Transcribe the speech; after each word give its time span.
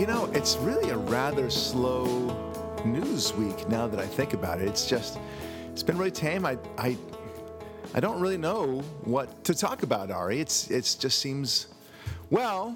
You 0.00 0.06
know, 0.06 0.30
it's 0.32 0.56
really 0.56 0.88
a 0.88 0.96
rather 0.96 1.50
slow 1.50 2.06
news 2.86 3.34
week 3.34 3.68
now 3.68 3.86
that 3.86 4.00
I 4.00 4.06
think 4.06 4.32
about 4.32 4.58
it. 4.58 4.66
It's 4.66 4.86
just, 4.88 5.18
it's 5.72 5.82
been 5.82 5.98
really 5.98 6.10
tame. 6.10 6.46
I, 6.46 6.56
I, 6.78 6.96
I 7.92 8.00
don't 8.00 8.18
really 8.18 8.38
know 8.38 8.78
what 9.04 9.44
to 9.44 9.52
talk 9.54 9.82
about, 9.82 10.10
Ari. 10.10 10.40
It's, 10.40 10.70
it's 10.70 10.94
just 10.94 11.18
seems, 11.18 11.66
well, 12.30 12.74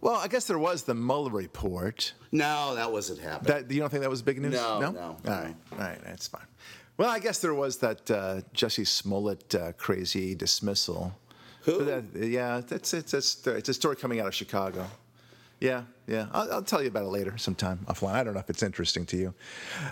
well, 0.00 0.14
I 0.14 0.28
guess 0.28 0.46
there 0.46 0.60
was 0.60 0.84
the 0.84 0.94
Mueller 0.94 1.32
report. 1.32 2.12
No, 2.30 2.76
that 2.76 2.92
wasn't 2.92 3.18
happening. 3.18 3.66
That 3.66 3.74
you 3.74 3.80
don't 3.80 3.90
think 3.90 4.02
that 4.02 4.10
was 4.10 4.22
big 4.22 4.40
news? 4.40 4.52
No, 4.52 4.78
no. 4.78 4.90
no, 4.92 5.00
All 5.02 5.16
right, 5.26 5.56
all 5.72 5.78
right, 5.78 5.98
that's 6.04 6.28
fine. 6.28 6.46
Well, 6.98 7.10
I 7.10 7.18
guess 7.18 7.40
there 7.40 7.54
was 7.54 7.78
that 7.78 8.08
uh, 8.12 8.42
Jesse 8.52 8.84
Smollett 8.84 9.56
uh, 9.56 9.72
crazy 9.72 10.36
dismissal. 10.36 11.18
Who? 11.62 11.84
That- 11.84 12.04
yeah, 12.14 12.60
that's 12.64 12.94
it's 12.94 13.12
it's 13.12 13.44
it's 13.44 13.68
a 13.68 13.74
story 13.74 13.96
coming 13.96 14.20
out 14.20 14.28
of 14.28 14.34
Chicago. 14.36 14.86
Yeah, 15.62 15.84
yeah. 16.08 16.26
I'll, 16.32 16.54
I'll 16.54 16.62
tell 16.62 16.82
you 16.82 16.88
about 16.88 17.04
it 17.04 17.10
later 17.10 17.38
sometime 17.38 17.86
offline. 17.86 18.14
I 18.14 18.24
don't 18.24 18.34
know 18.34 18.40
if 18.40 18.50
it's 18.50 18.64
interesting 18.64 19.06
to 19.06 19.16
you. 19.16 19.32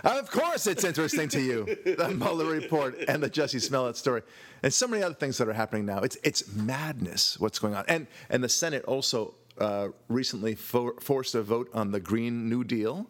Of 0.03 0.29
course, 0.29 0.67
it's 0.67 0.83
interesting 0.83 1.29
to 1.29 1.41
you. 1.41 1.77
The 2.01 2.09
Mueller 2.09 2.45
report 2.45 2.97
and 3.07 3.23
the 3.23 3.29
Jesse 3.29 3.59
Smollett 3.59 3.95
story, 3.95 4.21
and 4.63 4.73
so 4.73 4.87
many 4.87 5.01
other 5.01 5.15
things 5.15 5.37
that 5.37 5.47
are 5.47 5.53
happening 5.53 5.85
now. 5.85 5.99
It's 5.99 6.17
it's 6.23 6.51
madness 6.53 7.39
what's 7.39 7.57
going 7.57 7.73
on. 7.73 7.85
And 7.87 8.07
and 8.29 8.43
the 8.43 8.49
Senate 8.49 8.83
also 8.83 9.35
uh, 9.57 9.89
recently 10.09 10.55
for, 10.55 10.95
forced 10.99 11.35
a 11.35 11.41
vote 11.41 11.69
on 11.73 11.91
the 11.91 11.99
Green 11.99 12.49
New 12.49 12.63
Deal, 12.65 13.07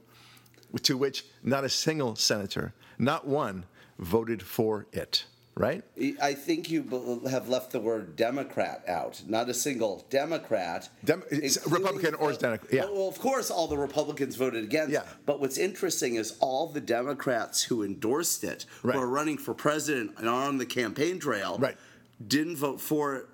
to 0.83 0.97
which 0.97 1.25
not 1.41 1.63
a 1.63 1.69
single 1.69 2.15
senator, 2.15 2.73
not 2.99 3.25
one, 3.25 3.65
voted 3.97 4.43
for 4.43 4.85
it. 4.91 5.25
Right? 5.55 5.83
I 6.21 6.33
think 6.33 6.69
you 6.69 6.81
have 7.29 7.49
left 7.49 7.71
the 7.71 7.79
word 7.79 8.15
Democrat 8.15 8.83
out. 8.87 9.21
Not 9.27 9.49
a 9.49 9.53
single 9.53 10.05
Democrat. 10.09 10.89
Dem- 11.03 11.23
Republican 11.67 12.15
or 12.15 12.31
Democrat, 12.33 12.73
yeah. 12.73 12.85
Well, 12.85 13.09
of 13.09 13.19
course, 13.19 13.51
all 13.51 13.67
the 13.67 13.77
Republicans 13.77 14.35
voted 14.37 14.63
against. 14.63 14.91
Yeah. 14.93 15.03
But 15.25 15.41
what's 15.41 15.57
interesting 15.57 16.15
is 16.15 16.37
all 16.39 16.67
the 16.67 16.79
Democrats 16.79 17.63
who 17.63 17.83
endorsed 17.83 18.43
it, 18.45 18.65
Right. 18.81 18.95
who 18.95 19.01
are 19.01 19.07
running 19.07 19.37
for 19.37 19.53
president 19.53 20.11
and 20.17 20.29
are 20.29 20.47
on 20.47 20.57
the 20.57 20.65
campaign 20.65 21.19
trail, 21.19 21.57
Right. 21.59 21.77
didn't 22.25 22.55
vote 22.55 22.79
for 22.79 23.15
it. 23.15 23.25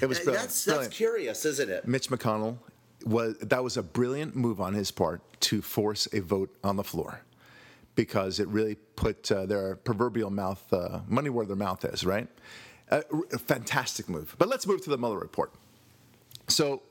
It 0.00 0.06
was 0.06 0.20
brilliant. 0.20 0.44
That's, 0.44 0.64
Brilliant. 0.64 0.84
that's 0.86 0.96
curious, 0.96 1.44
isn't 1.44 1.68
it? 1.68 1.86
Mitch 1.86 2.08
McConnell 2.10 2.58
was 3.04 3.36
that 3.38 3.62
was 3.62 3.76
a 3.76 3.82
brilliant 3.82 4.34
move 4.36 4.60
on 4.60 4.72
his 4.74 4.90
part 4.90 5.20
to 5.40 5.60
force 5.60 6.08
a 6.12 6.20
vote 6.20 6.54
on 6.64 6.76
the 6.76 6.84
floor 6.84 7.20
because 7.94 8.40
it 8.40 8.48
really 8.48 8.74
put 8.96 9.30
uh, 9.30 9.46
their 9.46 9.76
proverbial 9.76 10.30
mouth 10.30 10.72
uh, 10.72 11.00
money 11.06 11.30
where 11.30 11.46
their 11.46 11.56
mouth 11.56 11.84
is, 11.84 12.04
right? 12.04 12.28
A 12.90 13.02
fantastic 13.38 14.08
move. 14.08 14.36
But 14.38 14.48
let's 14.48 14.66
move 14.66 14.82
to 14.84 14.90
the 14.90 14.98
Mueller 14.98 15.18
report. 15.18 15.52
So. 16.48 16.82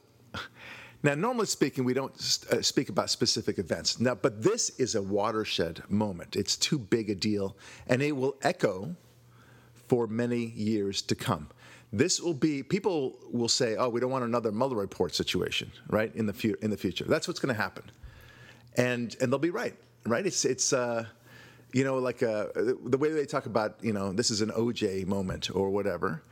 Now, 1.06 1.16
normally 1.16 1.48
speaking, 1.48 1.84
we 1.84 1.94
don't 1.94 2.14
uh, 2.50 2.62
speak 2.62 2.88
about 2.88 3.10
specific 3.10 3.60
events. 3.60 4.00
Now, 4.00 4.16
but 4.16 4.42
this 4.42 4.70
is 4.80 4.96
a 4.96 5.02
watershed 5.02 5.84
moment. 5.90 6.38
It's 6.38 6.56
too 6.56 6.80
big 6.80 7.10
a 7.10 7.16
deal, 7.16 7.58
and 7.88 8.02
it 8.02 8.14
will 8.14 8.38
echo 8.42 8.96
for 9.74 10.08
many 10.08 10.46
years 10.46 11.02
to 11.02 11.16
come. 11.16 11.50
This 11.92 12.22
will 12.22 12.34
be 12.34 12.64
people 12.64 13.18
will 13.32 13.50
say, 13.50 13.76
"Oh, 13.76 13.90
we 13.90 14.00
don't 14.00 14.12
want 14.12 14.24
another 14.24 14.52
Mueller 14.52 14.78
report 14.78 15.14
situation, 15.14 15.72
right?" 15.90 16.16
In 16.16 16.26
the 16.26 16.34
fu- 16.34 16.56
in 16.62 16.72
the 16.72 16.78
future, 16.78 17.06
that's 17.06 17.28
what's 17.28 17.40
going 17.40 17.54
to 17.54 17.62
happen, 17.62 17.84
and 18.78 19.16
and 19.20 19.32
they'll 19.32 19.40
be 19.40 19.52
right, 19.52 19.76
right? 20.06 20.26
It's 20.26 20.46
it's 20.46 20.74
uh, 20.74 21.06
you 21.72 21.84
know 21.84 21.98
like 21.98 22.24
uh, 22.24 22.48
the 22.56 22.98
way 22.98 23.12
they 23.12 23.26
talk 23.26 23.46
about 23.46 23.78
you 23.82 23.94
know 23.94 24.14
this 24.14 24.32
is 24.32 24.42
an 24.42 24.50
OJ 24.50 25.06
moment 25.08 25.50
or 25.54 25.70
whatever, 25.70 26.24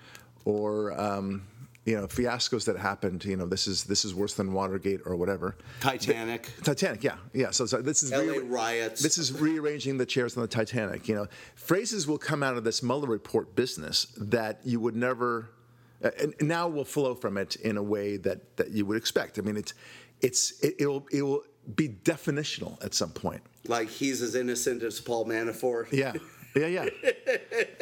or 0.45 0.99
um, 0.99 1.45
you 1.85 1.95
know 1.95 2.07
fiascos 2.07 2.65
that 2.65 2.77
happened. 2.77 3.25
You 3.25 3.37
know 3.37 3.45
this 3.45 3.67
is 3.67 3.83
this 3.83 4.05
is 4.05 4.13
worse 4.13 4.33
than 4.33 4.53
Watergate 4.53 5.01
or 5.05 5.15
whatever. 5.15 5.55
Titanic. 5.79 6.49
Titanic, 6.63 7.03
yeah, 7.03 7.15
yeah. 7.33 7.51
So, 7.51 7.65
so 7.65 7.81
this 7.81 8.03
is 8.03 8.11
LA 8.11 8.41
riots. 8.43 9.01
This 9.01 9.17
is 9.17 9.39
rearranging 9.39 9.97
the 9.97 10.05
chairs 10.05 10.37
on 10.37 10.41
the 10.41 10.47
Titanic. 10.47 11.07
You 11.07 11.15
know, 11.15 11.27
phrases 11.55 12.07
will 12.07 12.19
come 12.19 12.43
out 12.43 12.57
of 12.57 12.63
this 12.63 12.83
Mueller 12.83 13.07
report 13.07 13.55
business 13.55 14.07
that 14.17 14.59
you 14.63 14.79
would 14.79 14.95
never, 14.95 15.49
uh, 16.03 16.11
and 16.19 16.35
now 16.41 16.67
will 16.67 16.85
flow 16.85 17.15
from 17.15 17.37
it 17.37 17.55
in 17.57 17.77
a 17.77 17.83
way 17.83 18.17
that 18.17 18.57
that 18.57 18.71
you 18.71 18.85
would 18.85 18.97
expect. 18.97 19.39
I 19.39 19.41
mean, 19.41 19.57
it's 19.57 19.73
it's 20.21 20.59
it, 20.61 20.75
it'll 20.79 21.07
it 21.11 21.23
will 21.23 21.43
be 21.75 21.89
definitional 21.89 22.83
at 22.83 22.93
some 22.93 23.11
point. 23.11 23.41
Like 23.67 23.89
he's 23.89 24.21
as 24.21 24.35
innocent 24.35 24.83
as 24.83 24.99
Paul 24.99 25.25
Manafort. 25.25 25.91
Yeah, 25.91 26.13
yeah, 26.55 26.89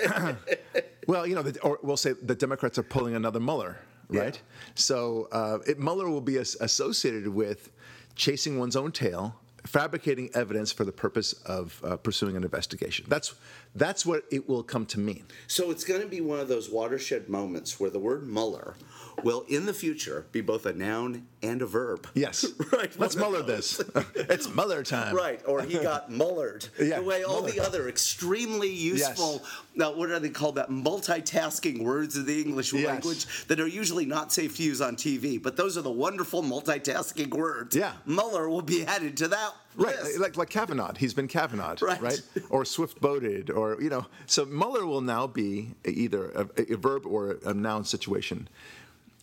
yeah. 0.03 0.35
well, 1.07 1.25
you 1.25 1.35
know, 1.35 1.41
the, 1.41 1.59
or 1.61 1.79
we'll 1.81 1.97
say 1.97 2.13
the 2.13 2.35
Democrats 2.35 2.77
are 2.77 2.83
pulling 2.83 3.15
another 3.15 3.39
Mueller, 3.39 3.77
right? 4.09 4.35
Yeah. 4.35 4.71
So 4.75 5.27
uh, 5.31 5.59
it, 5.65 5.79
Mueller 5.79 6.09
will 6.09 6.21
be 6.21 6.37
as, 6.37 6.55
associated 6.59 7.27
with 7.27 7.71
chasing 8.15 8.59
one's 8.59 8.75
own 8.75 8.91
tail, 8.91 9.35
fabricating 9.65 10.29
evidence 10.33 10.71
for 10.71 10.83
the 10.83 10.91
purpose 10.91 11.33
of 11.45 11.81
uh, 11.83 11.97
pursuing 11.97 12.35
an 12.35 12.43
investigation. 12.43 13.05
That's 13.07 13.33
that's 13.75 14.05
what 14.05 14.23
it 14.31 14.49
will 14.49 14.63
come 14.63 14.85
to 14.87 14.99
mean. 14.99 15.25
So 15.47 15.71
it's 15.71 15.83
going 15.83 16.01
to 16.01 16.07
be 16.07 16.21
one 16.21 16.39
of 16.39 16.47
those 16.47 16.69
watershed 16.69 17.29
moments 17.29 17.79
where 17.79 17.89
the 17.89 17.99
word 17.99 18.27
Mueller 18.27 18.75
will, 19.23 19.45
in 19.49 19.65
the 19.65 19.73
future, 19.73 20.25
be 20.31 20.41
both 20.41 20.65
a 20.65 20.73
noun 20.73 21.27
and 21.43 21.61
a 21.61 21.65
verb. 21.65 22.07
Yes, 22.13 22.45
Right, 22.71 22.91
Let's 22.97 23.15
Mueller 23.15 23.41
this. 23.43 23.79
it's 24.15 24.53
Mueller 24.53 24.81
time. 24.83 25.15
Right, 25.15 25.41
or 25.45 25.61
he 25.61 25.77
got 25.77 26.09
mullered. 26.09 26.69
Yeah, 26.79 26.97
the 26.99 27.03
way 27.03 27.23
all 27.23 27.43
mullered. 27.43 27.55
the 27.55 27.59
other 27.61 27.89
extremely 27.89 28.71
useful, 28.71 29.43
now 29.75 29.91
uh, 29.91 29.95
what 29.95 30.09
are 30.09 30.19
they 30.19 30.29
called 30.29 30.55
that? 30.55 30.69
Multitasking 30.69 31.83
words 31.83 32.17
of 32.17 32.25
the 32.25 32.41
English 32.41 32.73
Yes. 32.73 32.85
language 32.87 33.47
that 33.47 33.59
are 33.59 33.67
usually 33.67 34.05
not 34.05 34.31
safe 34.31 34.57
to 34.57 34.63
use 34.63 34.81
on 34.81 34.95
TV, 34.95 35.41
but 35.41 35.57
those 35.57 35.77
are 35.77 35.81
the 35.81 35.91
wonderful 35.91 36.41
multitasking 36.43 37.33
words. 37.33 37.75
Yeah. 37.75 37.93
Mueller 38.05 38.49
will 38.49 38.61
be 38.61 38.85
added 38.85 39.17
to 39.17 39.27
that 39.29 39.53
Right, 39.75 39.95
list. 40.03 40.19
like 40.19 40.35
like 40.37 40.49
Kavanaugh, 40.49 40.93
he's 40.97 41.13
been 41.13 41.27
Kavanaugh, 41.27 41.75
Right. 41.81 42.01
right? 42.01 42.21
Or 42.49 42.65
swift-boated, 42.65 43.49
or 43.49 43.81
you 43.81 43.89
know. 43.89 44.05
So 44.25 44.45
Mueller 44.45 44.85
will 44.85 45.01
now 45.01 45.27
be 45.27 45.75
either 45.85 46.31
a, 46.31 46.73
a 46.73 46.77
verb 46.77 47.05
or 47.05 47.37
a 47.45 47.53
noun 47.53 47.85
situation, 47.85 48.49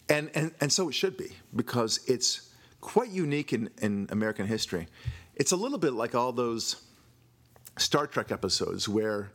and 0.09 0.31
and 0.34 0.53
and 0.61 0.73
so 0.73 0.89
it 0.89 0.95
should 0.95 1.17
be 1.17 1.31
because 1.55 2.01
it's 2.07 2.53
quite 2.81 3.11
unique 3.11 3.53
in 3.53 3.71
in 3.83 4.07
American 4.11 4.47
history. 4.47 4.87
It's 5.34 5.53
a 5.53 5.57
little 5.57 5.79
bit 5.79 5.93
like 5.93 6.15
all 6.15 6.33
those 6.33 6.77
Star 7.77 8.07
Trek 8.07 8.33
episodes 8.33 8.89
where 8.89 9.33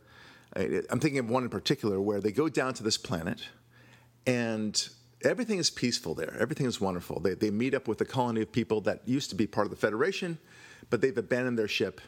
I'm 0.56 0.98
thinking 1.00 1.18
of 1.18 1.30
one 1.30 1.44
in 1.44 1.48
particular 1.48 2.00
where 2.00 2.20
they 2.20 2.32
go 2.32 2.48
down 2.48 2.74
to 2.74 2.82
this 2.82 2.98
planet 2.98 3.40
and 4.26 4.88
everything 5.24 5.58
is 5.58 5.70
peaceful 5.70 6.14
there. 6.14 6.36
Everything 6.38 6.66
is 6.66 6.80
wonderful. 6.80 7.20
They, 7.20 7.34
they 7.34 7.50
meet 7.50 7.74
up 7.74 7.86
with 7.88 8.00
a 8.00 8.04
colony 8.04 8.42
of 8.42 8.50
people 8.52 8.80
that 8.82 9.00
used 9.06 9.30
to 9.30 9.36
be 9.36 9.46
part 9.46 9.66
of 9.66 9.70
the 9.70 9.76
Federation, 9.76 10.38
but 10.90 11.00
they've 11.00 11.16
abandoned 11.18 11.58
their 11.58 11.68
ship. 11.68 12.00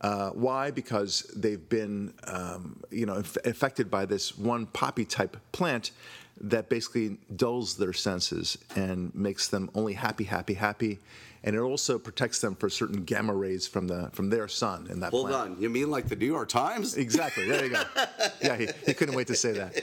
Uh, 0.00 0.30
why? 0.30 0.70
Because 0.70 1.22
they've 1.34 1.68
been, 1.68 2.12
um, 2.24 2.82
you 2.90 3.06
know, 3.06 3.14
inf- 3.14 3.38
affected 3.44 3.90
by 3.90 4.04
this 4.04 4.36
one 4.36 4.66
poppy-type 4.66 5.36
plant 5.52 5.92
that 6.38 6.68
basically 6.68 7.16
dulls 7.34 7.76
their 7.78 7.94
senses 7.94 8.58
and 8.74 9.14
makes 9.14 9.48
them 9.48 9.70
only 9.74 9.94
happy, 9.94 10.24
happy, 10.24 10.52
happy, 10.52 10.98
and 11.42 11.56
it 11.56 11.60
also 11.60 11.98
protects 11.98 12.40
them 12.42 12.54
for 12.54 12.68
certain 12.68 13.04
gamma 13.04 13.32
rays 13.32 13.66
from 13.66 13.88
the 13.88 14.10
from 14.12 14.28
their 14.28 14.48
sun 14.48 14.86
in 14.90 15.00
that 15.00 15.12
Hold 15.12 15.28
plant. 15.28 15.52
on, 15.52 15.62
you 15.62 15.70
mean 15.70 15.90
like 15.90 16.08
the 16.08 16.16
New 16.16 16.26
York 16.26 16.48
Times? 16.50 16.96
Exactly. 16.96 17.48
There 17.48 17.64
you 17.64 17.70
go. 17.70 17.82
Yeah, 18.42 18.56
he, 18.56 18.68
he 18.84 18.92
couldn't 18.92 19.14
wait 19.14 19.28
to 19.28 19.34
say 19.34 19.52
that. 19.52 19.82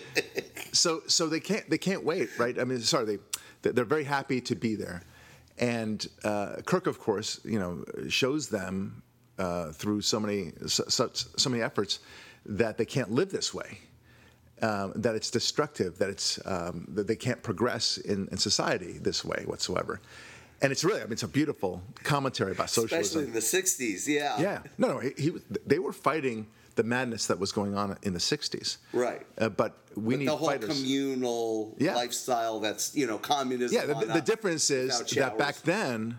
So 0.74 1.02
so 1.08 1.28
they 1.28 1.40
can't 1.40 1.68
they 1.70 1.78
can't 1.80 2.04
wait, 2.04 2.30
right? 2.38 2.60
I 2.60 2.66
mean, 2.66 2.82
sorry, 2.82 3.18
they 3.64 3.72
they're 3.72 3.86
very 3.86 4.04
happy 4.04 4.42
to 4.42 4.56
be 4.56 4.76
there, 4.76 5.02
and 5.58 6.06
uh, 6.24 6.58
Kirk, 6.66 6.88
of 6.88 7.00
course, 7.00 7.40
you 7.44 7.60
know, 7.60 7.84
shows 8.10 8.50
them 8.50 9.04
uh, 9.38 9.72
through 9.72 10.02
so 10.02 10.20
many 10.20 10.52
such 10.68 11.26
so 11.38 11.50
many 11.50 11.62
efforts 11.62 12.00
that 12.46 12.78
they 12.78 12.86
can't 12.86 13.12
live 13.12 13.32
this 13.32 13.54
way. 13.54 13.80
Um, 14.62 14.94
that 14.96 15.16
it's 15.16 15.30
destructive, 15.30 15.98
that 15.98 16.10
it's 16.10 16.40
um, 16.46 16.86
that 16.90 17.08
they 17.08 17.18
can't 17.18 17.44
progress 17.44 17.98
in, 17.98 18.30
in 18.32 18.38
society 18.38 18.98
this 18.98 19.26
way 19.26 19.44
whatsoever, 19.46 20.00
and 20.64 20.72
it's 20.72 20.84
really, 20.86 21.02
I 21.02 21.04
mean, 21.04 21.12
it's 21.12 21.24
a 21.24 21.28
beautiful 21.28 21.84
commentary 22.04 22.54
about 22.54 22.70
socialism. 22.70 23.02
Especially 23.02 23.26
in 23.26 23.34
the 23.34 23.40
60s, 23.40 24.08
yeah. 24.08 24.40
Yeah, 24.40 24.60
no, 24.78 24.94
no. 24.94 25.00
He, 25.00 25.12
he, 25.18 25.32
they 25.66 25.78
were 25.78 25.92
fighting 25.92 26.48
the 26.76 26.84
madness 26.84 27.28
that 27.28 27.40
was 27.40 27.52
going 27.52 27.76
on 27.76 27.98
in 28.04 28.14
the 28.14 28.20
'60s. 28.20 28.78
Right. 28.94 29.26
Uh, 29.38 29.50
but 29.50 29.78
we 29.96 30.16
But 30.16 30.20
need 30.20 30.28
the 30.28 30.36
whole 30.36 30.48
fighters. 30.50 30.70
communal 30.70 31.76
Yeah. 31.80 31.96
lifestyle 31.96 32.60
that's, 32.60 32.96
you 32.96 33.06
know, 33.08 33.18
communism. 33.18 33.76
yeah, 33.76 33.94
the, 33.94 34.06
the 34.14 34.22
difference 34.22 34.70
is 34.72 35.00
that 35.16 35.38
back 35.38 35.58
then, 35.62 36.18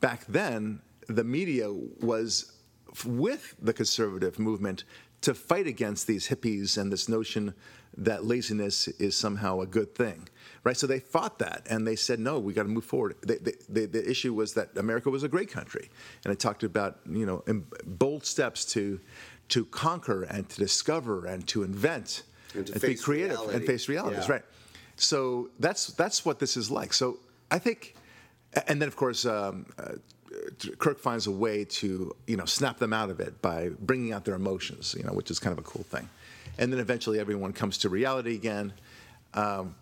back 0.00 0.24
then, 0.26 0.80
the 1.08 1.24
media 1.24 1.70
was 1.70 2.52
f- 2.92 3.04
with 3.04 3.54
the 3.60 3.72
conservative 3.72 4.38
movement 4.38 4.84
to 5.20 5.34
fight 5.34 5.66
against 5.66 6.06
these 6.06 6.28
hippies 6.28 6.76
and 6.78 6.92
this 6.92 7.08
notion 7.08 7.54
that 7.96 8.24
laziness 8.24 8.88
is 8.88 9.16
somehow 9.16 9.60
a 9.60 9.66
good 9.66 9.94
thing, 9.94 10.28
right? 10.64 10.76
So 10.76 10.86
they 10.86 10.98
fought 10.98 11.38
that, 11.38 11.64
and 11.70 11.86
they 11.86 11.94
said, 11.94 12.18
"No, 12.18 12.40
we 12.40 12.52
got 12.52 12.64
to 12.64 12.68
move 12.68 12.84
forward." 12.84 13.14
They, 13.24 13.36
they, 13.36 13.52
they, 13.68 13.86
the 13.86 14.10
issue 14.10 14.34
was 14.34 14.54
that 14.54 14.76
America 14.76 15.10
was 15.10 15.22
a 15.22 15.28
great 15.28 15.48
country, 15.48 15.88
and 16.24 16.32
it 16.32 16.40
talked 16.40 16.64
about 16.64 16.98
you 17.08 17.24
know 17.24 17.44
bold 17.86 18.26
steps 18.26 18.64
to 18.72 18.98
to 19.48 19.64
conquer 19.66 20.22
and 20.24 20.48
to 20.48 20.56
discover 20.58 21.26
and 21.26 21.46
to 21.48 21.62
invent 21.62 22.22
And 22.54 22.66
to 22.66 22.72
be 22.74 22.78
face 22.78 23.04
creative 23.04 23.40
and 23.54 23.64
face 23.64 23.88
realities, 23.88 24.26
Yeah. 24.26 24.32
right? 24.32 24.44
So 24.96 25.50
that's 25.58 25.88
that's 25.88 26.24
what 26.24 26.38
this 26.38 26.56
is 26.56 26.70
like. 26.70 26.92
So 26.94 27.18
I 27.50 27.58
think 27.58 27.94
And 28.68 28.80
then, 28.80 28.86
of 28.88 28.94
course, 28.94 29.26
um, 29.26 29.66
uh, 29.78 29.94
Kirk 30.78 31.00
finds 31.00 31.26
a 31.26 31.30
way 31.32 31.64
to, 31.80 32.14
you 32.26 32.36
know, 32.36 32.44
snap 32.44 32.78
them 32.78 32.92
out 32.92 33.10
of 33.10 33.18
it 33.18 33.42
by 33.42 33.70
bringing 33.80 34.12
out 34.12 34.24
their 34.24 34.36
emotions, 34.36 34.94
you 34.96 35.02
know, 35.04 35.12
which 35.12 35.30
is 35.30 35.40
kind 35.40 35.52
of 35.52 35.58
a 35.58 35.66
cool 35.68 35.82
thing. 35.82 36.08
And 36.58 36.72
then 36.72 36.78
eventually 36.80 37.18
everyone 37.18 37.52
comes 37.52 37.78
to 37.78 37.88
reality 37.88 38.34
again, 38.36 38.72
um, 39.34 39.74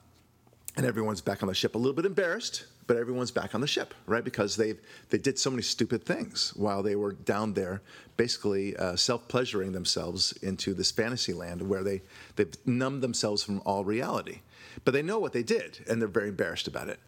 and 0.77 0.87
everyone's 0.87 1.21
back 1.21 1.43
on 1.43 1.49
the 1.49 1.55
ship. 1.55 1.75
A 1.75 1.79
little 1.79 1.93
bit 1.93 2.07
embarrassed, 2.07 2.65
but 2.87 2.97
everyone's 2.97 3.31
back 3.31 3.55
on 3.55 3.61
the 3.61 3.67
ship, 3.67 3.95
right? 4.07 4.25
Because 4.25 4.57
they 4.57 4.75
they 5.11 5.19
did 5.19 5.39
so 5.39 5.51
many 5.51 5.63
stupid 5.63 6.05
things 6.05 6.53
while 6.57 6.83
they 6.83 6.97
were 6.97 7.13
down 7.13 7.53
there, 7.53 7.83
basically 8.17 8.77
uh, 8.77 8.97
self-pleasuring 8.97 9.73
themselves 9.73 10.33
into 10.43 10.75
this 10.75 10.91
fantasy 10.91 11.33
land 11.33 11.63
where 11.63 11.85
they 11.85 12.03
they've 12.37 12.55
numbed 12.67 13.03
themselves 13.03 13.43
from 13.43 13.61
all 13.65 13.85
reality. 13.85 14.41
But 14.85 14.95
they 14.95 15.03
know 15.03 15.19
what 15.19 15.33
they 15.33 15.43
did, 15.43 15.81
and 15.89 16.01
they're 16.01 16.09
very 16.09 16.29
embarrassed 16.29 16.67
about 16.67 16.89
it. 16.89 16.99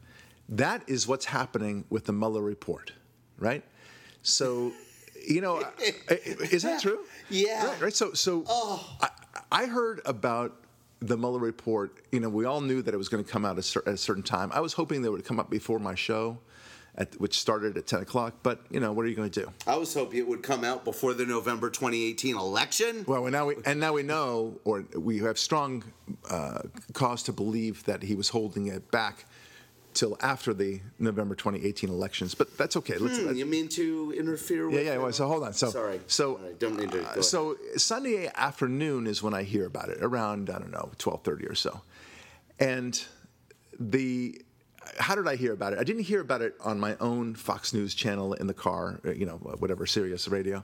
That 0.48 0.82
is 0.86 1.08
what's 1.08 1.24
happening 1.24 1.84
with 1.88 2.04
the 2.04 2.12
Mueller 2.12 2.42
report, 2.42 2.92
right? 3.38 3.64
So, 4.22 4.72
you 5.26 5.40
know, 5.40 5.62
is 6.08 6.62
that 6.62 6.82
true? 6.82 7.00
Yeah. 7.30 7.66
Right. 7.66 7.80
right? 7.80 7.94
So, 7.94 8.12
so 8.12 8.44
I, 9.00 9.08
I 9.50 9.66
heard 9.66 10.02
about 10.04 10.63
the 11.00 11.16
Mueller 11.16 11.38
report. 11.38 11.98
You 12.12 12.20
know, 12.20 12.28
we 12.28 12.44
all 12.44 12.60
knew 12.60 12.82
that 12.82 12.94
it 12.94 12.96
was 12.96 13.08
going 13.08 13.24
to 13.24 13.30
come 13.30 13.44
out 13.44 13.52
at 13.52 13.58
a 13.58 13.62
cer- 13.62 13.82
at 13.86 13.94
a 13.94 13.98
certain 13.98 14.22
time. 14.22 14.50
I 14.52 14.60
was 14.60 14.72
hoping 14.72 15.02
that 15.02 15.08
it 15.08 15.12
would 15.12 15.24
come 15.24 15.40
up 15.40 15.50
before 15.50 15.78
my 15.78 15.94
show, 15.94 16.38
at, 16.96 17.18
which 17.20 17.38
started 17.38 17.76
at 17.76 17.86
10 17.86 18.02
o'clock. 18.02 18.34
But 18.42 18.60
you 18.70 18.80
know, 18.80 18.92
what 18.92 19.04
are 19.04 19.08
you 19.08 19.14
going 19.14 19.30
to 19.30 19.40
do? 19.42 19.50
I 19.66 19.76
was 19.76 19.92
hoping 19.94 20.18
it 20.18 20.28
would 20.28 20.42
come 20.42 20.64
out 20.64 20.84
before 20.84 21.14
the 21.14 21.26
November 21.26 21.70
2018 21.70 22.36
election. 22.36 23.04
Well, 23.06 23.24
and 23.24 23.32
now 23.32 23.46
we 23.46 23.56
and 23.64 23.80
now 23.80 23.92
we 23.92 24.02
know, 24.02 24.58
or 24.64 24.84
we 24.96 25.18
have 25.18 25.38
strong 25.38 25.84
uh, 26.30 26.62
cause 26.92 27.22
to 27.24 27.32
believe 27.32 27.84
that 27.84 28.02
he 28.02 28.14
was 28.14 28.28
holding 28.28 28.66
it 28.68 28.90
back 28.90 29.26
till 29.94 30.16
after 30.20 30.52
the 30.52 30.80
November 30.98 31.34
2018 31.34 31.88
elections. 31.90 32.34
But 32.34 32.56
that's 32.58 32.76
okay. 32.76 32.98
Let's, 32.98 33.18
Hmm, 33.18 33.26
let's- 33.26 33.38
you 33.38 33.46
mean 33.46 33.68
to 33.70 34.12
interfere 34.16 34.66
with? 34.68 34.74
Yeah, 34.74 34.92
yeah. 34.92 34.98
Well, 34.98 35.12
so 35.12 35.26
hold 35.26 35.44
on. 35.44 35.52
So, 35.54 35.70
Sorry. 35.70 36.00
So, 36.06 36.40
don't 36.58 36.76
mean 36.76 36.90
to. 36.90 37.02
uh, 37.08 37.22
so 37.22 37.56
Sunday 37.76 38.30
afternoon 38.34 39.06
is 39.06 39.22
when 39.22 39.34
I 39.34 39.42
hear 39.44 39.66
about 39.66 39.88
it, 39.88 39.98
around 40.02 40.50
I 40.50 40.58
don't 40.58 40.72
know, 40.72 40.90
twelve 40.98 41.22
thirty 41.22 41.46
or 41.46 41.54
so, 41.54 41.80
and 42.58 43.00
the. 43.78 44.40
How 44.98 45.14
did 45.14 45.26
I 45.26 45.36
hear 45.36 45.54
about 45.54 45.72
it? 45.72 45.78
I 45.78 45.82
didn't 45.82 46.02
hear 46.02 46.20
about 46.20 46.42
it 46.42 46.54
on 46.60 46.78
my 46.78 46.94
own 47.00 47.34
Fox 47.34 47.72
News 47.72 47.94
channel 47.94 48.34
in 48.34 48.46
the 48.46 48.52
car, 48.52 49.00
uh, 49.06 49.12
you 49.12 49.24
know, 49.24 49.36
whatever, 49.38 49.86
Sirius 49.86 50.28
Radio. 50.28 50.62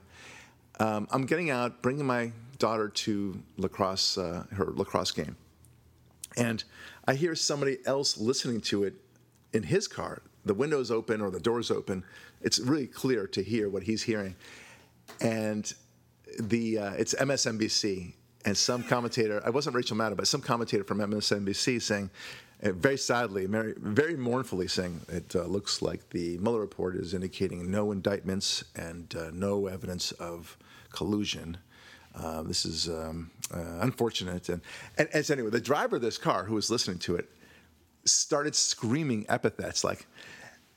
Um, 0.79 1.07
I'm 1.09 1.25
getting 1.25 1.49
out, 1.49 1.81
bringing 1.81 2.05
my 2.05 2.31
daughter 2.59 2.87
to 2.87 3.41
lacrosse, 3.57 4.19
uh, 4.19 4.43
her 4.51 4.65
lacrosse 4.65 5.11
game, 5.11 5.35
and 6.37 6.63
I 7.07 7.15
hear 7.15 7.33
somebody 7.35 7.79
else 7.87 8.15
listening 8.19 8.61
to 8.61 8.83
it 8.83 8.93
in 9.53 9.63
his 9.63 9.87
car. 9.87 10.21
The 10.45 10.53
window's 10.53 10.91
open 10.91 11.21
or 11.21 11.29
the 11.29 11.39
door's 11.39 11.69
open. 11.69 12.03
It's 12.41 12.59
really 12.59 12.87
clear 12.87 13.27
to 13.27 13.43
hear 13.43 13.69
what 13.69 13.83
he's 13.83 14.03
hearing, 14.03 14.35
and 15.19 15.71
the 16.39 16.79
uh, 16.79 16.93
it's 16.93 17.13
MSNBC 17.13 18.13
and 18.45 18.57
some 18.57 18.83
commentator. 18.83 19.41
I 19.45 19.49
wasn't 19.49 19.75
Rachel 19.75 19.97
Maddow, 19.97 20.17
but 20.17 20.27
some 20.27 20.41
commentator 20.41 20.83
from 20.83 20.99
MSNBC 20.99 21.81
saying, 21.81 22.09
uh, 22.63 22.71
very 22.71 22.97
sadly, 22.97 23.45
very, 23.45 23.73
very 23.77 24.15
mournfully 24.15 24.67
saying, 24.67 25.01
it 25.09 25.35
uh, 25.35 25.43
looks 25.43 25.81
like 25.81 26.09
the 26.09 26.37
Mueller 26.39 26.59
report 26.59 26.95
is 26.95 27.13
indicating 27.13 27.69
no 27.69 27.91
indictments 27.91 28.63
and 28.75 29.13
uh, 29.15 29.29
no 29.33 29.67
evidence 29.67 30.11
of 30.13 30.57
collusion. 30.91 31.57
Uh, 32.15 32.43
this 32.43 32.65
is 32.65 32.89
um, 32.89 33.31
uh, 33.53 33.79
unfortunate. 33.81 34.49
And, 34.49 34.61
and, 34.97 35.31
anyway, 35.31 35.49
the 35.49 35.61
driver 35.61 35.95
of 35.95 36.01
this 36.01 36.17
car 36.17 36.43
who 36.43 36.55
was 36.55 36.69
listening 36.69 36.99
to 36.99 37.15
it 37.15 37.29
started 38.05 38.55
screaming 38.55 39.25
epithets 39.29 39.83
like, 39.83 40.05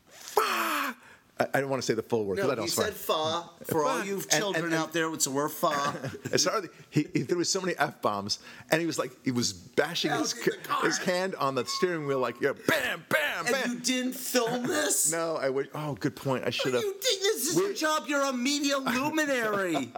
"Fuck!" 0.09 0.97
I, 1.41 1.47
I 1.55 1.61
don't 1.61 1.69
want 1.69 1.82
to 1.82 1.87
say 1.87 1.94
the 1.94 2.03
full 2.03 2.25
word. 2.26 2.38
'cause 2.38 2.44
No, 2.44 2.50
that 2.50 2.59
he 2.59 2.62
was 2.62 2.75
fine. 2.75 2.85
said 2.87 2.94
"fa" 2.94 3.50
for 3.65 3.85
all 3.85 4.05
you 4.05 4.23
children 4.23 4.67
and- 4.67 4.75
and- 4.75 4.82
out 4.82 4.93
there. 4.93 5.12
It's 5.12 5.25
the 5.25 5.31
word 5.32 5.49
"fa." 5.50 5.73
And 6.31 6.41
so 6.41 6.62
he, 6.91 7.06
he 7.12 7.23
threw 7.25 7.43
so 7.44 7.61
many 7.61 7.76
f 7.76 8.00
bombs, 8.03 8.38
and 8.71 8.81
he 8.81 8.87
was 8.87 8.99
like 8.99 9.11
he 9.25 9.31
was 9.32 9.53
bashing 9.53 10.11
his, 10.12 10.32
Out 10.32 10.38
in 10.47 10.53
the 10.62 10.69
car. 10.69 10.82
his 10.85 10.99
hand 10.99 11.35
on 11.37 11.55
the 11.56 11.65
steering 11.67 12.06
wheel, 12.06 12.21
like 12.21 12.41
yeah, 12.41 12.53
bam, 12.69 13.05
bam, 13.09 13.19
and 13.39 13.49
bam. 13.49 13.71
you 13.71 13.79
didn't 13.81 14.15
film 14.15 14.63
this. 14.67 15.11
no, 15.13 15.37
I 15.37 15.51
wish. 15.51 15.69
Oh, 15.75 15.95
good 15.95 16.17
point. 16.17 16.45
I 16.47 16.51
should 16.51 16.75
have. 16.75 16.83
You 16.83 16.93
think 16.95 17.21
this 17.23 17.49
is 17.49 17.57
your 17.57 17.73
job? 17.73 18.05
You're 18.07 18.23
a 18.25 18.33
media 18.33 18.79
luminary. 19.19 19.91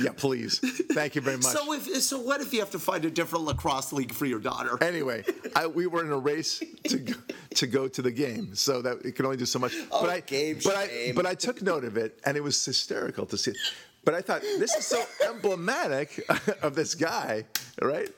Yeah, 0.00 0.10
please. 0.16 0.58
Thank 0.92 1.14
you 1.14 1.20
very 1.20 1.36
much. 1.36 1.46
so 1.46 1.72
if 1.72 2.02
so, 2.02 2.20
what 2.20 2.40
if 2.40 2.52
you 2.52 2.60
have 2.60 2.70
to 2.70 2.78
find 2.78 3.04
a 3.04 3.10
different 3.10 3.44
lacrosse 3.44 3.92
league 3.92 4.12
for 4.12 4.26
your 4.26 4.40
daughter? 4.40 4.78
anyway, 4.82 5.24
I, 5.56 5.66
we 5.66 5.86
were 5.86 6.04
in 6.04 6.10
a 6.10 6.18
race 6.18 6.62
to 6.88 6.98
go, 6.98 7.14
to 7.54 7.66
go 7.66 7.88
to 7.88 8.02
the 8.02 8.10
game, 8.12 8.54
so 8.54 8.82
that 8.82 9.04
it 9.04 9.16
can 9.16 9.24
only 9.24 9.36
do 9.38 9.46
so 9.46 9.58
much. 9.58 9.74
Oh, 9.92 10.00
but 10.02 10.10
I, 10.10 10.20
game 10.20 10.58
but 10.62 10.76
I, 10.76 11.12
but 11.14 11.26
I 11.26 11.34
took 11.34 11.62
note 11.62 11.84
of 11.84 11.96
it, 11.96 12.20
and 12.24 12.36
it 12.36 12.42
was 12.42 12.62
hysterical 12.64 13.26
to 13.26 13.36
see. 13.38 13.52
it. 13.52 13.56
But 14.04 14.14
I 14.14 14.20
thought 14.20 14.42
this 14.42 14.74
is 14.74 14.86
so 14.86 15.02
emblematic 15.28 16.22
of 16.62 16.74
this 16.74 16.94
guy, 16.94 17.44
right? 17.80 18.08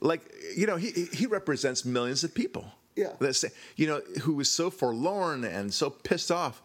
Like 0.00 0.22
you 0.56 0.66
know, 0.66 0.76
he 0.76 1.06
he 1.12 1.26
represents 1.26 1.84
millions 1.84 2.24
of 2.24 2.34
people. 2.34 2.64
Yeah. 2.96 3.12
That 3.18 3.34
say, 3.34 3.48
you 3.76 3.88
know, 3.88 4.00
who 4.22 4.34
was 4.34 4.48
so 4.50 4.70
forlorn 4.70 5.42
and 5.44 5.74
so 5.74 5.90
pissed 5.90 6.30
off 6.30 6.62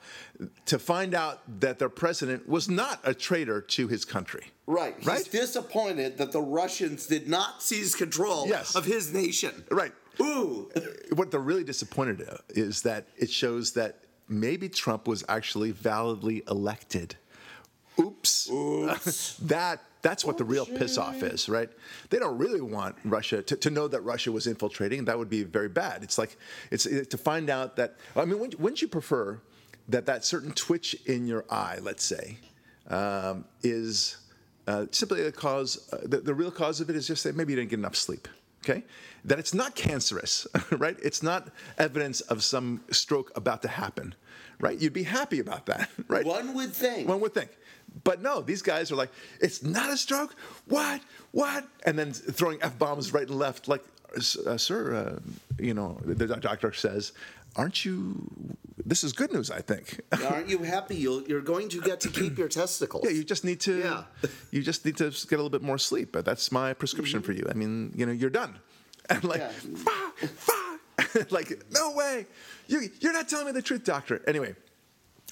to 0.67 0.77
find 0.77 1.15
out 1.15 1.41
that 1.59 1.79
their 1.79 1.89
president 1.89 2.47
was 2.47 2.69
not 2.69 2.99
a 3.03 3.13
traitor 3.15 3.61
to 3.61 3.87
his 3.87 4.05
country. 4.05 4.45
Right. 4.67 4.95
He's 4.99 5.07
Right? 5.07 5.27
disappointed 5.31 6.19
that 6.19 6.31
the 6.31 6.41
Russians 6.41 7.07
did 7.07 7.27
not 7.27 7.63
seize 7.63 7.95
control 7.95 8.47
Yes. 8.47 8.75
of 8.75 8.85
his 8.85 9.11
nation. 9.11 9.63
Right. 9.71 9.91
Ooh. 10.21 10.69
what 11.15 11.31
they're 11.31 11.39
really 11.39 11.63
disappointed 11.63 12.27
is 12.49 12.83
that 12.83 13.07
it 13.17 13.31
shows 13.31 13.71
that 13.73 14.03
maybe 14.27 14.69
Trump 14.69 15.07
was 15.07 15.23
actually 15.27 15.71
validly 15.71 16.43
elected. 16.47 17.15
Oops. 17.99 18.45
that 19.41 19.81
that's 20.01 20.23
what 20.23 20.37
the 20.37 20.45
real 20.45 20.65
piss 20.65 20.97
off 20.97 21.23
is, 21.23 21.49
right? 21.49 21.69
They 22.09 22.19
don't 22.19 22.37
really 22.37 22.61
want 22.61 22.95
Russia 23.03 23.41
to, 23.41 23.55
to 23.57 23.69
know 23.69 23.87
that 23.87 24.01
Russia 24.01 24.31
was 24.31 24.47
infiltrating. 24.47 25.05
That 25.05 25.17
would 25.17 25.29
be 25.29 25.43
very 25.43 25.69
bad. 25.69 26.03
It's 26.03 26.17
like 26.17 26.37
it's 26.71 26.85
it, 26.85 27.09
to 27.09 27.17
find 27.17 27.49
out 27.49 27.75
that 27.75 27.95
I 28.15 28.25
mean, 28.25 28.39
wouldn't, 28.39 28.59
wouldn't 28.59 28.81
you 28.81 28.87
prefer 28.87 29.41
that 29.89 30.05
that 30.05 30.23
certain 30.23 30.51
twitch 30.53 30.95
in 31.05 31.27
your 31.27 31.45
eye, 31.49 31.79
let's 31.81 32.03
say, 32.03 32.37
um, 32.87 33.45
is 33.63 34.17
uh, 34.67 34.85
simply 34.91 35.23
the 35.23 35.31
cause. 35.31 35.89
Uh, 35.91 35.97
the, 36.03 36.17
the 36.17 36.33
real 36.33 36.51
cause 36.51 36.79
of 36.79 36.89
it 36.89 36.95
is 36.95 37.07
just 37.07 37.23
that 37.23 37.35
maybe 37.35 37.53
you 37.53 37.57
didn't 37.57 37.71
get 37.71 37.79
enough 37.79 37.95
sleep. 37.95 38.27
Okay, 38.63 38.83
that 39.25 39.39
it's 39.39 39.53
not 39.53 39.75
cancerous, 39.75 40.47
right? 40.71 40.97
It's 41.01 41.23
not 41.23 41.49
evidence 41.77 42.21
of 42.21 42.43
some 42.43 42.81
stroke 42.91 43.31
about 43.35 43.61
to 43.63 43.67
happen, 43.67 44.15
right? 44.59 44.77
You'd 44.77 44.93
be 44.93 45.03
happy 45.03 45.39
about 45.39 45.65
that, 45.67 45.89
right? 46.07 46.25
One 46.25 46.53
would 46.53 46.73
think. 46.73 47.07
One 47.07 47.19
would 47.21 47.33
think. 47.33 47.49
But 48.03 48.21
no, 48.21 48.41
these 48.41 48.61
guys 48.61 48.91
are 48.91 48.95
like, 48.95 49.11
it's 49.41 49.63
not 49.63 49.89
a 49.89 49.97
stroke. 49.97 50.35
What? 50.65 51.01
What? 51.31 51.67
And 51.85 51.97
then 51.97 52.13
throwing 52.13 52.61
f 52.61 52.77
bombs 52.77 53.13
right 53.13 53.27
and 53.27 53.37
left. 53.37 53.67
Like, 53.67 53.83
uh, 54.15 54.57
sir, 54.57 54.95
uh, 54.95 55.19
you 55.61 55.73
know, 55.73 55.99
the 56.03 56.27
doctor 56.37 56.73
says, 56.73 57.11
aren't 57.55 57.85
you? 57.85 58.29
This 58.85 59.03
is 59.03 59.13
good 59.13 59.31
news, 59.33 59.51
I 59.51 59.61
think. 59.61 60.01
Aren't 60.11 60.49
you 60.49 60.59
happy? 60.59 60.95
You'll, 60.95 61.21
you're 61.23 61.41
going 61.41 61.69
to 61.69 61.81
get 61.81 61.99
to 62.01 62.09
keep 62.21 62.37
your 62.37 62.47
testicles. 62.47 63.03
Yeah, 63.05 63.11
you 63.11 63.23
just 63.23 63.43
need 63.43 63.59
to. 63.61 63.79
Yeah. 63.79 64.03
You 64.51 64.63
just 64.63 64.85
need 64.85 64.97
to 64.97 65.11
get 65.11 65.33
a 65.33 65.37
little 65.37 65.49
bit 65.49 65.61
more 65.61 65.77
sleep. 65.77 66.11
But 66.11 66.25
that's 66.25 66.51
my 66.51 66.73
prescription 66.73 67.21
for 67.21 67.33
you. 67.33 67.45
I 67.49 67.53
mean, 67.53 67.93
you 67.95 68.05
know, 68.05 68.11
you're 68.11 68.29
done. 68.29 68.59
And 69.11 69.23
like, 69.23 69.39
Yeah. 69.39 69.49
"Fa, 69.49 70.27
fa." 70.27 71.25
like, 71.31 71.63
no 71.71 71.93
way. 71.93 72.27
You, 72.67 72.89
you're 73.01 73.13
not 73.13 73.27
telling 73.27 73.47
me 73.47 73.51
the 73.53 73.61
truth, 73.61 73.83
doctor. 73.83 74.21
Anyway, 74.27 74.55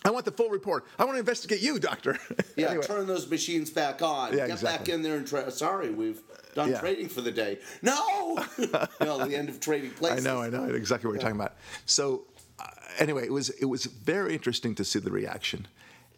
I 0.07 0.09
want 0.09 0.23
the 0.23 0.31
full 0.31 0.49
report. 0.49 0.85
I 0.97 1.03
want 1.03 1.15
to 1.15 1.19
investigate 1.19 1.61
you, 1.61 1.79
doctor. 1.79 2.17
Yeah, 2.55 2.69
Anyway. 2.69 2.85
turn 2.87 3.05
those 3.05 3.29
machines 3.29 3.69
back 3.69 4.01
on. 4.01 4.35
Yeah, 4.35 4.47
Get 4.47 4.63
back 4.63 4.89
in 4.89 5.03
there 5.03 5.17
and 5.17 5.27
try. 5.27 5.47
Sorry, 5.49 5.91
we've 5.91 6.21
done 6.55 6.71
Yeah. 6.71 6.79
trading 6.79 7.07
for 7.09 7.21
the 7.21 7.31
day. 7.31 7.59
No! 7.83 8.43
no, 9.01 9.27
the 9.27 9.35
end 9.35 9.49
of 9.49 9.59
trading 9.59 9.91
I 10.03 10.19
know, 10.21 10.41
I 10.41 10.49
know 10.49 10.63
exactly 10.63 11.07
what 11.07 11.13
you're 11.13 11.21
talking 11.21 11.35
about. 11.35 11.53
So, 11.85 12.23
uh, 12.57 12.65
anyway, 12.97 13.25
it 13.25 13.31
was 13.33 13.49
it 13.49 13.65
was 13.65 13.85
very 13.85 14.33
interesting 14.33 14.73
to 14.75 14.83
see 14.83 14.97
the 14.99 15.11
reaction, 15.11 15.67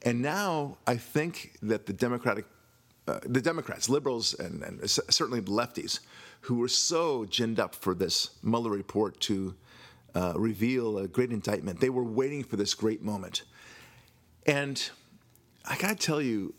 and 0.03 0.21
now 0.21 0.77
I 0.87 0.95
think 0.95 1.57
that 1.63 1.87
the 1.87 1.93
Democratic, 1.93 2.45
uh, 3.07 3.19
the 3.23 3.41
Democrats, 3.41 3.89
liberals, 3.89 4.33
and, 4.35 4.63
and 4.63 4.89
certainly 4.89 5.41
the 5.41 5.51
lefties, 5.51 5.99
who 6.41 6.55
were 6.55 6.69
so 6.69 7.25
ginned 7.25 7.59
up 7.59 7.75
for 7.75 7.93
this 7.93 8.29
Mueller 8.43 8.71
report 8.71 9.19
to 9.21 9.55
uh, 10.15 10.33
reveal 10.37 10.99
a 10.99 11.07
great 11.07 11.31
indictment, 11.31 11.79
they 11.81 11.89
were 11.89 12.03
waiting 12.05 12.43
for 12.45 12.55
this 12.55 12.73
great 12.73 13.01
moment, 13.01 13.43
and 14.45 14.89
I 15.65 15.77
got 15.77 15.89
to 15.89 15.95
tell 15.95 16.21
you, 16.21 16.53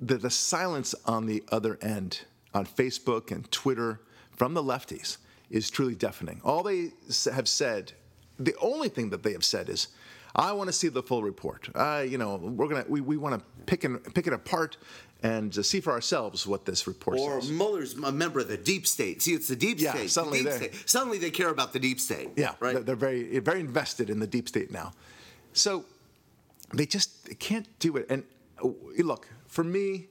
the, 0.00 0.16
the 0.16 0.30
silence 0.30 0.94
on 1.06 1.26
the 1.26 1.42
other 1.50 1.78
end 1.82 2.22
on 2.52 2.66
Facebook 2.66 3.30
and 3.30 3.50
Twitter 3.50 4.00
from 4.32 4.54
the 4.54 4.62
lefties 4.62 5.18
is 5.50 5.70
truly 5.70 5.94
deafening. 5.94 6.40
All 6.44 6.62
they 6.62 6.92
have 7.32 7.48
said, 7.48 7.92
the 8.38 8.54
only 8.60 8.88
thing 8.88 9.10
that 9.10 9.22
they 9.22 9.32
have 9.32 9.44
said 9.44 9.68
is, 9.68 9.88
"I 10.34 10.52
want 10.52 10.68
to 10.68 10.72
see 10.72 10.88
the 10.88 11.02
full 11.02 11.22
report. 11.22 11.68
Uh, 11.74 12.04
you 12.08 12.18
know, 12.18 12.36
we're 12.36 12.66
gonna 12.68 12.84
we, 12.88 13.00
we 13.00 13.16
want 13.16 13.38
to 13.40 13.44
pick 13.66 13.84
and 13.84 14.02
pick 14.14 14.26
it 14.26 14.32
apart 14.32 14.76
and 15.22 15.56
uh, 15.56 15.62
see 15.62 15.80
for 15.80 15.92
ourselves 15.92 16.44
what 16.46 16.64
this 16.64 16.86
report 16.88 17.18
Or 17.20 17.40
says." 17.40 17.50
Or 17.50 17.54
Mueller's 17.54 17.94
a 17.94 18.10
member 18.10 18.40
of 18.40 18.48
the 18.48 18.56
deep 18.56 18.86
state. 18.88 19.22
See, 19.22 19.32
it's 19.34 19.46
the 19.46 19.54
deep 19.56 19.80
Yeah, 19.80 19.90
state. 19.92 20.02
the 20.04 20.08
suddenly 20.08 20.42
they're- 20.42 20.56
state. 20.56 20.74
Suddenly 20.88 21.18
they 21.18 21.30
care 21.30 21.50
about 21.50 21.72
the 21.72 21.78
deep 21.78 22.00
state. 22.00 22.30
Yeah, 22.36 22.54
Right? 22.58 22.74
they're, 22.74 22.82
they're 22.82 22.96
very 22.96 23.38
very 23.38 23.60
invested 23.60 24.10
in 24.10 24.18
the 24.18 24.26
deep 24.26 24.48
state 24.48 24.72
now. 24.72 24.92
So 25.52 25.84
they 26.72 26.86
just 26.86 27.26
they 27.26 27.34
can't 27.34 27.66
do 27.78 27.96
it. 27.96 28.06
And 28.08 28.24
uh, 28.62 28.68
look, 28.98 29.28
for 29.46 29.64
me, 29.64 30.06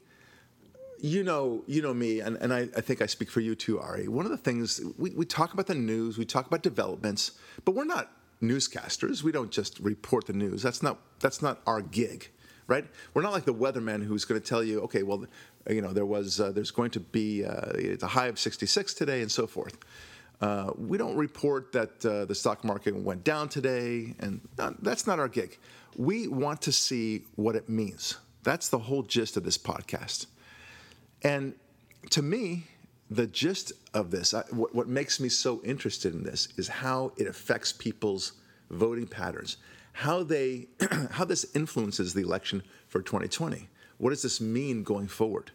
you 1.00 1.24
know, 1.24 1.64
you 1.68 1.82
know 1.82 1.94
me, 1.94 2.22
and, 2.22 2.38
and 2.38 2.54
I, 2.54 2.70
I 2.78 2.82
think 2.82 3.02
I 3.02 3.08
speak 3.08 3.30
for 3.30 3.42
you 3.42 3.56
too, 3.56 3.80
Ari. 3.80 4.08
One 4.08 4.26
of 4.26 4.32
the 4.32 4.38
things 4.38 4.80
we, 4.98 5.10
we 5.12 5.26
talk 5.26 5.54
about 5.54 5.68
the 5.68 5.76
news, 5.76 6.18
we 6.18 6.26
talk 6.26 6.48
about 6.48 6.64
developments, 6.64 7.34
but 7.66 7.76
we're 7.76 7.84
not 7.84 8.12
newscasters. 8.42 9.24
We 9.24 9.32
don't 9.32 9.52
just 9.52 9.80
report 9.80 10.28
the 10.28 10.34
news. 10.34 10.62
That's 10.62 10.82
not 10.82 11.00
that's 11.20 11.42
not 11.42 11.62
our 11.68 11.82
gig, 11.82 12.30
right? 12.68 12.86
We're 13.14 13.22
not 13.22 13.34
like 13.34 13.46
the 13.46 13.54
weatherman 13.54 14.04
who's 14.04 14.26
going 14.26 14.40
to 14.40 14.48
tell 14.48 14.64
you, 14.64 14.80
okay, 14.82 15.04
well, 15.04 15.26
you 15.70 15.82
know, 15.82 15.92
there 15.92 16.06
was 16.06 16.40
uh, 16.40 16.52
there's 16.52 16.72
going 16.72 16.92
to 16.92 17.00
be 17.00 17.44
uh, 17.44 17.96
a 18.02 18.08
high 18.08 18.28
of 18.28 18.40
66 18.40 18.94
today 18.94 19.22
and 19.22 19.32
so 19.32 19.46
forth. 19.48 19.78
Uh, 20.42 20.72
we 20.78 20.98
don't 20.98 21.16
report 21.16 21.72
that 21.72 22.06
uh, 22.06 22.26
the 22.26 22.36
stock 22.36 22.64
market 22.64 22.96
went 22.96 23.24
down 23.24 23.48
today, 23.48 24.14
and 24.20 24.42
that's 24.82 25.08
not 25.08 25.20
our 25.20 25.30
gig. 25.30 25.58
We 25.96 26.28
want 26.28 26.62
to 26.64 26.72
see 26.72 27.26
what 27.36 27.56
it 27.56 27.70
means. 27.70 28.18
That's 28.44 28.70
the 28.70 28.80
whole 28.80 29.04
gist 29.04 29.38
of 29.38 29.44
this 29.44 29.58
podcast. 29.58 30.28
And 31.24 31.54
to 32.12 32.22
me, 32.22 32.66
the 33.10 33.28
gist 33.28 33.72
of 33.94 34.12
this, 34.12 34.34
I, 34.34 34.44
what, 34.50 34.74
what 34.76 34.88
makes 34.88 35.20
me 35.20 35.30
so 35.30 35.62
interested 35.64 36.14
in 36.14 36.24
this, 36.24 36.50
is 36.58 36.68
how 36.68 37.14
it 37.18 37.28
affects 37.28 37.72
people's 37.72 38.34
voting 38.70 39.08
patterns, 39.08 39.58
how 39.94 40.24
they, 40.24 40.68
how 41.12 41.26
this 41.26 41.46
influences 41.56 42.14
the 42.14 42.22
election 42.22 42.64
for 42.88 43.02
2020. 43.02 43.70
What 43.98 44.10
does 44.10 44.24
this 44.24 44.42
mean 44.42 44.84
going 44.84 45.08
forward? 45.08 45.52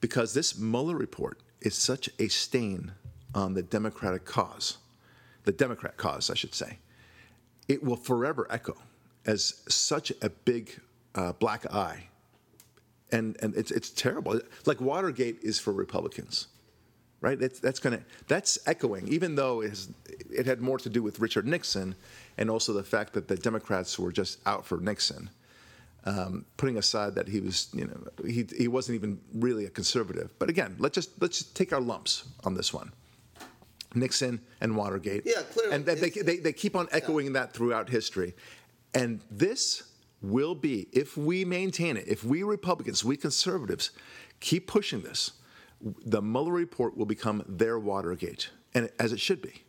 Because 0.00 0.34
this 0.34 0.58
Mueller 0.58 0.96
report 0.96 1.40
is 1.60 1.74
such 1.74 2.08
a 2.18 2.28
stain 2.28 2.92
on 3.34 3.54
the 3.54 3.62
Democratic 3.62 4.24
cause, 4.24 4.78
the 5.44 5.52
Democrat 5.52 5.96
cause, 5.96 6.30
I 6.30 6.34
should 6.34 6.54
say. 6.54 6.78
It 7.66 7.82
will 7.82 7.96
forever 7.96 8.46
echo 8.50 8.76
as 9.26 9.62
such 9.68 10.12
a 10.22 10.28
big 10.28 10.80
uh, 11.14 11.32
black 11.34 11.72
eye 11.72 12.08
and 13.14 13.36
and 13.40 13.54
it's 13.54 13.70
it's 13.70 13.90
terrible. 13.90 14.40
Like 14.66 14.80
Watergate 14.80 15.38
is 15.42 15.58
for 15.58 15.72
Republicans, 15.72 16.48
right? 17.20 17.38
That's 17.38 17.60
that's 17.60 17.78
gonna 17.78 18.00
that's 18.26 18.58
echoing, 18.66 19.08
even 19.08 19.36
though 19.36 19.62
it, 19.62 19.70
has, 19.70 19.88
it 20.30 20.46
had 20.46 20.60
more 20.60 20.78
to 20.78 20.88
do 20.88 21.02
with 21.02 21.20
Richard 21.20 21.46
Nixon, 21.46 21.94
and 22.36 22.50
also 22.50 22.72
the 22.72 22.82
fact 22.82 23.12
that 23.14 23.28
the 23.28 23.36
Democrats 23.36 23.98
were 23.98 24.12
just 24.12 24.40
out 24.46 24.66
for 24.66 24.78
Nixon. 24.78 25.30
Um, 26.06 26.44
putting 26.58 26.76
aside 26.76 27.14
that 27.14 27.28
he 27.28 27.40
was, 27.40 27.68
you 27.72 27.86
know, 27.86 28.26
he 28.26 28.46
he 28.54 28.68
wasn't 28.68 28.96
even 28.96 29.18
really 29.32 29.64
a 29.64 29.70
conservative. 29.70 30.30
But 30.38 30.50
again, 30.50 30.76
let's 30.78 30.94
just 30.94 31.10
let's 31.22 31.38
just 31.38 31.56
take 31.56 31.72
our 31.72 31.80
lumps 31.80 32.24
on 32.44 32.54
this 32.54 32.74
one. 32.74 32.92
Nixon 33.94 34.40
and 34.60 34.76
Watergate. 34.76 35.22
Yeah, 35.24 35.42
clearly. 35.52 35.72
And 35.72 35.86
they, 35.86 35.94
they, 35.94 36.10
they, 36.10 36.36
they 36.38 36.52
keep 36.52 36.74
on 36.74 36.88
echoing 36.90 37.26
yeah. 37.26 37.32
that 37.34 37.52
throughout 37.52 37.88
history. 37.88 38.34
And 38.94 39.20
this 39.30 39.82
will 40.22 40.54
be 40.54 40.88
if 40.92 41.16
we 41.16 41.44
maintain 41.44 41.96
it, 41.96 42.08
if 42.08 42.24
we 42.24 42.42
Republicans, 42.42 43.04
we 43.04 43.16
conservatives 43.16 43.90
keep 44.40 44.66
pushing 44.66 45.02
this, 45.02 45.32
the 46.04 46.22
Mueller 46.22 46.52
report 46.52 46.96
will 46.96 47.06
become 47.06 47.44
their 47.48 47.78
Watergate, 47.78 48.50
and 48.74 48.90
as 48.98 49.12
it 49.12 49.20
should 49.20 49.42
be. 49.42 49.64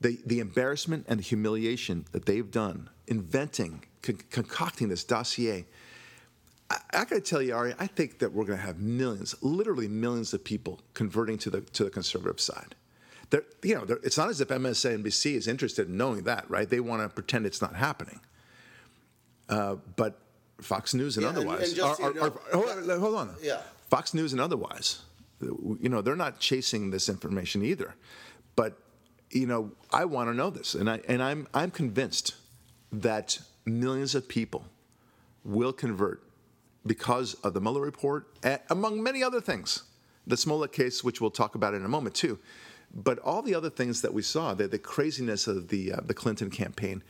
The, 0.00 0.18
the 0.26 0.40
embarrassment 0.40 1.06
and 1.08 1.20
the 1.20 1.24
humiliation 1.24 2.04
that 2.12 2.26
they've 2.26 2.50
done 2.50 2.90
inventing, 3.06 3.84
con- 4.02 4.18
concocting 4.30 4.88
this 4.88 5.04
dossier. 5.04 5.66
I, 6.68 6.76
I 6.92 6.98
got 7.04 7.10
to 7.10 7.20
tell 7.20 7.40
you, 7.40 7.54
Ari, 7.54 7.74
I 7.78 7.86
think 7.86 8.18
that 8.18 8.32
we're 8.32 8.44
going 8.44 8.58
to 8.58 8.64
have 8.64 8.80
millions, 8.80 9.34
literally 9.40 9.88
millions 9.88 10.34
of 10.34 10.42
people 10.42 10.80
converting 10.94 11.38
to 11.38 11.50
the 11.50 11.60
to 11.60 11.84
the 11.84 11.90
conservative 11.90 12.40
side. 12.40 12.74
They're, 13.30 13.44
you 13.62 13.74
know, 13.74 13.86
it's 14.02 14.18
not 14.18 14.28
as 14.28 14.40
if 14.40 14.48
MSNBC 14.48 15.34
is 15.34 15.48
interested 15.48 15.88
in 15.88 15.96
knowing 15.96 16.24
that, 16.24 16.48
right? 16.50 16.68
They 16.68 16.80
want 16.80 17.02
to 17.02 17.08
pretend 17.08 17.46
it's 17.46 17.62
not 17.62 17.74
happening. 17.76 18.20
Uh, 19.48 19.76
but 19.96 20.18
Fox 20.60 20.94
News 20.94 21.16
and 21.16 21.24
yeah, 21.24 21.30
otherwise, 21.30 21.72
and, 21.72 21.80
and 21.80 22.18
are, 22.18 22.22
are, 22.22 22.26
are, 22.26 22.32
hold, 22.52 22.90
on, 22.90 23.00
hold 23.00 23.14
on. 23.16 23.34
Yeah. 23.42 23.60
Fox 23.90 24.14
News 24.14 24.32
and 24.32 24.40
otherwise, 24.40 25.02
you 25.40 25.88
know, 25.88 26.00
they're 26.00 26.16
not 26.16 26.40
chasing 26.40 26.90
this 26.90 27.08
information 27.08 27.62
either. 27.64 27.94
But 28.56 28.78
you 29.30 29.46
know, 29.46 29.72
I 29.92 30.04
want 30.04 30.30
to 30.30 30.34
know 30.34 30.50
this, 30.50 30.74
and 30.74 30.88
I 30.88 31.00
and 31.08 31.22
I'm 31.22 31.46
I'm 31.52 31.70
convinced 31.70 32.34
that 32.92 33.38
millions 33.64 34.14
of 34.14 34.28
people 34.28 34.64
will 35.44 35.72
convert 35.72 36.22
because 36.86 37.34
of 37.34 37.54
the 37.54 37.60
Mueller 37.60 37.80
report, 37.80 38.28
among 38.70 39.02
many 39.02 39.22
other 39.22 39.40
things. 39.40 39.82
The 40.26 40.36
Smollett 40.36 40.72
case, 40.72 41.04
which 41.04 41.20
we'll 41.20 41.30
talk 41.30 41.54
about 41.54 41.74
in 41.74 41.84
a 41.84 41.88
moment 41.88 42.14
too, 42.14 42.38
but 42.94 43.18
all 43.18 43.42
the 43.42 43.54
other 43.54 43.68
things 43.68 44.00
that 44.02 44.14
we 44.14 44.22
saw, 44.22 44.54
the, 44.54 44.68
the 44.68 44.78
craziness 44.78 45.46
of 45.46 45.68
the 45.68 45.92
uh, 45.92 46.00
the 46.04 46.14
Clinton 46.14 46.50
campaign, 46.50 47.02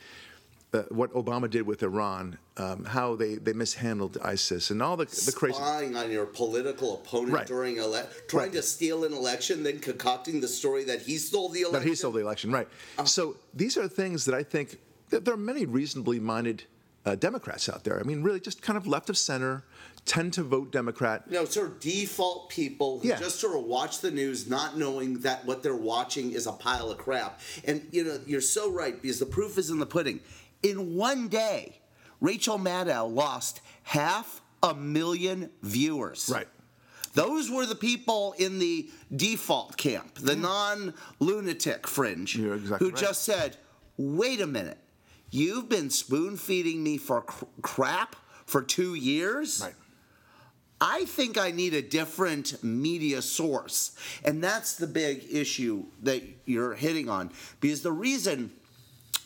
uh, 0.75 0.83
what 0.89 1.13
Obama 1.13 1.49
did 1.49 1.63
with 1.63 1.83
Iran, 1.83 2.37
um, 2.57 2.85
how 2.85 3.15
they, 3.15 3.37
they 3.37 3.53
mishandled 3.53 4.19
ISIS, 4.23 4.71
and 4.71 4.83
all 4.83 4.97
the 4.97 5.05
the 5.05 5.33
crazy 5.33 5.55
spying 5.55 5.97
on 5.97 6.11
your 6.11 6.27
political 6.27 6.97
opponent 6.97 7.33
right. 7.33 7.47
during 7.47 7.79
ele- 7.79 8.09
trying 8.29 8.47
right. 8.47 8.53
to 8.53 8.63
steal 8.63 9.05
an 9.05 9.13
election, 9.13 9.63
then 9.63 9.79
concocting 9.79 10.41
the 10.41 10.49
story 10.49 10.85
that 10.85 11.03
he 11.03 11.17
stole 11.17 11.49
the 11.49 11.61
election. 11.61 11.83
That 11.83 11.89
he 11.89 11.95
stole 11.95 12.13
the 12.13 12.21
election, 12.21 12.51
right? 12.51 12.69
Uh, 12.99 13.05
so 13.05 13.37
these 13.55 13.77
are 13.77 13.87
things 13.87 14.25
that 14.25 14.35
I 14.35 14.43
think 14.43 14.79
that 15.11 15.25
there 15.25 15.35
are 15.35 15.39
many 15.39 15.65
reasonably 15.65 16.19
minded 16.19 16.65
uh, 17.07 17.15
Democrats 17.15 17.69
out 17.69 17.85
there. 17.85 18.01
I 18.01 18.03
mean, 18.03 18.23
really, 18.23 18.41
just 18.41 18.63
kind 18.63 18.77
of 18.77 18.87
left 18.87 19.11
of 19.11 19.19
center, 19.19 19.65
tend 20.05 20.33
to 20.35 20.43
vote 20.43 20.73
Democrat. 20.73 21.25
You 21.29 21.35
know, 21.35 21.45
sort 21.45 21.69
of 21.69 21.81
default 21.81 22.49
people 22.49 23.01
who 23.01 23.09
yeah. 23.09 23.19
just 23.19 23.41
sort 23.41 23.57
of 23.57 23.65
watch 23.65 24.01
the 24.01 24.11
news, 24.11 24.49
not 24.49 24.77
knowing 24.77 25.21
that 25.21 25.45
what 25.45 25.63
they're 25.63 25.77
watching 25.77 26.33
is 26.33 26.47
a 26.47 26.53
pile 26.53 26.91
of 26.91 26.99
crap. 26.99 27.41
And 27.65 27.87
you 27.91 28.05
know, 28.05 28.19
you're 28.27 28.41
so 28.41 28.71
right 28.71 29.01
because 29.01 29.19
the 29.19 29.27
proof 29.27 29.59
is 29.59 29.71
in 29.71 29.79
the 29.79 29.87
pudding. 29.87 30.21
In 30.65 30.97
one 30.97 31.29
day, 31.29 31.79
Rachel 32.21 32.59
Maddow 32.59 33.13
lost 33.13 33.61
half 33.83 34.41
a 34.63 34.75
million 34.75 35.51
viewers. 35.63 36.31
Right. 36.33 36.49
Those 37.13 37.51
were 37.51 37.67
the 37.67 37.77
people 37.77 38.35
in 38.39 38.59
the 38.59 38.89
default 39.15 39.77
camp, 39.77 40.15
the 40.15 40.35
non 40.35 40.95
lunatic 41.21 41.87
fringe, 41.87 42.37
exactly 42.37 42.79
who 42.79 42.93
right. 42.93 43.01
just 43.01 43.23
said, 43.23 43.57
wait 43.99 44.41
a 44.41 44.47
minute, 44.47 44.79
you've 45.31 45.69
been 45.69 45.91
spoon 45.91 46.37
feeding 46.37 46.83
me 46.83 46.97
for 46.97 47.21
cr- 47.21 47.45
crap 47.63 48.17
for 48.47 48.63
two 48.63 48.95
years? 48.95 49.61
Right. 49.63 49.75
I 50.81 51.05
think 51.05 51.39
I 51.39 51.51
need 51.51 51.73
a 51.75 51.83
different 51.83 52.65
media 52.65 53.23
source. 53.23 53.97
And 54.25 54.43
that's 54.43 54.75
the 54.75 54.89
big 54.89 55.25
issue 55.31 55.85
that 56.03 56.23
you're 56.47 56.75
hitting 56.75 57.09
on. 57.09 57.31
Because 57.61 57.83
the 57.83 57.93
reason 57.93 58.51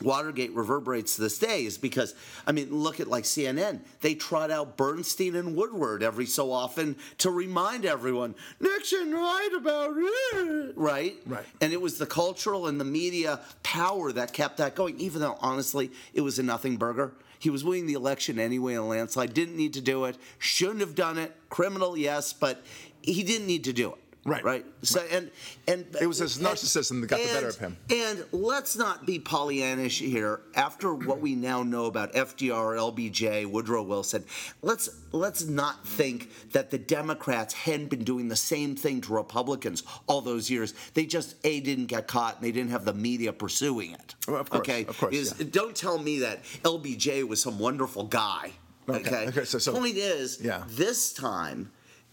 Watergate 0.03 0.53
reverberates 0.55 1.17
to 1.17 1.23
this 1.23 1.39
day 1.39 1.65
is 1.65 1.77
because, 1.77 2.15
I 2.47 2.53
mean, 2.53 2.73
look 2.73 3.01
at 3.01 3.09
like 3.09 3.25
CNN. 3.25 3.81
They 4.01 4.15
trot 4.15 4.51
out 4.51 4.77
Bernstein 4.77 5.35
and 5.35 5.57
Woodward 5.57 6.03
every 6.03 6.27
so 6.27 6.53
often 6.53 6.97
to 7.19 7.31
remind 7.31 7.85
everyone 7.85 8.35
Nixon 8.61 9.13
lied 9.13 9.53
about 9.57 9.95
it, 9.97 10.73
right? 10.77 11.17
Right. 11.27 11.45
And 11.61 11.73
it 11.73 11.81
was 11.81 11.99
the 11.99 12.07
cultural 12.07 12.67
and 12.69 12.81
the 12.81 12.85
media 12.85 13.41
power 13.63 14.13
that 14.13 14.33
kept 14.33 14.59
that 14.59 14.75
going, 14.75 14.99
even 15.01 15.21
though 15.21 15.37
honestly 15.41 15.91
it 16.15 16.21
was 16.21 16.39
a 16.39 16.43
nothing 16.43 16.77
burger. 16.77 17.13
He 17.41 17.51
was 17.51 17.65
winning 17.65 17.87
the 17.87 17.95
election 17.95 18.39
anyway 18.39 18.75
in 18.75 18.81
a 18.81 18.87
landslide. 18.87 19.33
Didn't 19.33 19.57
need 19.57 19.75
to 19.75 19.81
do 19.81 20.05
it. 20.05 20.17
Shouldn't 20.39 20.81
have 20.81 20.95
done 20.95 21.19
it. 21.19 21.35
Criminal, 21.49 21.97
yes, 21.97 22.33
but 22.33 22.63
he 23.03 23.23
didn't 23.23 23.47
need 23.47 23.65
to 23.65 23.73
do 23.73 23.93
it. 23.93 23.99
Right. 24.29 24.45
Right. 24.45 24.67
So 24.83 25.05
and 25.11 25.31
and 25.67 25.87
it 26.01 26.07
was 26.07 26.19
his 26.19 26.39
narcissism 26.39 27.01
that 27.01 27.09
got 27.09 27.21
and, 27.21 27.29
the 27.29 27.35
better 27.35 27.49
of 27.49 27.59
him. 27.59 27.77
And 27.91 28.25
let's 28.33 28.77
not 28.77 29.07
be 29.07 29.19
Pollyannish 29.19 29.99
here. 29.99 30.41
After 30.55 30.95
what 30.95 31.21
we 31.21 31.35
now 31.35 31.63
know 31.63 31.87
about 31.87 32.13
FDR, 32.13 32.77
LBJ, 32.77 33.51
Woodrow 33.51 33.83
Wilson, 33.83 34.25
let's 34.63 34.89
let's 35.13 35.47
not 35.47 35.87
think 35.87 36.31
that 36.53 36.71
the 36.71 36.79
Democrats 36.79 37.55
hadn't 37.55 37.91
been 37.91 38.05
doing 38.05 38.29
the 38.29 38.37
same 38.37 38.77
thing 38.77 39.01
to 39.03 39.13
Republicans 39.13 39.83
all 40.07 40.21
those 40.21 40.51
years. 40.51 40.75
They 40.95 41.07
just 41.07 41.37
a 41.45 41.61
didn't 41.61 41.87
get 41.87 42.07
caught 42.07 42.37
and 42.37 42.45
they 42.45 42.53
didn't 42.53 42.71
have 42.71 42.85
the 42.85 42.95
media 42.95 43.33
pursuing 43.33 43.93
it. 43.93 44.15
Well, 44.27 44.37
of 44.37 44.51
course, 44.51 44.61
okay. 44.61 44.85
Of 44.85 44.99
course. 44.99 45.15
Is, 45.15 45.35
yeah. 45.39 45.47
Don't 45.51 45.75
tell 45.75 45.99
me 45.99 46.21
that 46.21 46.45
LBJ 46.63 47.27
was 47.27 47.43
some 47.43 47.59
wonderful 47.59 48.05
guy. 48.05 48.53
Okay. 48.89 49.01
Okay. 49.01 49.27
okay 49.29 49.45
so, 49.45 49.59
so, 49.59 49.73
Point 49.73 49.97
is, 49.97 50.41
yeah. 50.43 50.65
this 50.69 51.13
time 51.13 51.71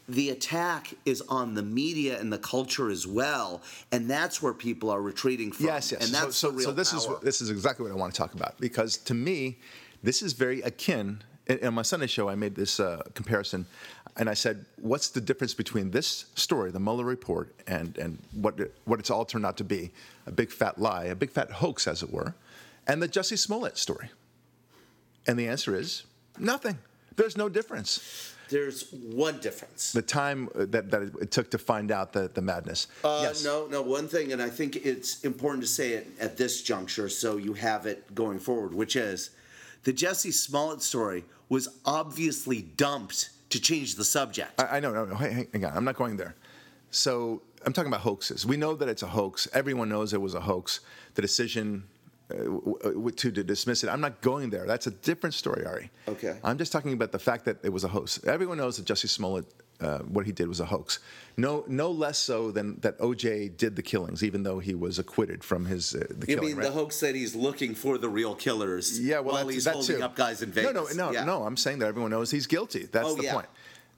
the 0.07 0.29
attack 0.29 0.93
is 1.05 1.21
on 1.29 1.55
the 1.55 1.63
media 1.63 2.19
and 2.19 2.31
the 2.31 2.37
culture 2.37 2.89
as 2.89 3.07
well, 3.07 3.61
and 3.91 4.09
that's 4.09 4.41
where 4.41 4.53
people 4.53 4.89
are 4.89 5.01
retreating 5.01 5.51
from. 5.51 5.65
Yes, 5.65 5.91
yes. 5.91 6.05
And 6.05 6.13
that's 6.13 6.37
so, 6.37 6.51
real 6.51 6.65
so 6.65 6.71
this 6.71 6.91
power. 6.91 7.15
is 7.15 7.21
this 7.21 7.41
is 7.41 7.49
exactly 7.49 7.83
what 7.83 7.91
I 7.91 7.95
want 7.95 8.13
to 8.13 8.17
talk 8.17 8.33
about 8.33 8.59
because 8.59 8.97
to 8.97 9.13
me, 9.13 9.57
this 10.03 10.21
is 10.21 10.33
very 10.33 10.61
akin. 10.61 11.23
In, 11.47 11.73
my 11.75 11.83
Sunday 11.83 12.07
show, 12.07 12.27
I 12.27 12.35
made 12.35 12.55
this 12.55 12.79
uh, 12.79 13.03
comparison, 13.13 13.67
and 14.17 14.29
I 14.29 14.33
said, 14.33 14.65
"What's 14.77 15.09
the 15.09 15.21
difference 15.21 15.53
between 15.53 15.91
this 15.91 16.25
story, 16.35 16.71
the 16.71 16.79
Mueller 16.79 17.05
report, 17.05 17.53
and 17.67 17.97
and 17.97 18.19
what 18.33 18.59
what 18.85 18.99
it's 18.99 19.09
all 19.09 19.25
turned 19.25 19.45
out 19.45 19.57
to 19.57 19.63
be—a 19.63 20.31
big 20.31 20.51
fat 20.51 20.79
lie, 20.79 21.05
a 21.05 21.15
big 21.15 21.31
fat 21.31 21.51
hoax, 21.51 21.87
as 21.87 22.03
it 22.03 22.11
were—and 22.11 23.01
the 23.01 23.07
Jussie 23.07 23.37
Smollett 23.37 23.77
story?" 23.77 24.09
And 25.27 25.39
the 25.39 25.47
answer 25.47 25.75
is 25.75 26.03
nothing. 26.37 26.77
There's 27.15 27.37
no 27.37 27.49
difference. 27.49 28.34
There's 28.49 28.91
one 28.91 29.39
difference. 29.39 29.91
The 29.91 30.01
time 30.01 30.49
that, 30.55 30.91
that 30.91 31.01
it 31.21 31.31
took 31.31 31.51
to 31.51 31.57
find 31.57 31.91
out 31.91 32.13
the, 32.13 32.29
the 32.33 32.41
madness. 32.41 32.87
Uh, 33.03 33.19
yes. 33.23 33.43
No, 33.43 33.67
no, 33.67 33.81
one 33.81 34.07
thing, 34.07 34.33
and 34.33 34.41
I 34.41 34.49
think 34.49 34.75
it's 34.77 35.23
important 35.23 35.63
to 35.63 35.69
say 35.69 35.93
it 35.93 36.07
at 36.19 36.37
this 36.37 36.61
juncture 36.61 37.09
so 37.09 37.37
you 37.37 37.53
have 37.53 37.85
it 37.85 38.13
going 38.13 38.39
forward, 38.39 38.73
which 38.73 38.95
is 38.95 39.31
the 39.83 39.93
Jesse 39.93 40.31
Smollett 40.31 40.81
story 40.81 41.23
was 41.49 41.67
obviously 41.85 42.61
dumped 42.61 43.29
to 43.49 43.59
change 43.61 43.95
the 43.95 44.03
subject. 44.03 44.59
I, 44.59 44.77
I 44.77 44.79
know, 44.79 44.91
no, 44.91 45.05
no, 45.05 45.15
hang, 45.15 45.47
hang 45.51 45.65
on. 45.65 45.77
I'm 45.77 45.85
not 45.85 45.95
going 45.95 46.17
there. 46.17 46.35
So 46.91 47.41
I'm 47.65 47.73
talking 47.73 47.91
about 47.91 48.01
hoaxes. 48.01 48.45
We 48.45 48.57
know 48.57 48.75
that 48.75 48.87
it's 48.89 49.03
a 49.03 49.07
hoax. 49.07 49.47
Everyone 49.53 49.89
knows 49.89 50.13
it 50.13 50.21
was 50.21 50.33
a 50.33 50.41
hoax. 50.41 50.79
The 51.15 51.21
decision 51.21 51.83
uh, 51.83 51.94
to, 52.29 53.11
to 53.31 53.43
dismiss 53.43 53.83
it. 53.83 53.89
I'm 53.89 54.01
not 54.01 54.21
going 54.21 54.49
there. 54.49 54.65
That's 54.65 54.87
a 54.87 54.91
different 54.91 55.33
story, 55.33 55.65
Ari. 55.65 55.91
Okay. 56.07 56.37
I'm 56.43 56.57
just 56.57 56.71
talking 56.71 56.93
about 56.93 57.11
the 57.11 57.19
fact 57.19 57.45
that 57.45 57.57
it 57.63 57.69
was 57.69 57.83
a 57.83 57.87
hoax. 57.87 58.23
Everyone 58.25 58.57
knows 58.57 58.77
that 58.77 58.85
Jesse 58.85 59.07
Smollett, 59.07 59.45
uh, 59.81 59.99
what 59.99 60.25
he 60.25 60.31
did 60.31 60.47
was 60.47 60.59
a 60.59 60.65
hoax. 60.65 60.99
No, 61.37 61.65
no 61.67 61.91
less 61.91 62.17
so 62.17 62.49
than 62.51 62.79
that 62.79 62.97
OJ 62.99 63.57
did 63.57 63.75
the 63.75 63.81
killings, 63.83 64.23
even 64.23 64.43
though 64.43 64.59
he 64.59 64.73
was 64.73 64.99
acquitted 64.99 65.43
from 65.43 65.65
his 65.65 65.93
uh, 65.93 66.05
the 66.09 66.27
you 66.27 66.35
killing. 66.35 66.49
mean 66.49 66.57
right? 66.57 66.65
the 66.67 66.71
hoax 66.71 66.99
that 67.01 67.13
he's 67.13 67.35
looking 67.35 67.75
for 67.75 67.97
the 67.97 68.09
real 68.09 68.35
killers 68.35 68.99
Yeah, 68.99 69.19
well, 69.19 69.35
while 69.35 69.43
that's, 69.45 69.53
he's 69.53 69.63
that 69.65 69.73
holding 69.73 69.97
too. 69.97 70.03
up 70.03 70.15
guys 70.15 70.41
in 70.41 70.51
Vegas? 70.51 70.73
No, 70.73 70.85
no, 70.85 71.07
no, 71.07 71.11
Yeah. 71.11 71.25
no. 71.25 71.43
I'm 71.43 71.57
saying 71.57 71.79
that 71.79 71.87
everyone 71.87 72.11
knows 72.11 72.31
he's 72.31 72.47
guilty. 72.47 72.87
That's 72.91 73.07
Oh, 73.07 73.15
the 73.15 73.23
yeah. 73.23 73.33
point. 73.33 73.47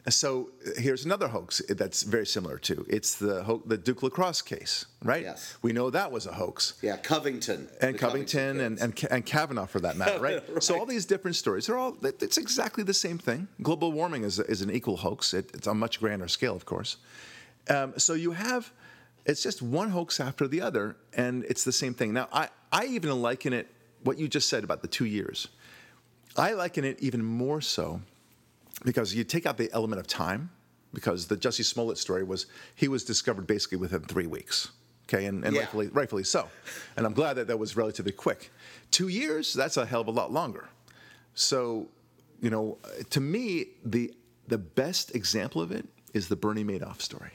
So 0.10 0.52
uh, 0.66 0.72
here's 0.78 1.06
another 1.06 1.28
hoax 1.28 1.62
that's 1.70 2.04
very 2.04 2.26
similar 2.26 2.58
to. 2.60 2.86
It's 2.90 3.16
the 3.16 3.44
ho- 3.44 3.62
the 3.66 3.78
Duke 3.78 4.04
lacrosse 4.04 4.42
case, 4.42 4.86
right? 5.04 5.24
Yes. 5.24 5.58
We 5.62 5.74
know 5.74 5.90
that 5.90 6.12
was 6.12 6.26
a 6.26 6.32
hoax. 6.32 6.76
Yeah, 6.82 6.98
Covington. 6.98 7.68
And 7.82 7.96
The 7.96 8.00
Covington 8.00 8.60
and, 8.62 8.80
and, 8.80 9.06
and 9.12 9.26
Kavanaugh, 9.26 9.66
for 9.66 9.80
that 9.82 9.98
matter, 9.98 10.20
right? 10.22 10.64
So 10.64 10.78
all 10.80 10.86
these 10.86 11.06
different 11.06 11.36
stories, 11.36 11.68
they're 11.68 11.78
all 11.78 11.98
it's 12.04 12.38
exactly 12.38 12.84
the 12.84 12.94
same 12.94 13.18
thing. 13.18 13.48
Global 13.62 13.92
warming 13.92 14.24
is, 14.24 14.40
is 14.40 14.62
an 14.62 14.72
equal 14.72 14.98
hoax. 14.98 15.34
It, 15.34 15.52
it's 15.54 15.68
on 15.68 15.76
a 15.76 15.80
much 15.80 16.00
grander 16.00 16.28
scale, 16.28 16.56
of 16.56 16.66
course. 16.66 16.98
Um, 17.70 17.94
so 17.98 18.14
you 18.14 18.32
have, 18.32 18.72
it's 19.26 19.44
just 19.44 19.62
one 19.62 19.90
hoax 19.90 20.20
after 20.20 20.48
the 20.48 20.62
other, 20.62 20.96
and 21.14 21.44
it's 21.46 21.64
the 21.66 21.74
same 21.74 21.94
thing. 21.94 22.14
Now, 22.14 22.30
I, 22.32 22.48
I 22.72 22.86
even 22.86 23.22
liken 23.22 23.52
it, 23.52 23.68
what 24.04 24.18
you 24.18 24.30
just 24.30 24.48
said 24.48 24.64
about 24.64 24.82
the 24.82 24.88
two 24.88 25.06
years, 25.06 25.50
I 26.38 26.54
liken 26.54 26.86
it 26.86 26.98
even 27.02 27.24
more 27.24 27.60
so 27.60 28.02
because 28.86 29.13
you 29.13 29.24
take 29.24 29.46
out 29.46 29.57
the 29.57 29.72
element 29.72 30.00
of 30.00 30.07
time, 30.07 30.50
because 30.93 31.27
the 31.27 31.38
Jesse 31.38 31.63
Smollett 31.63 31.98
story 31.98 32.24
was 32.24 32.46
he 32.75 32.88
was 32.88 33.03
discovered 33.03 33.48
basically 33.48 33.77
within 33.77 34.01
three 34.01 34.27
weeks. 34.27 34.69
Okay, 35.10 35.25
and, 35.25 35.46
and 35.46 35.55
Yeah. 35.55 35.62
rightfully, 35.62 35.88
rightfully 35.88 36.24
so. 36.24 36.50
And 36.98 37.05
I'm 37.05 37.13
glad 37.13 37.36
that 37.36 37.48
that 37.48 37.57
was 37.57 37.77
relatively 37.77 38.12
quick. 38.12 38.51
Two 38.91 39.07
years, 39.07 39.53
that's 39.53 39.77
a 39.77 39.86
hell 39.86 40.01
of 40.01 40.07
a 40.07 40.12
lot 40.12 40.34
longer. 40.34 40.67
So, 41.34 41.88
you 42.41 42.50
know, 42.50 42.77
to 43.12 43.22
me, 43.22 43.67
the 43.86 44.13
the 44.48 44.57
best 44.57 45.15
example 45.15 45.62
of 45.62 45.72
it 45.72 45.86
is 46.13 46.27
the 46.27 46.36
Bernie 46.36 46.63
Madoff 46.63 47.01
story. 47.01 47.31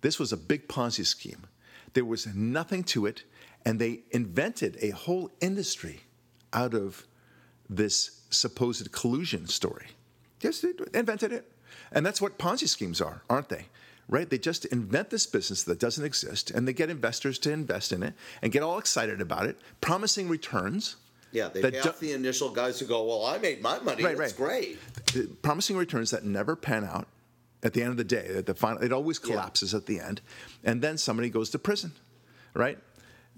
This 0.00 0.18
was 0.18 0.32
a 0.32 0.36
big 0.36 0.68
Ponzi 0.68 1.04
scheme. 1.04 1.46
There 1.94 2.04
was 2.04 2.26
nothing 2.34 2.84
to 2.84 3.06
it, 3.06 3.24
and 3.64 3.80
they 3.80 4.00
invented 4.10 4.76
a 4.80 4.90
whole 4.90 5.30
industry 5.40 6.00
out 6.52 6.74
of 6.74 7.06
this 7.68 8.20
supposed 8.30 8.92
collusion 8.92 9.46
story. 9.48 9.86
Just 10.46 10.64
invented 10.94 11.32
it. 11.32 11.50
And 11.92 12.04
that's 12.04 12.20
what 12.20 12.38
Ponzi 12.38 12.68
schemes 12.68 13.00
are, 13.00 13.22
aren't 13.28 13.48
they? 13.48 13.66
Right? 14.08 14.28
They 14.30 14.38
just 14.38 14.64
invent 14.66 15.10
this 15.10 15.26
business 15.26 15.64
that 15.64 15.80
doesn't 15.80 16.04
exist 16.04 16.50
and 16.50 16.66
they 16.66 16.72
get 16.72 16.90
investors 16.90 17.38
to 17.40 17.52
invest 17.52 17.92
in 17.92 18.02
it 18.02 18.14
and 18.42 18.52
get 18.52 18.62
all 18.62 18.78
excited 18.78 19.20
about 19.20 19.46
it, 19.46 19.58
promising 19.80 20.28
returns. 20.28 20.96
Yeah, 21.32 21.48
they 21.48 21.60
pay 21.60 21.70
do- 21.72 21.80
off 21.88 21.98
the 21.98 22.12
initial 22.12 22.50
guys 22.50 22.78
who 22.78 22.86
go, 22.86 23.04
well, 23.04 23.26
I 23.26 23.38
made 23.38 23.60
my 23.60 23.78
money. 23.80 24.04
Right, 24.04 24.16
That's 24.16 24.38
right. 24.38 24.78
great. 25.12 25.42
promising 25.42 25.76
returns 25.76 26.10
that 26.12 26.24
never 26.24 26.54
pan 26.54 26.84
out 26.84 27.08
at 27.62 27.72
the 27.72 27.82
end 27.82 27.90
of 27.90 27.96
the 27.96 28.04
day. 28.04 28.26
At 28.36 28.46
the 28.46 28.54
final, 28.54 28.82
it 28.82 28.92
always 28.92 29.18
Yeah. 29.22 29.30
collapses 29.34 29.74
at 29.74 29.86
the 29.86 29.98
end, 30.00 30.20
and 30.62 30.80
then 30.80 30.96
somebody 30.98 31.28
goes 31.28 31.50
to 31.50 31.58
prison, 31.58 31.92
right? 32.54 32.78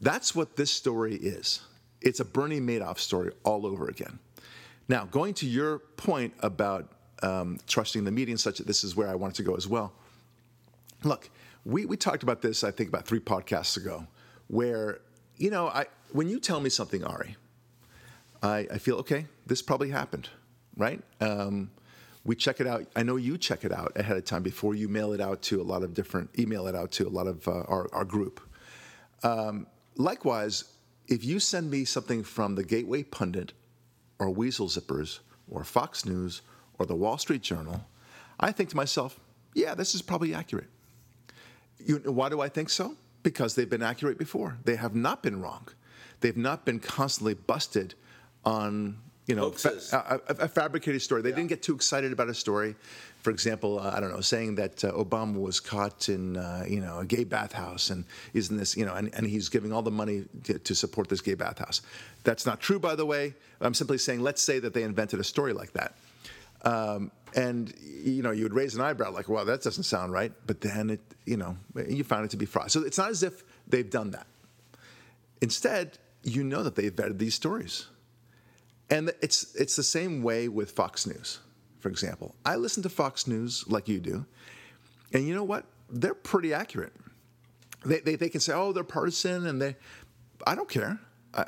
That's 0.00 0.34
what 0.34 0.56
this 0.56 0.70
story 0.70 1.14
is. 1.16 1.60
It's 2.02 2.20
a 2.20 2.24
Bernie 2.24 2.60
Madoff 2.60 2.98
story 2.98 3.32
all 3.42 3.66
over 3.66 3.88
again. 3.88 4.18
Now, 4.86 5.06
going 5.06 5.34
to 5.34 5.46
your 5.46 5.78
point 5.96 6.34
about 6.40 6.92
um, 7.22 7.58
trusting 7.66 8.04
the 8.04 8.10
media 8.10 8.32
and 8.32 8.40
such, 8.40 8.58
that 8.58 8.66
this 8.66 8.84
is 8.84 8.96
where 8.96 9.08
I 9.08 9.14
wanted 9.14 9.36
to 9.36 9.42
go 9.42 9.54
as 9.54 9.66
well. 9.66 9.92
Look, 11.04 11.30
we, 11.64 11.86
we 11.86 11.96
talked 11.96 12.22
about 12.22 12.42
this, 12.42 12.64
I 12.64 12.70
think, 12.70 12.88
about 12.88 13.06
three 13.06 13.20
podcasts 13.20 13.76
ago, 13.76 14.06
where, 14.48 15.00
you 15.36 15.50
know, 15.50 15.68
I, 15.68 15.86
when 16.12 16.28
you 16.28 16.40
tell 16.40 16.60
me 16.60 16.70
something, 16.70 17.04
Ari, 17.04 17.36
I, 18.42 18.66
I 18.72 18.78
feel 18.78 18.96
okay. 18.96 19.26
This 19.46 19.62
probably 19.62 19.90
happened, 19.90 20.28
right? 20.76 21.02
Um, 21.20 21.70
we 22.24 22.36
check 22.36 22.60
it 22.60 22.66
out. 22.66 22.86
I 22.94 23.02
know 23.02 23.16
you 23.16 23.38
check 23.38 23.64
it 23.64 23.72
out 23.72 23.92
ahead 23.96 24.16
of 24.16 24.24
time 24.24 24.42
before 24.42 24.74
you 24.74 24.88
mail 24.88 25.12
it 25.12 25.20
out 25.20 25.42
to 25.42 25.60
a 25.60 25.64
lot 25.64 25.82
of 25.82 25.94
different, 25.94 26.30
email 26.38 26.66
it 26.66 26.74
out 26.74 26.90
to 26.92 27.06
a 27.06 27.10
lot 27.10 27.26
of 27.26 27.46
uh, 27.48 27.62
our, 27.62 27.88
our 27.92 28.04
group. 28.04 28.40
Um, 29.22 29.66
likewise, 29.96 30.64
if 31.06 31.24
you 31.24 31.40
send 31.40 31.70
me 31.70 31.84
something 31.84 32.22
from 32.22 32.54
the 32.54 32.62
Gateway 32.62 33.02
Pundit 33.02 33.52
or 34.18 34.30
Weasel 34.30 34.68
Zippers 34.68 35.20
or 35.50 35.64
Fox 35.64 36.04
News 36.04 36.42
or 36.78 36.86
the 36.86 36.94
Wall 36.94 37.18
Street 37.18 37.42
Journal, 37.42 37.84
I 38.40 38.52
think 38.52 38.70
to 38.70 38.76
myself, 38.76 39.18
yeah, 39.54 39.74
this 39.74 39.94
is 39.94 40.02
probably 40.02 40.34
accurate. 40.34 40.68
You, 41.84 41.96
why 42.06 42.28
do 42.28 42.40
I 42.40 42.48
think 42.48 42.70
so? 42.70 42.96
Because 43.22 43.54
they've 43.54 43.68
been 43.68 43.82
accurate 43.82 44.18
before. 44.18 44.58
They 44.64 44.76
have 44.76 44.94
not 44.94 45.22
been 45.22 45.40
wrong. 45.40 45.68
They've 46.20 46.36
not 46.36 46.64
been 46.64 46.80
constantly 46.80 47.34
busted 47.34 47.94
on 48.44 48.98
you 49.26 49.34
know 49.34 49.50
Hoaxes. 49.50 49.92
a, 49.92 50.20
a- 50.28 50.48
fabricated 50.48 51.02
story. 51.02 51.20
They 51.20 51.30
didn't 51.30 51.48
get 51.48 51.62
too 51.62 51.74
excited 51.74 52.12
about 52.12 52.28
a 52.28 52.34
story. 52.34 52.74
For 53.22 53.30
example, 53.30 53.78
uh, 53.78 53.92
I 53.94 54.00
don't 54.00 54.10
know, 54.10 54.22
saying 54.22 54.54
that 54.54 54.82
uh, 54.84 54.92
Obama 54.92 55.38
was 55.38 55.60
caught 55.60 56.08
in 56.08 56.38
uh, 56.38 56.64
you 56.66 56.80
know 56.80 57.00
a 57.00 57.04
gay 57.04 57.24
bathhouse 57.24 57.90
and 57.90 58.04
isn't 58.32 58.56
this 58.56 58.76
you 58.76 58.86
know 58.86 58.94
and, 58.94 59.14
and 59.14 59.26
he's 59.26 59.48
giving 59.50 59.72
all 59.72 59.82
the 59.82 59.90
money 59.90 60.24
to, 60.44 60.58
to 60.58 60.74
support 60.74 61.08
this 61.08 61.20
gay 61.20 61.34
bathhouse. 61.34 61.82
That's 62.24 62.46
not 62.46 62.58
true, 62.60 62.78
by 62.78 62.94
the 62.94 63.04
way. 63.04 63.34
I'm 63.60 63.74
simply 63.74 63.98
saying 63.98 64.20
let's 64.20 64.40
say 64.40 64.60
that 64.60 64.72
they 64.72 64.82
invented 64.82 65.20
a 65.20 65.24
story 65.24 65.52
like 65.52 65.72
that. 65.74 65.94
Um, 66.62 67.10
and 67.34 67.72
you 67.80 68.22
know, 68.22 68.30
you 68.30 68.44
would 68.44 68.54
raise 68.54 68.74
an 68.74 68.80
eyebrow 68.80 69.10
like, 69.10 69.28
"Well, 69.28 69.44
that 69.44 69.62
doesn't 69.62 69.84
sound 69.84 70.12
right." 70.12 70.32
But 70.46 70.60
then 70.60 70.90
it, 70.90 71.00
you 71.26 71.36
know, 71.36 71.56
you 71.88 72.04
found 72.04 72.24
it 72.24 72.30
to 72.30 72.36
be 72.36 72.46
fraud. 72.46 72.70
So 72.70 72.82
it's 72.82 72.98
not 72.98 73.10
as 73.10 73.22
if 73.22 73.44
they've 73.66 73.88
done 73.88 74.10
that. 74.12 74.26
Instead, 75.40 75.98
you 76.22 76.42
know 76.42 76.62
that 76.62 76.74
they've 76.74 76.94
vetted 76.94 77.18
these 77.18 77.34
stories, 77.34 77.86
and 78.90 79.12
it's 79.20 79.54
it's 79.54 79.76
the 79.76 79.82
same 79.82 80.22
way 80.22 80.48
with 80.48 80.70
Fox 80.72 81.06
News, 81.06 81.40
for 81.78 81.88
example. 81.88 82.34
I 82.44 82.56
listen 82.56 82.82
to 82.84 82.88
Fox 82.88 83.26
News 83.26 83.64
like 83.68 83.88
you 83.88 84.00
do, 84.00 84.24
and 85.12 85.26
you 85.26 85.34
know 85.34 85.44
what? 85.44 85.64
They're 85.90 86.14
pretty 86.14 86.54
accurate. 86.54 86.92
They 87.84 88.00
they, 88.00 88.16
they 88.16 88.28
can 88.28 88.40
say, 88.40 88.52
"Oh, 88.54 88.72
they're 88.72 88.84
partisan," 88.84 89.46
and 89.46 89.60
they, 89.60 89.76
I 90.46 90.54
don't 90.54 90.68
care. 90.68 90.98
I, 91.34 91.44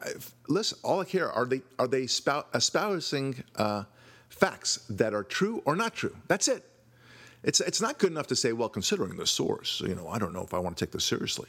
listen, 0.49 0.79
all 0.85 1.01
I 1.01 1.05
care 1.05 1.33
are 1.33 1.47
they 1.47 1.63
are 1.79 1.89
they 1.89 2.07
spout, 2.07 2.49
espousing 2.55 3.43
uh, 3.57 3.85
facts 4.31 4.87
that 4.89 5.13
are 5.13 5.25
true 5.25 5.63
or 5.67 5.77
not 5.77 5.95
true. 5.95 6.17
That's 6.29 6.49
it. 6.49 6.65
It's 7.43 7.61
it's 7.61 7.81
not 7.81 7.99
good 7.99 8.11
enough 8.11 8.27
to 8.29 8.37
say, 8.37 8.53
well, 8.53 8.69
considering 8.69 9.17
the 9.17 9.27
source, 9.27 9.81
you 9.81 9.95
know, 9.95 10.09
I 10.09 10.19
don't 10.19 10.33
know 10.33 10.43
if 10.43 10.55
I 10.55 10.59
want 10.59 10.77
to 10.79 10.85
take 10.85 10.93
this 10.93 11.05
seriously. 11.05 11.49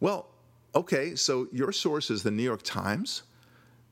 Well, 0.00 0.28
okay, 0.74 1.14
so 1.14 1.48
your 1.52 1.72
source 1.72 2.10
is 2.10 2.22
the 2.22 2.30
New 2.30 2.42
York 2.42 2.62
Times, 2.62 3.22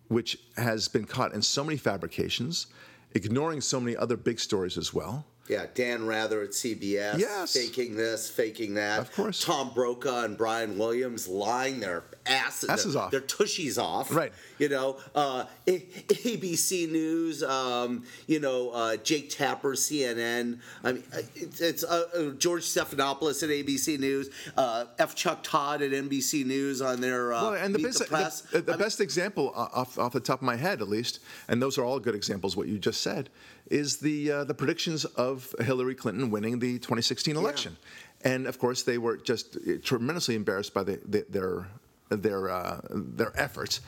which 0.08 0.38
has 0.56 0.88
been 0.88 1.04
caught 1.04 1.34
in 1.34 1.42
so 1.42 1.64
many 1.64 1.76
fabrications, 1.76 2.68
ignoring 3.14 3.60
so 3.60 3.80
many 3.80 3.96
other 3.96 4.16
big 4.16 4.40
stories 4.40 4.78
as 4.78 4.94
well. 4.94 5.26
Yeah, 5.48 5.66
Dan 5.74 6.06
Rather 6.06 6.42
at 6.42 6.50
CBS, 6.50 7.18
Yes. 7.18 7.52
faking 7.52 7.96
this, 7.96 8.28
faking 8.28 8.74
that. 8.74 8.98
Of 9.00 9.12
course. 9.14 9.44
Tom 9.44 9.70
Brokaw 9.74 10.24
and 10.24 10.36
Brian 10.36 10.76
Williams 10.76 11.28
lying 11.28 11.80
their 11.80 12.02
asses, 12.26 12.68
Asses 12.68 12.94
their, 12.94 13.02
off. 13.02 13.10
their 13.12 13.20
tushies 13.20 13.78
off. 13.80 14.12
Right. 14.14 14.32
You 14.58 14.68
know, 14.68 14.96
uh, 15.14 15.44
ABC 15.66 16.90
News. 16.90 17.42
Um, 17.42 18.04
you 18.26 18.40
know, 18.40 18.70
uh, 18.70 18.96
Jake 18.96 19.30
Tapper, 19.30 19.74
CNN. 19.74 20.58
I 20.82 20.92
mean, 20.92 21.04
uh, 21.14 21.18
it's, 21.34 21.60
it's 21.60 21.84
uh, 21.84 22.04
uh, 22.16 22.30
George 22.32 22.62
Stephanopoulos 22.64 23.42
at 23.42 23.50
ABC 23.50 23.98
News. 23.98 24.30
Uh, 24.56 24.86
F. 24.98 25.14
Chuck 25.14 25.40
Todd 25.42 25.82
at 25.82 25.92
NBC 25.92 26.44
News 26.44 26.82
on 26.82 27.00
their 27.00 27.32
uh, 27.32 27.42
Well, 27.42 27.54
and 27.54 27.74
the, 27.74 27.78
best, 27.78 27.98
the 28.00 28.06
the, 28.52 28.60
the 28.62 28.72
I 28.72 28.76
mean, 28.76 28.84
best 28.84 29.00
example 29.00 29.52
off, 29.54 29.98
off 29.98 30.12
the 30.12 30.20
top 30.20 30.40
of 30.40 30.46
my 30.46 30.56
head, 30.56 30.80
at 30.80 30.88
least, 30.88 31.20
and 31.48 31.60
those 31.62 31.78
are 31.78 31.84
all 31.84 32.00
good 32.00 32.14
examples. 32.14 32.56
What 32.56 32.68
you 32.68 32.78
just 32.78 33.00
said 33.02 33.30
is 33.70 33.98
the 33.98 34.30
uh, 34.30 34.44
the 34.44 34.54
predictions 34.54 35.04
of 35.04 35.54
Hillary 35.60 35.94
Clinton 35.94 36.30
winning 36.30 36.58
the 36.58 36.78
2016 36.78 37.36
election, 37.36 37.76
and 38.22 38.46
of 38.46 38.58
course 38.58 38.82
they 38.82 38.98
were 38.98 39.16
just 39.16 39.58
tremendously 39.82 40.34
embarrassed 40.34 40.74
by 40.74 40.82
the, 40.84 41.00
the, 41.06 41.26
their 41.28 41.68
their 42.08 42.50
uh, 42.50 42.80
their 42.90 43.32
efforts 43.38 43.80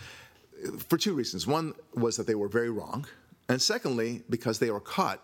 for 0.88 0.98
two 0.98 1.14
reasons. 1.14 1.46
One 1.46 1.74
was 1.94 2.16
that 2.16 2.26
they 2.26 2.34
were 2.34 2.48
very 2.48 2.70
wrong, 2.70 3.06
and 3.48 3.60
secondly, 3.60 4.22
because 4.28 4.58
they 4.58 4.70
were 4.70 4.80
caught 4.80 5.22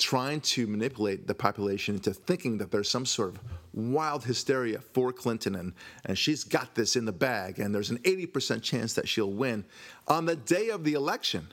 trying 0.00 0.40
to 0.40 0.66
manipulate 0.66 1.26
the 1.26 1.34
population 1.34 1.96
into 1.96 2.12
thinking 2.12 2.56
that 2.56 2.70
there's 2.70 2.88
some 2.88 3.04
sort 3.04 3.34
of 3.34 3.40
wild 3.74 4.24
hysteria 4.24 4.80
for 4.80 5.12
Clinton 5.12 5.54
and, 5.54 5.74
and 6.06 6.16
she's 6.16 6.42
got 6.42 6.74
this 6.74 6.96
in 6.96 7.04
the 7.04 7.12
bag 7.12 7.58
and 7.58 7.74
there's 7.74 7.90
an 7.90 7.98
80% 7.98 8.62
chance 8.62 8.94
that 8.94 9.06
she'll 9.06 9.30
win. 9.30 9.62
On 10.08 10.24
the 10.24 10.36
day 10.36 10.70
of 10.70 10.84
the 10.84 10.94
election, 10.94 11.48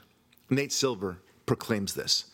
Nate 0.49 0.71
Silver 0.71 1.17
proclaims 1.45 1.93
this. 1.93 2.25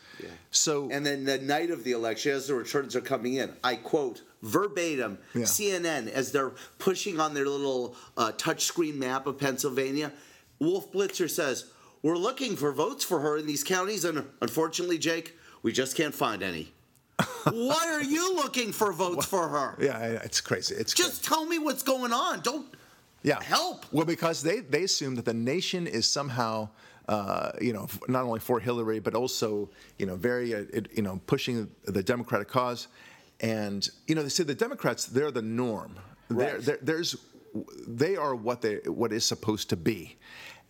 So 0.52 0.90
And 0.92 1.06
then 1.06 1.26
the 1.26 1.40
night 1.40 1.72
of 1.72 1.84
the 1.84 1.92
election, 1.92 2.32
as 2.32 2.48
the 2.48 2.54
returns 2.54 2.96
are 2.96 3.02
coming 3.02 3.36
in, 3.36 3.54
I 3.64 3.76
quote 3.76 4.22
verbatim 4.42 5.18
Yeah. 5.34 5.44
CNN 5.44 6.08
as 6.12 6.32
they're 6.32 6.54
pushing 6.78 7.20
on 7.20 7.34
their 7.34 7.46
little 7.46 7.96
uh, 8.18 8.32
touchscreen 8.34 8.96
map 8.96 9.26
of 9.26 9.40
Pennsylvania. 9.40 10.12
Wolf 10.60 10.92
Blitzer 10.92 11.30
says, 11.30 11.66
we're 12.04 12.18
looking 12.18 12.56
for 12.58 12.72
votes 12.72 13.04
for 13.04 13.22
her 13.22 13.38
in 13.38 13.48
these 13.48 13.64
counties, 13.64 14.04
and 14.04 14.26
unfortunately, 14.42 14.98
Jake, 14.98 15.38
we 15.64 15.72
just 15.72 15.96
can't 15.96 16.14
find 16.14 16.44
any. 16.44 16.74
Why 17.46 17.88
are 17.90 18.04
you 18.04 18.36
looking 18.36 18.74
for 18.74 18.92
votes 18.92 19.26
for 19.26 19.48
her? 19.48 19.78
Yeah, 19.80 20.00
yeah, 20.00 20.20
it's 20.24 20.42
crazy. 20.42 20.76
It's 20.76 20.94
crazy. 20.94 21.10
Just 21.10 21.24
tell 21.24 21.46
me 21.46 21.60
what's 21.60 21.84
going 21.84 22.12
on. 22.12 22.42
Don't 22.42 22.66
yeah. 23.22 23.42
help. 23.42 23.86
Well, 23.92 24.06
because 24.06 24.44
they, 24.44 24.60
they 24.60 24.84
assume 24.84 25.16
that 25.16 25.26
the 25.26 25.34
nation 25.34 25.88
is 25.88 26.06
somehow, 26.06 26.70
uh, 27.08 27.52
you 27.62 27.74
know, 27.74 27.88
not 28.08 28.24
only 28.24 28.40
for 28.40 28.60
Hillary, 28.60 29.00
but 29.00 29.14
also, 29.14 29.70
you 29.98 30.06
know, 30.06 30.16
very, 30.16 30.54
uh, 30.54 30.64
it, 30.72 30.90
you 30.96 31.02
know, 31.02 31.20
pushing 31.28 31.70
the 31.86 32.04
Democratic 32.04 32.48
cause. 32.48 32.88
And, 33.40 33.88
you 34.08 34.16
know, 34.16 34.24
they 34.24 34.30
say 34.30 34.44
the 34.44 34.56
Democrats, 34.56 35.06
they're 35.06 35.32
the 35.32 35.42
norm. 35.42 35.96
They're, 36.30 36.60
they're, 36.60 36.80
there's, 36.82 37.16
they 37.88 38.16
are 38.16 38.36
what 38.36 38.62
they, 38.62 38.76
what 38.86 39.12
is 39.12 39.26
supposed 39.26 39.70
to 39.70 39.76
be. 39.76 40.18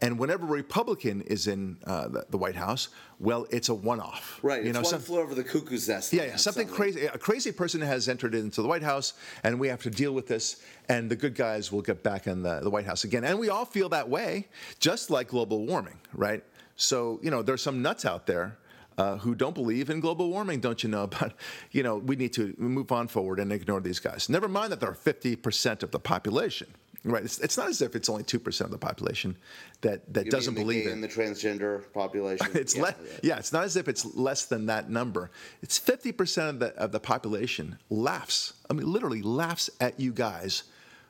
And 0.02 0.20
whenever 0.20 0.46
a 0.46 0.50
Republican 0.50 1.22
is 1.22 1.48
in 1.48 1.78
uh, 1.86 2.10
the, 2.10 2.26
the 2.30 2.38
White 2.38 2.56
House, 2.56 2.90
well, 3.20 3.46
it's 3.52 3.70
a 3.70 3.74
one-off. 3.74 4.40
Right. 4.44 4.62
You 4.62 4.70
it's 4.70 4.74
know, 4.76 4.82
one 4.82 4.90
some- 4.90 5.02
flew 5.02 5.20
over 5.20 5.34
the 5.34 5.44
cuckoo's 5.46 5.88
nest. 5.88 6.12
yeah, 6.12 6.26
yeah, 6.26 6.36
something 6.36 6.68
crazy. 6.68 7.06
A 7.06 7.18
crazy 7.18 7.54
person 7.54 7.80
has 7.80 8.10
entered 8.10 8.36
into 8.36 8.62
the 8.62 8.68
White 8.68 8.84
House, 8.84 9.14
and 9.44 9.60
we 9.60 9.70
have 9.70 9.82
to 9.84 9.90
deal 9.90 10.12
with 10.12 10.28
this. 10.28 10.62
And 10.90 11.10
the 11.10 11.16
good 11.16 11.36
guys 11.36 11.72
will 11.72 11.82
get 11.82 12.04
back 12.04 12.28
in 12.28 12.44
the, 12.44 12.60
the 12.60 12.70
White 12.70 12.86
House 12.86 13.06
again. 13.06 13.24
And 13.24 13.40
we 13.40 13.48
all 13.50 13.64
feel 13.66 13.88
that 13.90 14.10
way, 14.10 14.48
just 14.80 15.10
like 15.10 15.30
global 15.30 15.66
warming, 15.66 16.00
right? 16.14 16.44
So, 16.76 17.20
you 17.24 17.32
know, 17.32 17.42
there's 17.42 17.62
some 17.62 17.82
nuts 17.82 18.04
out 18.04 18.28
there 18.28 18.58
uh, 18.98 19.18
who 19.18 19.36
don't 19.36 19.56
believe 19.56 19.90
in 19.90 20.00
global 20.02 20.30
warming, 20.30 20.60
don't 20.60 20.84
you 20.84 20.90
know? 20.90 21.08
But, 21.20 21.34
you 21.72 21.82
know, 21.84 21.98
we 21.98 22.16
need 22.16 22.34
to 22.34 22.54
move 22.58 22.92
on 22.92 23.08
forward 23.08 23.40
and 23.40 23.54
ignore 23.54 23.80
these 23.80 24.00
guys. 24.00 24.28
Never 24.28 24.48
mind 24.50 24.72
that 24.72 24.80
they're 24.82 24.92
50% 24.92 25.82
of 25.84 25.92
the 25.92 26.00
population, 26.00 26.68
right? 27.04 27.24
It's, 27.24 27.40
it's 27.40 27.58
not 27.58 27.68
as 27.68 27.82
if 27.82 27.96
it's 27.96 28.10
only 28.10 28.24
2% 28.24 28.62
of 28.62 28.72
the 28.72 28.78
population 28.78 29.38
that, 29.82 30.14
that 30.14 30.30
doesn't 30.30 30.56
believe 30.56 30.88
in 30.88 31.02
the 31.02 31.08
transgender 31.08 31.92
population. 31.94 32.48
it's 32.54 32.76
yeah, 32.76 32.84
less. 32.84 32.96
Yeah, 33.22 33.38
it's 33.38 33.52
not 33.52 33.64
as 33.64 33.76
if 33.76 33.88
it's 33.88 34.06
less 34.16 34.46
than 34.46 34.68
that 34.68 34.90
number. 34.90 35.30
It's 35.62 35.80
50% 35.80 36.50
of 36.50 36.60
the 36.60 36.68
of 36.76 36.92
the 36.92 37.00
population 37.00 37.78
laughs. 37.90 38.54
I 38.70 38.74
mean, 38.74 38.92
literally 38.92 39.22
laughs 39.22 39.70
at 39.82 40.00
you 40.00 40.12
guys 40.14 40.64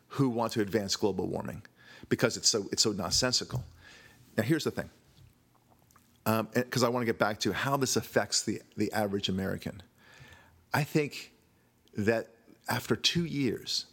who 0.10 0.30
want 0.30 0.54
to 0.54 0.62
advance 0.62 0.96
global 0.96 1.28
warming 1.28 1.64
because 2.10 2.38
it's 2.38 2.50
so 2.50 2.68
it's 2.72 2.84
so 2.84 2.92
nonsensical. 2.92 3.64
Now, 4.38 4.44
here's 4.44 4.64
the 4.64 4.72
thing. 4.72 4.90
Um, 6.26 6.48
because 6.54 6.84
I 6.84 6.90
want 6.90 7.02
to 7.02 7.06
get 7.06 7.20
back 7.20 7.40
to 7.42 7.52
how 7.52 7.78
this 7.78 7.96
affects 7.96 8.44
the 8.44 8.62
the 8.78 8.92
average 8.94 9.30
American. 9.30 9.84
I 10.74 10.84
think 10.84 11.34
that 11.96 12.30
after 12.68 12.96
two 12.96 13.26
years 13.26 13.86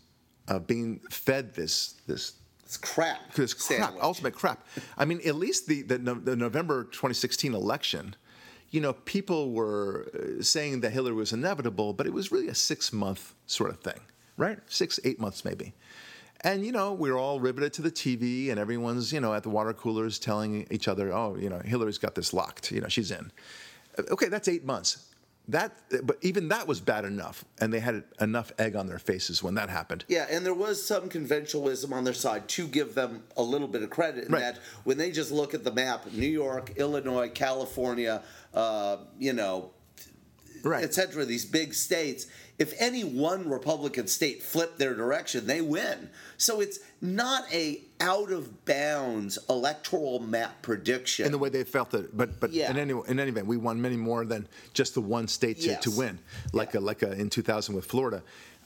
of 0.51 0.67
being 0.67 1.01
fed 1.11 1.55
this 1.55 1.95
this 2.07 2.35
It's 2.65 2.77
crap. 2.77 3.33
this 3.35 3.55
crap, 3.55 3.81
sandwich. 3.81 4.03
ultimate 4.03 4.35
crap. 4.35 4.67
I 4.99 5.05
mean, 5.05 5.21
at 5.27 5.37
least 5.37 5.67
the, 5.67 5.83
the, 5.83 5.97
the 5.99 6.37
November 6.37 6.85
2016 6.85 7.55
election, 7.55 8.15
you 8.71 8.81
know, 8.81 8.93
people 8.93 9.53
were 9.53 10.09
uh, 10.15 10.43
saying 10.43 10.81
that 10.83 10.91
Hillary 10.93 11.15
was 11.15 11.33
inevitable, 11.33 11.93
but 11.93 12.07
it 12.07 12.13
was 12.13 12.31
really 12.31 12.49
a 12.49 12.55
six 12.55 12.93
month 12.93 13.35
sort 13.47 13.71
of 13.71 13.81
thing, 13.81 14.01
right? 14.37 14.59
Six, 14.67 15.01
eight 15.05 15.19
months 15.21 15.45
maybe. 15.45 15.73
And, 16.43 16.65
you 16.65 16.73
know, 16.73 16.95
we 16.95 17.11
were 17.11 17.19
all 17.19 17.39
riveted 17.39 17.75
to 17.75 17.83
the 17.83 17.91
TV, 17.91 18.51
and 18.51 18.59
everyone's, 18.59 19.13
you 19.13 19.21
know, 19.21 19.35
at 19.35 19.43
the 19.43 19.51
water 19.51 19.75
coolers 19.75 20.19
telling 20.19 20.67
each 20.71 20.89
other, 20.89 21.13
oh, 21.13 21.37
you 21.37 21.51
know, 21.51 21.59
Hillary's 21.63 21.99
got 21.99 22.15
this 22.15 22.33
locked, 22.33 22.73
you 22.73 22.81
know, 22.81 22.89
she's 22.89 23.11
in. 23.11 23.31
Uh, 23.99 24.03
Okay, 24.13 24.29
that's 24.29 24.49
eight 24.49 24.65
months. 24.65 25.10
That, 25.51 25.73
but 26.05 26.19
even 26.23 26.49
that 26.49 26.69
was 26.69 26.81
bad 26.81 27.05
enough, 27.05 27.45
and 27.61 27.73
they 27.73 27.81
had 27.81 28.05
enough 28.21 28.53
egg 28.59 28.77
on 28.77 28.87
their 28.87 29.01
faces 29.01 29.43
when 29.43 29.55
that 29.55 29.69
happened. 29.69 30.05
Yeah, 30.07 30.27
and 30.31 30.47
there 30.47 30.55
was 30.55 30.85
some 30.87 31.09
conventionalism 31.09 31.91
on 31.93 32.05
their 32.05 32.15
side 32.15 32.49
to 32.51 32.69
give 32.69 32.95
them 32.95 33.25
a 33.37 33.43
little 33.43 33.67
bit 33.67 33.83
of 33.83 33.91
credit 33.91 34.27
in 34.27 34.33
Right. 34.33 34.41
that 34.41 34.59
when 34.85 34.97
they 34.97 35.11
just 35.11 35.33
look 35.33 35.53
at 35.53 35.65
the 35.65 35.73
map, 35.73 36.13
New 36.13 36.29
York, 36.29 36.75
Illinois, 36.77 37.29
California, 37.31 38.23
uh, 38.55 38.99
you 39.19 39.33
know, 39.33 39.73
Right. 40.63 40.85
et 40.85 40.95
cetera, 40.95 41.25
these 41.25 41.45
big 41.47 41.75
states, 41.75 42.27
if 42.61 42.75
any 42.79 43.03
one 43.03 43.49
Republican 43.49 44.07
state 44.07 44.43
flipped 44.43 44.79
their 44.79 44.95
direction, 44.95 45.47
they 45.47 45.63
win. 45.63 46.11
So 46.37 46.61
it's 46.61 46.79
not 47.01 47.45
a 47.53 47.81
out 48.01 48.31
of 48.31 48.67
bounds 48.67 49.39
electoral 49.49 50.19
map 50.21 50.61
prediction. 50.61 51.25
in 51.25 51.33
the 51.33 51.39
way 51.39 51.49
they 51.49 51.65
felt 51.65 51.95
it. 51.95 52.15
But 52.15 52.39
but 52.39 52.53
Yeah. 52.53 52.71
in 52.71 52.77
any 52.79 52.93
in 53.09 53.19
any 53.19 53.31
event, 53.31 53.47
we 53.47 53.57
won 53.57 53.81
many 53.81 53.97
more 53.97 54.27
than 54.27 54.47
just 54.75 54.93
the 54.93 55.01
one 55.01 55.27
state 55.27 55.59
to, 55.63 55.77
to 55.77 55.91
win, 55.91 56.19
like 56.53 56.75
a, 56.75 56.81
like 56.81 57.03
a, 57.03 57.13
in 57.13 57.31
2000 57.31 57.75
with 57.75 57.87
Florida. 57.87 58.23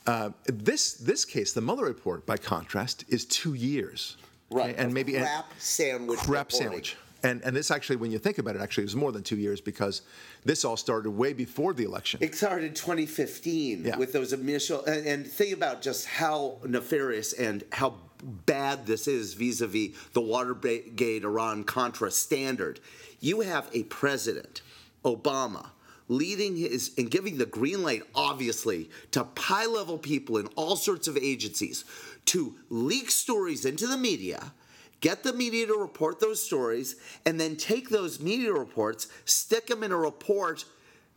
Uh, 0.07 0.31
this 0.47 0.95
this 0.95 1.25
case, 1.25 1.53
the 1.53 1.61
Mueller 1.63 1.85
report, 1.85 2.27
by 2.27 2.37
contrast, 2.37 3.05
is 3.09 3.25
two 3.25 3.55
years, 3.55 4.17
right, 4.51 4.71
okay? 4.71 4.83
and 4.83 4.93
maybe 4.93 5.13
crap 5.13 5.47
sandwich. 5.59 6.19
crap 6.19 6.47
reporting. 6.49 6.59
sandwich. 6.59 6.97
And 7.25 7.43
and 7.43 7.57
this 7.57 7.71
actually, 7.71 7.97
when 7.97 8.13
you 8.13 8.19
think 8.19 8.39
about 8.39 8.55
it, 8.55 8.61
actually, 8.61 8.85
was 8.85 8.95
more 8.95 9.11
than 9.11 9.23
two 9.23 9.37
years 9.37 9.61
because 9.61 10.03
this 10.45 10.65
all 10.65 10.77
started 10.77 11.11
way 11.11 11.33
before 11.33 11.73
the 11.73 11.85
election. 11.85 12.21
It 12.23 12.35
started 12.35 12.77
2015 12.77 13.85
Yeah. 13.85 13.97
with 13.97 14.13
those 14.13 14.33
initial, 14.33 14.85
and, 14.85 15.07
and 15.07 15.27
think 15.27 15.55
about 15.55 15.81
just 15.81 16.05
how 16.07 16.59
nefarious 16.65 17.33
and 17.33 17.65
how 17.73 17.95
bad 18.47 18.87
this 18.87 19.09
is 19.09 19.35
vis-a-vis 19.35 19.91
the 20.13 20.21
Watergate 20.21 21.25
Iran 21.25 21.65
Contra 21.65 22.11
standard. 22.11 22.79
You 23.21 23.41
have 23.41 23.69
a 23.73 23.85
president, 23.85 24.61
Obama, 25.05 25.69
leading 26.09 26.57
his 26.57 26.93
and 26.99 27.11
giving 27.11 27.39
the 27.39 27.47
green 27.47 27.83
light, 27.83 28.03
obviously, 28.15 28.91
to 29.13 29.27
high-level 29.37 29.97
people 29.99 30.37
in 30.37 30.47
all 30.57 30.77
sorts 30.77 31.09
of 31.09 31.17
agencies 31.17 31.87
to 32.27 32.55
leak 32.69 33.11
stories 33.11 33.65
into 33.65 33.87
the 33.87 33.97
media 33.97 34.53
get 35.05 35.23
the 35.23 35.33
media 35.35 35.67
to 35.67 35.75
report 35.75 36.19
those 36.19 36.41
stories, 36.43 36.97
and 37.27 37.39
then 37.39 37.57
take 37.57 37.87
those 37.91 38.19
media 38.21 38.53
reports, 38.53 39.07
stick 39.27 39.67
them 39.67 39.83
in 39.83 39.93
a 39.93 39.97
report 40.11 40.65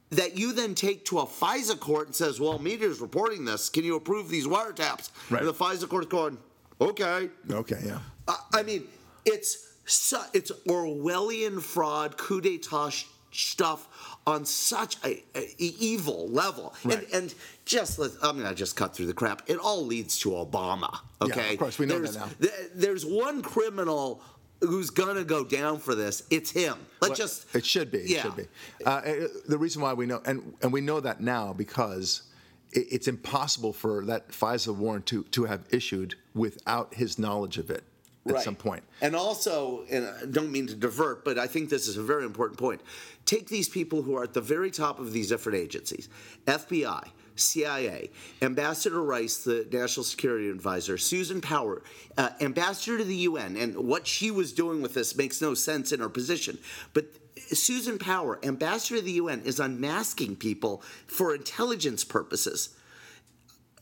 that 0.10 0.38
you 0.38 0.52
then 0.54 0.76
take 0.76 1.06
to 1.06 1.20
a 1.20 1.26
FISA 1.26 1.80
court 1.80 2.08
and 2.08 2.16
says, 2.16 2.40
"Well, 2.40 2.60
media's 2.60 3.00
reporting 3.00 3.46
this. 3.46 3.70
Can 3.70 3.84
you 3.86 3.96
approve 3.96 4.28
these 4.30 4.46
wiretaps?" 4.46 5.10
Right. 5.30 5.42
And 5.42 5.48
the 5.50 5.54
FISA 5.64 5.88
court's 5.88 6.08
going, 6.08 6.38
"Okay." 6.82 7.30
Okay, 7.50 7.82
yeah. 7.86 8.00
I- 8.28 8.44
I 8.60 8.64
mean, 8.64 8.84
it's 9.26 9.58
su- 9.86 10.30
it's 10.34 10.52
Orwellian 10.68 11.62
fraud, 11.62 12.18
coup 12.18 12.42
d'état 12.42 12.92
stuff 13.32 13.88
on 14.26 14.46
such 14.46 14.98
a 15.06 15.24
evil 15.58 16.28
level, 16.30 16.74
Right. 16.84 17.00
and 17.04 17.14
and 17.14 17.36
just 17.66 18.00
let, 18.00 18.12
I'm 18.22 18.38
gonna 18.38 18.56
just 18.56 18.76
cut 18.76 18.96
through 18.96 19.08
the 19.08 19.14
crap. 19.14 19.44
It 19.48 19.58
all 19.58 19.86
leads 19.86 20.18
to 20.20 20.30
Obama. 20.32 21.00
Yeah, 21.22 21.28
Okay, 21.28 21.54
of 21.54 21.60
course, 21.60 21.78
we 21.80 21.86
know 21.86 22.00
that 22.00 22.04
there's, 22.04 22.16
now. 22.16 22.30
th- 22.40 22.70
there's 22.76 23.06
one 23.06 23.42
criminal 23.42 24.22
who's 24.62 24.90
gonna 24.90 25.24
go 25.24 25.44
down 25.44 25.78
for 25.80 25.94
this. 25.96 26.24
It's 26.30 26.50
him. 26.52 26.78
Let's 27.02 27.10
Well, 27.12 27.16
just. 27.18 27.56
It 27.56 27.66
should 27.66 27.92
be. 27.92 28.00
It 28.00 28.10
Yeah. 28.10 28.22
should 28.24 28.36
be. 28.38 28.46
Uh, 28.86 28.90
uh, 28.90 29.28
the 29.48 29.58
reason 29.58 29.82
why 29.82 29.94
we 29.94 30.06
know, 30.08 30.22
and, 30.26 30.54
and 30.62 30.72
we 30.74 30.82
know 30.82 31.00
that 31.00 31.22
now 31.22 31.54
because 31.54 32.24
it, 32.72 32.88
it's 32.92 33.08
impossible 33.08 33.72
for 33.74 34.04
that 34.06 34.30
FISA 34.30 34.76
warrant 34.76 35.06
to, 35.08 35.24
to 35.26 35.44
have 35.46 35.62
issued 35.70 36.16
without 36.34 36.96
his 36.96 37.20
knowledge 37.20 37.58
of 37.60 37.70
it 37.70 37.84
at 38.30 38.36
Right. 38.36 38.44
some 38.44 38.56
point. 38.56 38.84
And 39.02 39.16
also, 39.16 39.86
and 39.90 40.06
I 40.06 40.26
don't 40.26 40.52
mean 40.52 40.68
to 40.68 40.76
divert, 40.76 41.24
but 41.26 41.38
I 41.38 41.48
think 41.48 41.70
this 41.70 41.88
is 41.88 41.98
a 41.98 42.04
very 42.04 42.26
important 42.26 42.60
point. 42.60 42.82
Take 43.26 43.48
these 43.50 43.70
people 43.70 44.04
who 44.04 44.16
are 44.16 44.24
at 44.24 44.34
the 44.34 44.42
very 44.42 44.72
top 44.72 45.00
of 45.00 45.14
these 45.14 45.30
different 45.30 45.58
agencies 45.58 46.10
FBI, 46.46 47.10
CIA, 47.36 48.10
Ambassador 48.42 49.02
Rice, 49.04 49.38
the 49.38 49.68
National 49.72 50.04
Security 50.04 50.50
Advisor, 50.50 50.98
Susan 50.98 51.42
Power, 51.42 51.84
uh, 52.18 52.30
Ambassador 52.42 52.98
to 53.00 53.04
the 53.04 53.16
UN, 53.16 53.56
and 53.58 53.76
what 53.76 54.08
she 54.08 54.32
was 54.32 54.54
doing 54.54 54.82
with 54.82 54.94
this 54.94 55.16
makes 55.16 55.42
no 55.42 55.54
sense 55.54 55.92
in 55.92 56.00
her 56.00 56.10
position. 56.10 56.58
But 56.94 57.06
Susan 57.52 58.00
Power, 58.00 58.40
Ambassador 58.44 59.00
to 59.00 59.06
the 59.06 59.12
UN, 59.14 59.42
is 59.42 59.60
unmasking 59.60 60.38
people 60.38 60.82
for 61.06 61.36
intelligence 61.36 62.04
purposes 62.04 62.70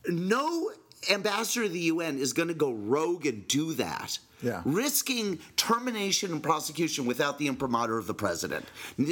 no 0.07 0.71
ambassador 1.11 1.65
to 1.65 1.69
the 1.69 1.79
UN 1.81 2.17
is 2.17 2.33
going 2.33 2.47
to 2.47 2.53
go 2.53 2.71
rogue 2.71 3.25
and 3.25 3.47
do 3.47 3.73
that. 3.73 4.19
Yeah. 4.41 4.61
Risking 4.65 5.39
termination 5.55 6.31
and 6.31 6.43
prosecution 6.43 7.05
without 7.05 7.37
the 7.39 7.47
imprimatur 7.47 7.97
of 7.97 8.05
the 8.07 8.13
president. 8.13 8.65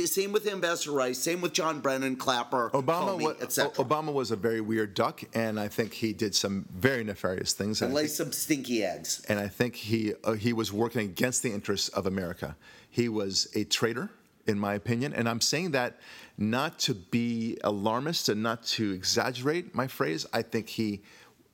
Same 0.06 0.32
with 0.32 0.48
Ambassador 0.48 0.92
Rice, 0.92 1.18
same 1.18 1.42
with 1.42 1.54
John 1.54 1.80
Brennan, 1.80 2.16
Clapper, 2.18 2.70
Obama, 2.74 3.18
Comey, 3.18 3.24
wa- 3.24 3.36
etc. 3.42 3.72
Obama 3.84 4.14
was 4.14 4.32
a 4.32 4.36
very 4.36 4.62
weird 4.62 4.94
duck, 4.94 5.24
and 5.34 5.60
I 5.60 5.68
think 5.68 5.94
he 5.94 6.14
did 6.14 6.36
some 6.36 6.66
very 6.72 7.04
nefarious 7.04 7.54
things. 7.54 7.82
And, 7.82 7.94
Lay 7.94 8.08
some 8.08 8.32
stinky 8.32 8.84
eggs. 8.84 9.24
and 9.30 9.40
I 9.40 9.48
think 9.48 9.76
he 9.76 10.14
uh, 10.24 10.34
he 10.34 10.54
was 10.54 10.72
working 10.74 11.02
against 11.02 11.42
the 11.44 11.52
interests 11.52 11.90
of 11.90 12.06
America. 12.06 12.56
He 12.90 13.10
was 13.10 13.48
a 13.56 13.64
traitor, 13.64 14.10
in 14.46 14.60
my 14.60 14.74
opinion, 14.76 15.14
and 15.14 15.28
I'm 15.28 15.42
saying 15.42 15.72
that 15.72 15.98
not 16.38 16.78
to 16.80 16.94
be 16.94 17.58
alarmist 17.64 18.30
and 18.30 18.44
not 18.44 18.64
to 18.64 18.92
exaggerate 18.92 19.74
my 19.74 19.88
phrase. 19.88 20.26
I 20.34 20.42
think 20.42 20.70
he 20.70 21.02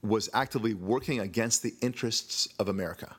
was 0.02 0.30
actively 0.34 0.74
working 0.74 1.20
against 1.20 1.62
the 1.62 1.74
interests 1.82 2.48
of 2.58 2.68
America. 2.70 3.16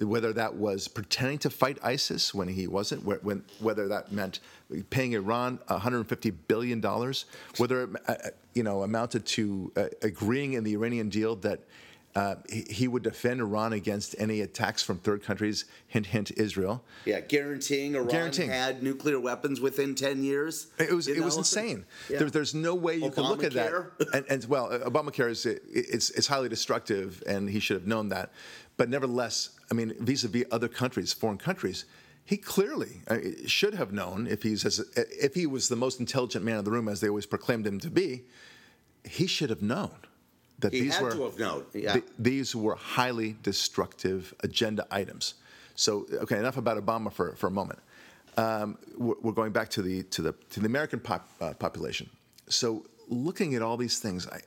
Whether 0.00 0.32
that 0.34 0.54
was 0.54 0.88
pretending 0.88 1.38
to 1.38 1.50
fight 1.50 1.78
ISIS 1.82 2.34
when 2.34 2.48
he 2.48 2.66
wasn't, 2.66 3.04
when, 3.04 3.44
whether 3.60 3.88
that 3.88 4.12
meant 4.12 4.40
paying 4.90 5.12
Iran 5.12 5.58
150 5.68 6.30
billion 6.30 6.80
dollars, 6.80 7.24
whether 7.56 7.84
it 7.84 7.90
uh, 8.06 8.12
uh, 8.12 8.28
you 8.54 8.62
know 8.62 8.82
amounted 8.82 9.24
to 9.26 9.72
uh, 9.76 9.86
agreeing 10.02 10.52
in 10.52 10.64
the 10.64 10.74
Iranian 10.74 11.08
deal 11.08 11.36
that 11.36 11.60
Uh, 12.16 12.36
he, 12.48 12.88
would 12.88 13.02
defend 13.02 13.42
Iran 13.42 13.74
against 13.74 14.14
any 14.18 14.40
attacks 14.40 14.82
from 14.82 14.96
third 14.98 15.22
countries. 15.22 15.66
Hint, 15.86 16.06
hint, 16.06 16.30
Israel. 16.38 16.82
Yeah, 17.04 17.20
guaranteeing 17.20 17.94
Iran 17.94 18.08
Guaranteeing. 18.08 18.48
had 18.48 18.82
nuclear 18.82 19.20
weapons 19.20 19.60
within 19.60 19.94
10 19.94 20.24
years. 20.24 20.68
It 20.78 20.92
was 20.92 21.08
it 21.08 21.22
was 21.22 21.36
insane. 21.36 21.84
Yeah. 22.08 22.20
There, 22.20 22.30
there's 22.30 22.54
no 22.54 22.74
way 22.74 22.96
you 22.96 23.10
could 23.10 23.24
look 23.24 23.44
at 23.44 23.52
that. 23.52 23.70
And, 24.14 24.24
and 24.30 24.44
well, 24.46 24.70
Obamacare 24.70 25.28
is 25.28 25.44
it, 25.44 25.62
it's 25.68 26.08
it's 26.08 26.26
highly 26.26 26.48
destructive, 26.48 27.22
and 27.26 27.50
he 27.50 27.60
should 27.60 27.76
have 27.76 27.86
known 27.86 28.08
that. 28.08 28.32
But 28.78 28.88
nevertheless, 28.88 29.50
I 29.70 29.74
mean, 29.74 29.94
vis-a-vis 29.98 30.44
other 30.50 30.68
countries, 30.68 31.12
foreign 31.12 31.38
countries, 31.38 31.84
he 32.24 32.36
clearly 32.36 33.02
uh, 33.08 33.18
should 33.46 33.74
have 33.74 33.92
known 33.92 34.26
if 34.26 34.42
he's 34.42 34.64
as, 34.64 34.80
if 34.96 35.34
he 35.34 35.46
was 35.46 35.68
the 35.68 35.76
most 35.76 36.00
intelligent 36.00 36.44
man 36.44 36.58
in 36.58 36.64
the 36.64 36.70
room, 36.70 36.88
as 36.88 37.00
they 37.00 37.08
always 37.08 37.26
proclaimed 37.26 37.66
him 37.66 37.78
to 37.80 37.90
be. 37.90 38.24
He 39.04 39.26
should 39.26 39.50
have 39.50 39.62
known 39.62 39.92
that 40.58 40.72
He 40.72 40.80
these 40.80 41.00
were 41.00 41.12
to 41.12 41.22
have 41.24 41.38
known. 41.38 41.64
Yeah. 41.72 41.94
th- 41.94 42.04
these 42.18 42.56
were 42.56 42.74
highly 42.74 43.36
destructive 43.42 44.34
agenda 44.40 44.86
items. 44.90 45.34
So, 45.76 46.06
okay, 46.12 46.38
enough 46.38 46.56
about 46.56 46.84
Obama 46.84 47.12
for, 47.12 47.34
for 47.36 47.46
a 47.46 47.50
moment. 47.50 47.78
Um, 48.36 48.78
we're, 48.96 49.14
we're 49.22 49.32
going 49.32 49.52
back 49.52 49.68
to 49.70 49.82
the 49.82 50.02
to 50.04 50.22
the 50.22 50.34
to 50.50 50.60
the 50.60 50.66
American 50.66 51.00
pop, 51.00 51.28
uh, 51.40 51.52
population. 51.54 52.08
So, 52.48 52.84
looking 53.08 53.54
at 53.54 53.62
all 53.62 53.76
these 53.76 53.98
things, 53.98 54.26
I, 54.26 54.40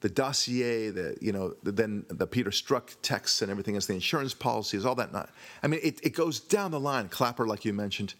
the 0.00 0.08
dossier, 0.08 0.90
the 0.90 1.16
you 1.20 1.32
know, 1.32 1.54
the, 1.62 1.72
then 1.72 2.04
the 2.08 2.26
Peter 2.26 2.50
Strzok 2.50 2.96
texts 3.02 3.42
and 3.42 3.50
everything 3.50 3.74
else, 3.74 3.86
the 3.86 3.94
insurance 3.94 4.34
policies, 4.34 4.84
all 4.84 4.94
that. 4.94 5.12
Not, 5.12 5.30
I 5.62 5.66
mean, 5.66 5.80
it, 5.82 6.00
it 6.02 6.14
goes 6.14 6.40
down 6.40 6.70
the 6.70 6.80
line. 6.80 7.08
Clapper, 7.08 7.46
like 7.46 7.64
you 7.64 7.72
mentioned, 7.72 8.14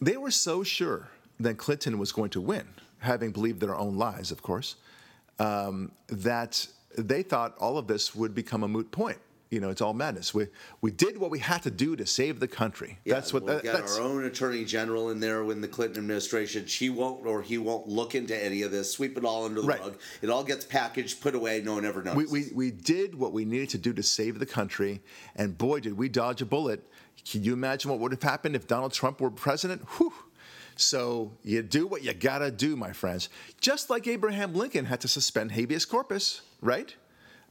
they 0.00 0.16
were 0.16 0.30
so 0.30 0.62
sure 0.62 1.08
that 1.40 1.56
Clinton 1.56 1.98
was 1.98 2.12
going 2.12 2.30
to 2.30 2.40
win, 2.40 2.66
having 2.98 3.30
believed 3.30 3.60
their 3.60 3.76
own 3.76 3.96
lies, 3.96 4.30
of 4.30 4.42
course, 4.42 4.76
um, 5.38 5.92
that 6.08 6.66
they 6.96 7.22
thought 7.22 7.56
all 7.58 7.78
of 7.78 7.86
this 7.86 8.14
would 8.14 8.34
become 8.34 8.62
a 8.62 8.68
moot 8.68 8.90
point. 8.90 9.18
You 9.50 9.60
know, 9.60 9.70
it's 9.70 9.80
all 9.80 9.94
madness. 9.94 10.34
We 10.34 10.48
we 10.82 10.90
did 10.90 11.16
what 11.16 11.30
we 11.30 11.38
had 11.38 11.62
to 11.62 11.70
do 11.70 11.96
to 11.96 12.04
save 12.04 12.38
the 12.38 12.48
country. 12.48 12.98
Yeah, 13.06 13.14
that's 13.14 13.32
what 13.32 13.44
we'll 13.44 13.54
that, 13.56 13.62
get 13.62 13.72
that's. 13.72 13.96
our 13.98 14.04
own 14.04 14.24
attorney 14.24 14.64
general 14.66 15.08
in 15.08 15.20
there 15.20 15.42
when 15.42 15.62
the 15.62 15.68
Clinton 15.68 15.98
administration. 16.02 16.66
She 16.66 16.90
won't 16.90 17.24
or 17.26 17.40
he 17.40 17.56
won't 17.56 17.88
look 17.88 18.14
into 18.14 18.36
any 18.36 18.60
of 18.62 18.70
this. 18.70 18.92
Sweep 18.92 19.16
it 19.16 19.24
all 19.24 19.46
under 19.46 19.62
the 19.62 19.66
Right. 19.66 19.80
rug. 19.80 19.98
It 20.20 20.28
all 20.28 20.44
gets 20.44 20.66
packaged, 20.66 21.22
put 21.22 21.34
away. 21.34 21.62
No 21.64 21.74
one 21.74 21.86
ever 21.86 22.02
knows. 22.02 22.14
we, 22.14 22.26
we, 22.26 22.44
we 22.54 22.70
did 22.70 23.14
what 23.14 23.32
we 23.32 23.46
needed 23.46 23.70
to 23.70 23.78
do 23.78 23.94
to 23.94 24.02
save 24.02 24.38
the 24.38 24.46
country, 24.46 25.00
and 25.34 25.56
boy, 25.56 25.80
did 25.80 25.96
we 25.96 26.10
dodge 26.10 26.42
a 26.42 26.46
bullet. 26.46 26.86
Can 27.30 27.42
you 27.42 27.52
imagine 27.54 27.90
what 27.90 28.00
would 28.00 28.12
have 28.12 28.22
happened 28.22 28.54
if 28.54 28.66
Donald 28.66 28.92
Trump 28.92 29.20
were 29.20 29.30
president? 29.30 29.82
Whew. 29.96 30.12
So 30.76 31.32
you 31.42 31.62
do 31.62 31.86
what 31.86 32.04
you 32.04 32.12
gotta 32.14 32.50
do, 32.50 32.76
my 32.76 32.92
friends. 32.92 33.28
Just 33.60 33.88
like 33.90 34.06
Abraham 34.06 34.54
Lincoln 34.54 34.84
had 34.84 35.00
to 35.00 35.08
suspend 35.08 35.52
habeas 35.52 35.84
corpus, 35.84 36.42
right? 36.60 36.94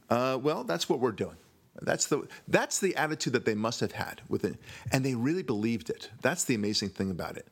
Uh, 0.08 0.38
well, 0.40 0.64
that's 0.64 0.88
what 0.88 1.00
we're 1.00 1.12
doing. 1.12 1.36
That's 1.82 2.06
the 2.06 2.26
that's 2.48 2.78
the 2.78 2.96
attitude 2.96 3.32
that 3.34 3.44
they 3.44 3.54
must 3.54 3.80
have 3.80 3.92
had 3.92 4.20
with 4.28 4.44
it, 4.44 4.56
and 4.92 5.04
they 5.04 5.14
really 5.14 5.42
believed 5.42 5.90
it. 5.90 6.10
That's 6.22 6.44
the 6.44 6.54
amazing 6.54 6.90
thing 6.90 7.10
about 7.10 7.36
it. 7.36 7.46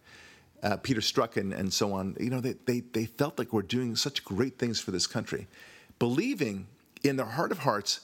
Uh, 0.62 0.76
Peter 0.76 1.00
Strzok 1.00 1.36
and, 1.36 1.52
and 1.52 1.72
so 1.72 1.92
on. 1.92 2.16
You 2.18 2.30
know, 2.30 2.40
they, 2.40 2.54
they 2.64 2.80
they 2.80 3.06
felt 3.06 3.38
like 3.38 3.52
we're 3.52 3.62
doing 3.62 3.96
such 3.96 4.24
great 4.24 4.58
things 4.58 4.80
for 4.80 4.90
this 4.90 5.06
country, 5.06 5.46
believing 5.98 6.66
in 7.04 7.16
their 7.16 7.26
heart 7.26 7.52
of 7.52 7.58
hearts 7.58 8.00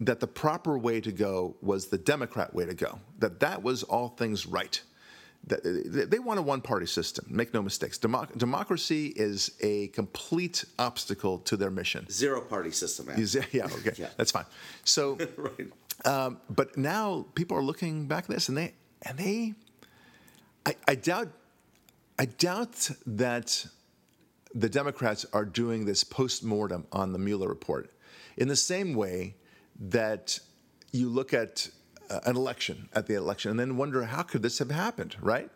that 0.00 0.20
the 0.20 0.26
proper 0.26 0.76
way 0.76 1.00
to 1.00 1.12
go 1.12 1.56
was 1.62 1.86
the 1.86 1.98
Democrat 1.98 2.54
way 2.54 2.66
to 2.66 2.74
go. 2.74 2.98
That 3.18 3.40
that 3.40 3.62
was 3.62 3.82
all 3.82 4.08
things 4.08 4.46
right. 4.46 4.80
They 5.46 6.18
want 6.18 6.38
a 6.38 6.42
one-party 6.42 6.86
system. 6.86 7.26
Make 7.28 7.52
no 7.52 7.60
mistakes. 7.60 7.98
Democ- 7.98 8.36
democracy 8.38 9.08
is 9.14 9.50
a 9.60 9.88
complete 9.88 10.64
obstacle 10.78 11.38
to 11.40 11.56
their 11.56 11.70
mission. 11.70 12.06
Zero 12.10 12.40
party 12.40 12.70
system. 12.70 13.06
Man. 13.06 13.16
Yeah, 13.52 13.66
okay, 13.66 13.92
Yeah. 13.98 14.08
that's 14.16 14.30
fine. 14.32 14.46
So, 14.84 15.18
right. 15.36 15.68
um, 16.06 16.38
but 16.48 16.76
now 16.78 17.26
people 17.34 17.56
are 17.58 17.62
looking 17.62 18.06
back 18.06 18.24
at 18.24 18.30
this, 18.30 18.48
and 18.48 18.56
they 18.56 18.72
and 19.02 19.18
they, 19.18 19.54
I, 20.64 20.76
I 20.88 20.94
doubt, 20.94 21.28
I 22.18 22.24
doubt 22.24 22.90
that 23.06 23.66
the 24.54 24.68
Democrats 24.68 25.26
are 25.32 25.44
doing 25.44 25.84
this 25.84 26.04
post 26.04 26.42
mortem 26.42 26.86
on 26.90 27.12
the 27.12 27.18
Mueller 27.18 27.48
report, 27.48 27.90
in 28.38 28.48
the 28.48 28.56
same 28.56 28.94
way 28.94 29.34
that 29.78 30.38
you 30.92 31.08
look 31.10 31.34
at 31.34 31.68
Uh, 32.10 32.20
an 32.26 32.36
election 32.36 32.88
at 32.92 33.06
the 33.06 33.14
election 33.14 33.50
and 33.50 33.58
then 33.58 33.76
wonder 33.78 34.04
how 34.04 34.22
could 34.22 34.42
this 34.42 34.58
have 34.58 34.70
happened, 34.70 35.16
right? 35.22 35.48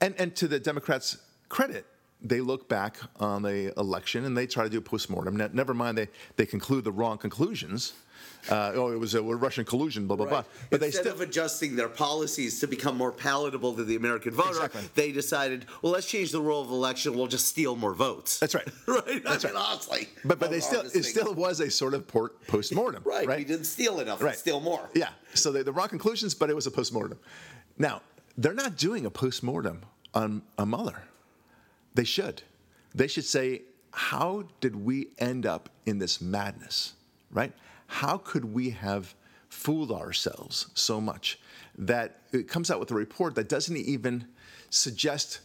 And 0.00 0.14
and 0.18 0.34
to 0.36 0.48
the 0.48 0.58
Democrats' 0.58 1.18
credit, 1.50 1.84
they 2.22 2.40
look 2.40 2.68
back 2.68 2.96
on 3.16 3.42
the 3.42 3.72
election 3.78 4.24
and 4.24 4.34
they 4.36 4.46
try 4.46 4.64
to 4.64 4.70
do 4.70 4.78
a 4.78 4.80
postmortem. 4.80 5.36
Ne- 5.36 5.50
Never 5.52 5.74
mind, 5.74 5.98
they 5.98 6.08
they 6.36 6.46
conclude 6.46 6.84
the 6.84 6.92
wrong 6.92 7.18
conclusions. 7.18 7.92
Uh, 8.50 8.72
oh, 8.74 8.90
it 8.92 8.98
was 8.98 9.14
a 9.14 9.22
Russian 9.22 9.64
collusion, 9.64 10.06
blah 10.06 10.16
blah 10.16 10.26
blah. 10.26 10.44
But 10.70 10.80
they 10.80 10.86
Instead 10.86 11.02
still 11.02 11.14
of 11.14 11.20
adjusting 11.20 11.76
their 11.76 11.88
policies 11.88 12.58
to 12.60 12.66
become 12.66 12.96
more 12.96 13.12
palatable 13.12 13.74
to 13.74 13.84
the 13.84 13.96
American 13.96 14.32
voter, 14.32 14.50
Exactly. 14.50 14.82
they 14.94 15.12
decided, 15.12 15.66
well, 15.80 15.92
let's 15.92 16.06
change 16.06 16.32
the 16.32 16.40
rule 16.40 16.60
of 16.60 16.70
election. 16.70 17.14
We'll 17.14 17.28
just 17.28 17.46
steal 17.46 17.76
more 17.76 17.94
votes. 17.94 18.40
That's 18.40 18.54
right. 18.54 18.68
right. 18.86 19.22
That's 19.24 19.44
I 19.44 19.48
mean, 19.48 19.56
right. 19.56 19.64
honestly. 19.68 20.08
But 20.24 20.38
but 20.40 20.50
they 20.50 20.60
still 20.60 20.82
it 20.82 21.04
still 21.04 21.34
was 21.34 21.60
a 21.60 21.70
sort 21.70 21.94
of 21.94 22.08
port 22.08 22.44
post-mortem, 22.48 23.02
right. 23.04 23.26
right? 23.26 23.38
We 23.38 23.44
didn't 23.44 23.66
steal 23.66 24.00
enough. 24.00 24.20
Right. 24.20 24.36
Steal 24.36 24.60
more. 24.60 24.88
Yeah. 24.94 25.10
So 25.34 25.52
they, 25.52 25.62
the 25.62 25.72
wrong 25.72 25.88
conclusions, 25.88 26.34
but 26.34 26.50
it 26.50 26.54
was 26.54 26.66
a 26.66 26.70
postmortem. 26.70 27.18
Now 27.78 28.02
they're 28.36 28.54
not 28.54 28.76
doing 28.76 29.06
a 29.06 29.10
postmortem 29.10 29.82
on 30.14 30.42
a 30.58 30.66
Mueller. 30.66 31.04
They 31.94 32.04
should. 32.04 32.42
They 32.94 33.06
should 33.06 33.24
say, 33.24 33.62
how 33.92 34.44
did 34.60 34.76
we 34.76 35.08
end 35.18 35.46
up 35.46 35.68
in 35.86 35.98
this 35.98 36.20
madness? 36.20 36.94
Right? 37.30 37.52
How 37.92 38.16
could 38.16 38.46
we 38.46 38.70
have 38.70 39.14
fooled 39.50 39.92
ourselves 39.92 40.68
so 40.72 40.98
much 40.98 41.38
that 41.76 42.20
it 42.32 42.48
comes 42.48 42.70
out 42.70 42.80
with 42.80 42.90
a 42.90 42.94
report 42.94 43.34
that 43.34 43.50
doesn't 43.50 43.76
even 43.76 44.26
suggest, 44.70 45.40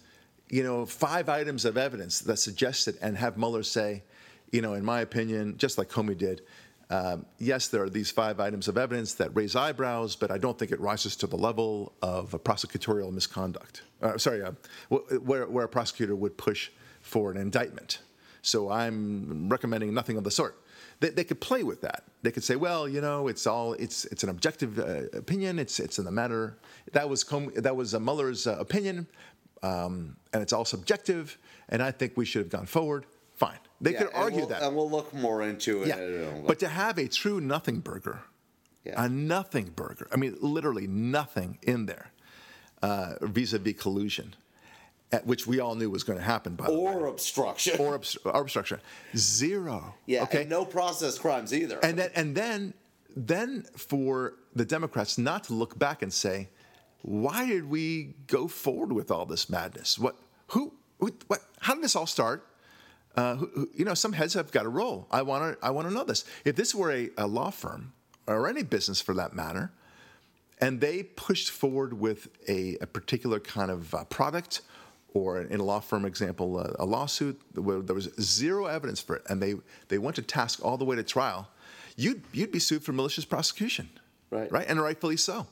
you 0.50 0.64
know, 0.64 0.86
five 0.86 1.28
items 1.28 1.66
of 1.66 1.78
evidence 1.78 2.22
that 2.22 2.38
suggests 2.38 2.88
it, 2.88 2.96
and 3.02 3.18
have 3.18 3.38
Mueller 3.38 3.64
say, 3.64 4.02
you 4.50 4.62
know, 4.62 4.76
in 4.76 4.86
my 4.86 5.02
opinion, 5.02 5.58
just 5.58 5.78
like 5.78 5.90
Comey 5.90 6.18
did, 6.18 6.42
um, 6.90 7.26
yes, 7.38 7.68
there 7.68 7.84
are 7.84 7.90
these 7.90 8.12
five 8.12 8.40
items 8.40 8.70
of 8.70 8.78
evidence 8.78 9.14
that 9.16 9.36
raise 9.36 9.58
eyebrows, 9.58 10.16
but 10.16 10.32
I 10.32 10.38
don't 10.38 10.58
think 10.58 10.72
it 10.72 10.80
rises 10.80 11.18
to 11.18 11.28
the 11.28 11.36
level 11.36 11.92
of 12.02 12.34
a 12.34 12.40
prosecutorial 12.40 13.12
misconduct. 13.12 13.82
Uh, 14.02 14.18
sorry, 14.18 14.42
uh, 14.42 14.54
where, 14.88 15.48
where 15.48 15.66
a 15.66 15.70
prosecutor 15.70 16.16
would 16.16 16.38
push 16.38 16.72
for 17.02 17.30
an 17.30 17.36
indictment. 17.36 18.00
So 18.42 18.72
I'm 18.72 19.50
recommending 19.50 19.94
nothing 19.94 20.16
of 20.16 20.24
the 20.24 20.32
sort. 20.32 20.56
They, 21.00 21.10
they 21.10 21.24
could 21.24 21.40
play 21.40 21.64
with 21.64 21.82
that. 21.82 22.04
They 22.24 22.32
could 22.32 22.44
say, 22.44 22.56
well, 22.56 22.88
you 22.88 23.02
know, 23.02 23.28
it's 23.28 23.46
all 23.46 23.74
it's 23.74 24.06
it's 24.06 24.24
an 24.24 24.30
objective 24.30 24.80
uh, 24.80 25.04
opinion. 25.18 25.60
It's 25.60 25.80
it's 25.80 26.00
in 26.00 26.06
the 26.06 26.12
matter. 26.12 26.58
That 26.94 27.08
was 27.10 27.24
Com- 27.24 27.54
that 27.56 27.76
was 27.76 27.94
uh, 27.94 28.00
Mueller's 28.00 28.48
uh, 28.48 28.58
opinion, 28.60 29.08
um, 29.64 30.16
and 30.34 30.42
it's 30.42 30.54
all 30.54 30.66
subjective. 30.66 31.38
And 31.70 31.84
I 31.84 31.92
think 31.92 32.18
we 32.18 32.26
should 32.26 32.42
have 32.44 32.50
gone 32.52 32.66
forward. 32.66 33.06
Fine. 33.36 33.60
They 33.82 33.92
Yeah, 33.94 34.04
could 34.04 34.14
argue 34.16 34.40
we'll- 34.40 34.48
that. 34.48 34.64
And 34.64 34.76
we'll 34.76 34.90
look 34.90 35.14
more 35.14 35.44
into 35.44 35.84
it. 35.84 35.88
Yeah, 35.90 36.42
but 36.48 36.58
to 36.60 36.68
have 36.68 36.98
a 36.98 37.08
true 37.08 37.40
nothing 37.40 37.82
burger, 37.82 38.22
Yeah. 38.84 39.04
a 39.06 39.08
nothing 39.08 39.74
burger, 39.76 40.08
I 40.12 40.16
mean, 40.16 40.36
literally 40.42 40.88
nothing 40.88 41.60
in 41.62 41.86
there, 41.86 42.08
uh, 42.82 43.16
vis-a-vis 43.22 43.76
collusion, 43.80 44.36
which 45.24 45.48
we 45.48 45.60
all 45.60 45.76
knew 45.76 45.90
was 45.90 46.04
going 46.04 46.20
to 46.20 46.26
happen, 46.26 46.56
by 46.56 46.66
the 46.66 46.74
way, 46.74 46.94
or 46.94 47.08
obstruction. 47.08 47.80
or 47.80 47.98
obst- 47.98 48.18
or 48.26 48.42
obstruction, 48.42 48.80
zero. 49.16 49.96
yeah. 50.06 50.24
Okay. 50.24 50.42
And 50.42 50.50
no 50.50 50.66
process 50.66 51.18
crimes 51.18 51.54
either. 51.54 51.80
And 51.84 51.98
then, 51.98 52.10
and 52.16 52.36
then, 52.36 52.74
then 53.16 53.66
for 53.76 54.34
the 54.56 54.66
Democrats 54.66 55.18
not 55.18 55.46
to 55.46 55.54
look 55.54 55.80
back 55.80 56.02
and 56.02 56.12
say, 56.12 56.50
why 57.04 57.48
did 57.48 57.70
we 57.70 58.16
go 58.28 58.48
forward 58.48 58.92
with 58.92 59.12
all 59.12 59.26
this 59.26 59.50
madness? 59.50 59.98
What, 59.98 60.18
who, 60.48 60.74
who 61.00 61.12
what, 61.28 61.42
how 61.60 61.74
did 61.74 61.84
this 61.84 61.96
all 61.96 62.08
start? 62.08 62.46
Uh, 63.16 63.36
who, 63.36 63.50
who, 63.56 63.70
you 63.74 63.86
know, 63.86 63.94
some 63.94 64.14
heads 64.14 64.34
have 64.34 64.52
got 64.52 64.64
to 64.64 64.70
roll. 64.70 65.08
I 65.10 65.22
want 65.22 65.60
to, 65.60 65.66
I 65.66 65.72
want 65.72 65.88
to 65.88 65.94
know 65.94 66.04
this. 66.04 66.26
If 66.46 66.56
this 66.56 66.76
were 66.76 66.92
a, 66.92 67.10
a 67.18 67.28
law 67.28 67.50
firm 67.50 67.94
or 68.28 68.48
any 68.48 68.62
business 68.62 69.00
for 69.02 69.14
that 69.16 69.34
matter, 69.34 69.72
and 70.60 70.82
they 70.82 71.04
pushed 71.04 71.50
forward 71.50 72.00
with 72.00 72.28
a, 72.48 72.78
a 72.82 72.88
particular 72.88 73.40
kind 73.40 73.72
of 73.72 73.94
uh, 73.94 74.04
product 74.06 74.62
or 75.14 75.42
in 75.42 75.60
a 75.60 75.64
law 75.64 75.80
firm 75.80 76.06
example 76.06 76.58
uh, 76.58 76.72
a 76.80 76.86
lawsuit 76.86 77.40
where 77.56 77.80
there 77.82 77.96
was 77.96 78.10
zero 78.20 78.66
evidence 78.66 79.00
for 79.00 79.16
it 79.16 79.24
and 79.30 79.42
they, 79.42 79.56
they 79.88 79.98
went 79.98 80.16
to 80.16 80.22
task 80.22 80.64
all 80.64 80.78
the 80.78 80.86
way 80.86 80.96
to 80.96 81.04
trial 81.04 81.48
you'd, 81.96 82.22
you'd 82.34 82.52
be 82.52 82.60
sued 82.60 82.84
for 82.84 82.94
malicious 82.94 83.26
prosecution 83.26 83.90
Right. 84.30 84.52
right 84.52 84.66
and 84.68 84.82
rightfully 84.82 85.18
so 85.18 85.48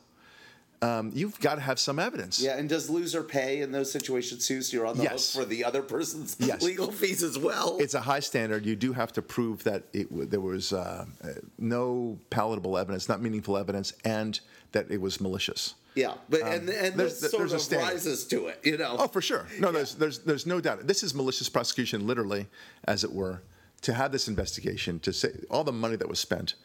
um, 0.81 1.11
you've 1.15 1.39
got 1.39 1.55
to 1.55 1.61
have 1.61 1.79
some 1.79 1.97
evidence 1.99 2.41
yeah, 2.41 2.57
and 2.57 2.67
does 2.67 2.89
loser 2.89 3.23
pay 3.23 3.61
in 3.61 3.71
those 3.71 3.89
situations 3.89 4.45
too? 4.45 4.61
So 4.61 4.75
you're 4.75 4.85
on 4.85 4.97
the 4.97 5.03
Yes. 5.03 5.33
hook 5.33 5.43
for 5.43 5.49
the 5.49 5.63
other 5.63 5.81
person's 5.81 6.35
Yes. 6.37 6.61
legal 6.71 6.91
fees 6.91 7.23
as 7.23 7.39
well. 7.39 7.77
it's 7.79 7.93
a 7.93 8.01
high 8.01 8.19
standard. 8.19 8.65
You 8.65 8.75
do 8.75 8.91
have 8.91 9.13
to 9.13 9.21
prove 9.21 9.63
that 9.63 9.83
it, 9.93 10.07
there 10.29 10.41
was 10.41 10.73
uh, 10.73 11.05
uh, 11.23 11.27
no 11.57 12.19
palatable 12.29 12.77
evidence, 12.77 13.07
not 13.07 13.21
meaningful 13.21 13.57
evidence, 13.57 13.93
and 14.03 14.39
that 14.73 14.91
it 14.91 14.99
was 14.99 15.21
malicious. 15.21 15.75
Yeah, 15.95 16.15
but 16.29 16.41
and 16.41 16.69
and 16.69 16.91
Um, 16.93 16.97
there's- 16.97 17.19
this 17.21 17.31
sort 17.31 17.49
there's 17.49 17.71
a 17.71 17.75
of 17.77 17.81
rises 17.83 18.25
to 18.27 18.47
it, 18.47 18.59
you 18.63 18.77
know. 18.77 18.95
Oh, 18.99 19.07
for 19.07 19.21
sure. 19.21 19.47
No, 19.59 19.71
there's, 19.71 19.95
there's, 19.95 20.19
there's 20.19 20.45
no 20.45 20.59
doubt. 20.61 20.85
This 20.87 21.01
is 21.03 21.13
malicious 21.13 21.49
prosecution, 21.49 22.05
literally, 22.05 22.47
as 22.85 23.03
it 23.03 23.11
were, 23.13 23.41
to 23.81 23.93
have 23.93 24.11
this 24.11 24.27
investigation, 24.27 24.99
to 25.01 25.13
say 25.13 25.29
all 25.49 25.63
the 25.63 25.71
money 25.71 25.95
that 25.95 26.07
was 26.09 26.19
spent. 26.19 26.55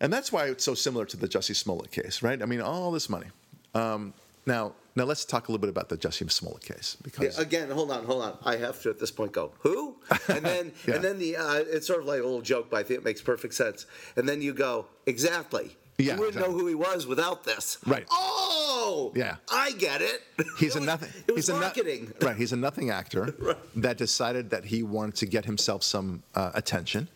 And 0.00 0.12
that's 0.12 0.30
why 0.32 0.46
it's 0.46 0.64
so 0.64 0.74
similar 0.74 1.04
to 1.06 1.16
the 1.16 1.28
Jussie 1.28 1.54
Smollett 1.56 1.90
case, 1.90 2.22
right? 2.22 2.40
I 2.42 2.46
mean, 2.46 2.60
all 2.60 2.90
this 2.92 3.08
money. 3.08 3.26
Um, 3.74 4.12
now, 4.46 4.74
now 4.94 5.04
let's 5.04 5.24
talk 5.24 5.48
a 5.48 5.52
little 5.52 5.60
bit 5.60 5.70
about 5.70 5.88
the 5.88 5.96
Jussie 5.96 6.30
Smollett 6.30 6.62
case 6.62 6.96
because 7.02 7.38
Again, 7.38 7.70
hold 7.70 7.90
on, 7.90 8.04
hold 8.04 8.22
on. 8.22 8.36
I 8.44 8.56
have 8.56 8.82
to 8.82 8.90
at 8.90 8.98
this 9.00 9.10
point 9.10 9.32
go 9.32 9.52
who, 9.60 9.96
and 10.28 10.44
then 10.52 10.72
Yeah. 10.86 10.96
and 10.96 11.04
then 11.04 11.18
the 11.18 11.36
uh, 11.38 11.54
it's 11.66 11.86
sort 11.86 12.00
of 12.00 12.06
like 12.06 12.20
a 12.20 12.24
little 12.24 12.42
joke, 12.42 12.68
but 12.70 12.76
I 12.78 12.82
think 12.82 12.98
it 13.00 13.04
makes 13.04 13.22
perfect 13.22 13.54
sense. 13.54 13.86
And 14.16 14.28
then 14.28 14.42
you 14.42 14.52
go 14.52 14.86
exactly. 15.06 15.76
Yeah, 15.96 16.14
you 16.14 16.18
wouldn't 16.20 16.36
exactly. 16.36 16.52
know 16.54 16.58
who 16.58 16.66
he 16.66 16.74
was 16.74 17.06
without 17.06 17.44
this. 17.44 17.78
Right. 17.86 18.04
Oh. 18.10 19.12
Yeah. 19.14 19.36
I 19.50 19.72
get 19.72 20.02
it. 20.02 20.22
he's 20.58 20.74
It 20.74 20.78
a 20.78 20.80
was- 20.80 20.86
nothing. 20.86 21.08
It 21.28 21.32
was 21.34 21.46
he's 21.46 21.48
a 21.50 21.52
no- 21.52 21.60
marketing. 21.60 22.12
right. 22.20 22.36
He's 22.36 22.52
a 22.52 22.56
nothing 22.56 22.90
actor 22.90 23.34
that 23.76 23.96
decided 23.96 24.50
that 24.50 24.64
he 24.64 24.82
wanted 24.82 25.14
to 25.16 25.26
get 25.26 25.44
himself 25.44 25.82
some 25.84 26.22
uh, 26.34 26.50
attention, 26.54 27.08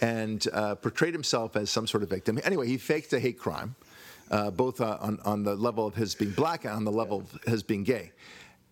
and 0.00 0.46
uh, 0.52 0.76
portrayed 0.76 1.12
himself 1.12 1.56
as 1.56 1.70
some 1.70 1.86
sort 1.88 2.02
of 2.04 2.08
victim. 2.10 2.38
Anyway, 2.44 2.66
he 2.68 2.78
faked 2.78 3.12
a 3.12 3.18
hate 3.20 3.38
crime, 3.38 3.74
uh, 4.30 4.50
both 4.52 4.80
uh, 4.80 4.96
on 5.00 5.18
on 5.24 5.42
the 5.42 5.56
level 5.56 5.84
of 5.86 5.94
his 5.96 6.14
being 6.14 6.30
black 6.32 6.64
and 6.64 6.74
on 6.74 6.84
the 6.84 6.92
level 6.92 7.18
of 7.20 7.42
his 7.52 7.62
being 7.64 7.82
gay, 7.82 8.12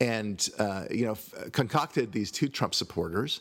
and 0.00 0.48
uh, 0.58 0.84
you 0.90 1.04
know 1.04 1.12
f- 1.12 1.50
concocted 1.52 2.12
these 2.12 2.30
two 2.30 2.48
Trump 2.48 2.74
supporters. 2.76 3.40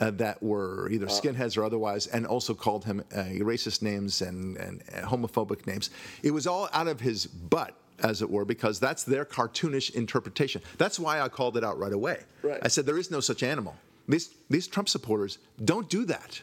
Uh, 0.00 0.10
that 0.10 0.42
were 0.42 0.88
either 0.88 1.06
skinheads 1.06 1.58
or 1.58 1.62
otherwise, 1.62 2.06
and 2.06 2.26
also 2.26 2.54
called 2.54 2.86
him 2.86 3.04
uh, 3.14 3.18
racist 3.44 3.82
names 3.82 4.22
and, 4.22 4.56
and 4.56 4.80
homophobic 5.04 5.66
names. 5.66 5.90
It 6.22 6.30
was 6.30 6.46
all 6.46 6.70
out 6.72 6.88
of 6.88 7.00
his 7.00 7.26
butt, 7.26 7.74
as 8.02 8.22
it 8.22 8.30
were, 8.30 8.46
because 8.46 8.80
that's 8.80 9.04
their 9.04 9.26
cartoonish 9.26 9.94
interpretation. 9.94 10.62
That's 10.78 10.98
why 10.98 11.20
I 11.20 11.28
called 11.28 11.58
it 11.58 11.64
out 11.64 11.78
right 11.78 11.92
away. 11.92 12.20
Right. 12.42 12.58
I 12.62 12.68
said 12.68 12.86
there 12.86 12.96
is 12.96 13.10
no 13.10 13.20
such 13.20 13.42
animal. 13.42 13.76
These 14.08 14.30
these 14.48 14.66
Trump 14.66 14.88
supporters 14.88 15.38
don't 15.62 15.88
do 15.90 16.06
that. 16.06 16.40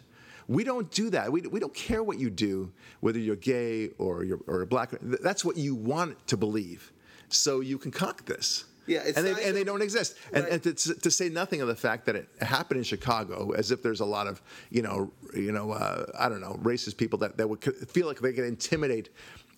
We 0.48 0.64
don't 0.64 0.90
do 0.92 1.10
that. 1.10 1.32
We, 1.32 1.42
we 1.42 1.60
don't 1.60 1.74
care 1.74 2.04
what 2.04 2.20
you 2.20 2.30
do, 2.30 2.72
whether 3.02 3.20
you're 3.20 3.36
gay 3.36 3.90
or 3.98 4.24
you're 4.24 4.40
or 4.48 4.66
black. 4.66 4.92
That's 5.02 5.44
what 5.44 5.58
you 5.58 5.74
want 5.76 6.28
to 6.28 6.38
believe. 6.38 6.92
So 7.30 7.62
you 7.62 7.78
concoct 7.78 8.28
this. 8.28 8.66
Yeah, 8.88 9.02
it's 9.06 9.18
and 9.18 9.28
they, 9.28 9.44
and 9.46 9.56
they 9.56 9.64
don't 9.64 9.82
exist. 9.82 10.16
And, 10.34 10.44
Right. 10.46 10.66
and 10.66 10.78
to, 10.78 10.94
to 10.96 11.12
say 11.12 11.30
nothing 11.30 11.62
of 11.62 11.68
the 11.68 11.76
fact 11.76 12.06
that 12.06 12.16
it 12.16 12.28
happened 12.42 12.78
in 12.80 12.84
Chicago, 12.84 13.52
as 13.52 13.70
if 13.72 13.84
there's 13.84 14.00
a 14.00 14.06
lot 14.06 14.28
of 14.28 14.42
you 14.72 14.82
know 14.82 15.12
you 15.36 15.52
know 15.52 15.72
uh, 15.72 16.06
I 16.18 16.30
don't 16.30 16.42
know 16.42 16.58
racist 16.64 16.98
people 16.98 17.20
that, 17.20 17.38
that 17.38 17.48
would 17.50 17.62
feel 17.90 18.08
like 18.08 18.20
they 18.20 18.34
can 18.34 18.46
intimidate 18.46 19.10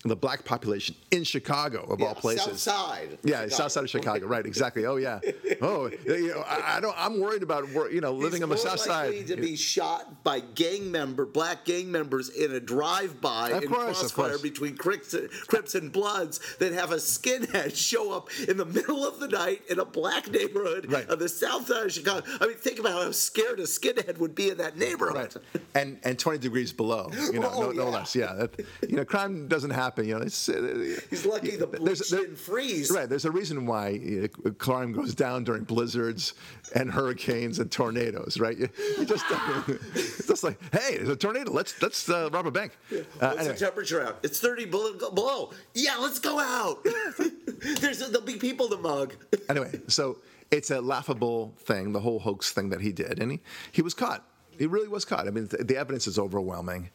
the 0.04 0.16
black 0.16 0.44
population 0.46 0.94
in 1.10 1.24
Chicago 1.24 1.82
of 1.84 2.00
all 2.02 2.14
places. 2.14 2.44
South 2.44 2.58
side. 2.58 3.18
Yeah, 3.22 3.48
south 3.48 3.72
side 3.72 3.84
of 3.84 3.90
Chicago, 3.90 4.26
right? 4.26 4.46
Exactly. 4.46 4.86
Oh 4.86 4.96
yeah. 4.96 5.20
Oh, 5.62 5.90
you 6.06 6.28
know, 6.28 6.42
I, 6.48 6.76
I 6.76 6.80
don't. 6.80 6.94
I'm 6.96 7.20
worried 7.20 7.42
about 7.42 7.68
you 7.92 8.00
know 8.00 8.12
living 8.12 8.36
He's 8.40 8.42
on 8.44 8.48
the 8.48 8.54
more 8.54 8.56
south 8.56 8.86
likely 8.88 9.18
side. 9.18 9.26
to 9.26 9.36
be 9.36 9.56
shot 9.56 10.24
by 10.24 10.40
gang 10.40 10.90
member, 10.90 11.26
black 11.26 11.66
gang 11.66 11.92
members 11.92 12.30
in 12.30 12.52
a 12.52 12.60
drive-by 12.60 13.50
Of 13.50 13.64
in 13.64 13.68
course, 13.68 13.98
crossfire 14.12 14.38
between 14.38 14.76
Crips, 14.78 15.14
Crips 15.48 15.74
and 15.74 15.92
Bloods 15.92 16.40
than 16.58 16.72
have 16.72 16.92
a 16.92 16.96
skinhead 16.96 17.76
show 17.76 18.10
up 18.12 18.28
in 18.48 18.56
the 18.56 18.64
middle 18.64 19.06
of 19.06 19.20
the 19.20 19.28
night 19.28 19.60
in 19.68 19.78
a 19.80 19.84
black 19.84 20.30
neighborhood 20.30 20.90
Right. 20.90 21.06
of 21.08 21.18
the 21.18 21.28
south 21.28 21.66
side 21.66 21.84
of 21.86 21.92
Chicago. 21.92 22.24
I 22.40 22.46
mean, 22.46 22.56
think 22.56 22.78
about 22.78 22.92
how 23.02 23.10
scared 23.10 23.60
a 23.60 23.64
skinhead 23.64 24.16
would 24.16 24.34
be 24.34 24.48
in 24.48 24.56
that 24.58 24.78
neighborhood. 24.78 25.34
Right, 25.34 25.62
and 25.74 25.98
and 26.04 26.18
20 26.18 26.38
degrees 26.38 26.72
below, 26.72 27.10
you 27.32 27.38
know, 27.40 27.50
Oh, 27.52 27.62
no, 27.64 27.72
no 27.72 27.90
less. 27.90 28.14
Yeah, 28.14 28.32
that, 28.32 28.64
you 28.88 28.96
know, 28.96 29.04
crime 29.04 29.46
doesn't 29.46 29.70
happen. 29.72 29.89
You 29.98 30.14
know, 30.16 30.20
it's, 30.22 30.48
uh, 30.48 30.96
He's 31.10 31.24
lucky 31.26 31.56
the 31.56 31.66
there's- 31.66 31.80
bleach 31.98 32.10
there- 32.10 32.20
didn't 32.20 32.38
freeze. 32.38 32.90
Right, 32.90 33.08
there's 33.08 33.24
a 33.24 33.30
reason 33.30 33.66
why 33.66 34.28
crime 34.58 34.92
goes 34.92 35.14
down 35.14 35.44
during 35.44 35.64
blizzards 35.64 36.34
and 36.74 36.90
hurricanes 36.90 37.58
and 37.58 37.70
tornadoes. 37.70 38.38
Right, 38.38 38.56
you, 38.58 38.68
you 38.98 39.04
just 39.04 39.24
it's 39.94 40.26
just 40.26 40.44
like, 40.44 40.58
hey, 40.72 40.96
there's 40.98 41.08
a 41.08 41.16
tornado. 41.16 41.52
Let's 41.52 41.80
let's 41.82 42.08
uh, 42.08 42.28
rob 42.32 42.46
a 42.46 42.50
bank. 42.50 42.72
Uh, 42.92 42.96
What's 43.18 43.38
anyway. 43.40 43.52
the 43.54 43.58
temperature 43.58 44.02
out? 44.06 44.18
It's 44.22 44.38
30 44.40 44.66
below. 44.66 45.10
below. 45.10 45.50
Yeah, 45.74 45.96
let's 45.98 46.18
go 46.18 46.38
out. 46.38 46.84
There's 47.80 47.98
there'll 47.98 48.22
be 48.22 48.36
people 48.36 48.68
to 48.68 48.76
mug. 48.78 49.14
anyway, 49.48 49.80
so 49.88 50.18
it's 50.50 50.70
a 50.70 50.80
laughable 50.80 51.54
thing, 51.58 51.92
the 51.92 52.00
whole 52.00 52.18
hoax 52.18 52.52
thing 52.52 52.70
that 52.70 52.80
he 52.80 52.90
did, 52.92 53.20
and 53.20 53.30
he, 53.32 53.40
he 53.72 53.82
was 53.82 53.92
caught. 53.94 54.24
He 54.58 54.66
really 54.66 54.88
was 54.88 55.04
caught. 55.04 55.26
I 55.26 55.30
mean, 55.30 55.46
the, 55.46 55.58
the 55.58 55.76
evidence 55.76 56.06
is 56.06 56.18
overwhelming. 56.18 56.90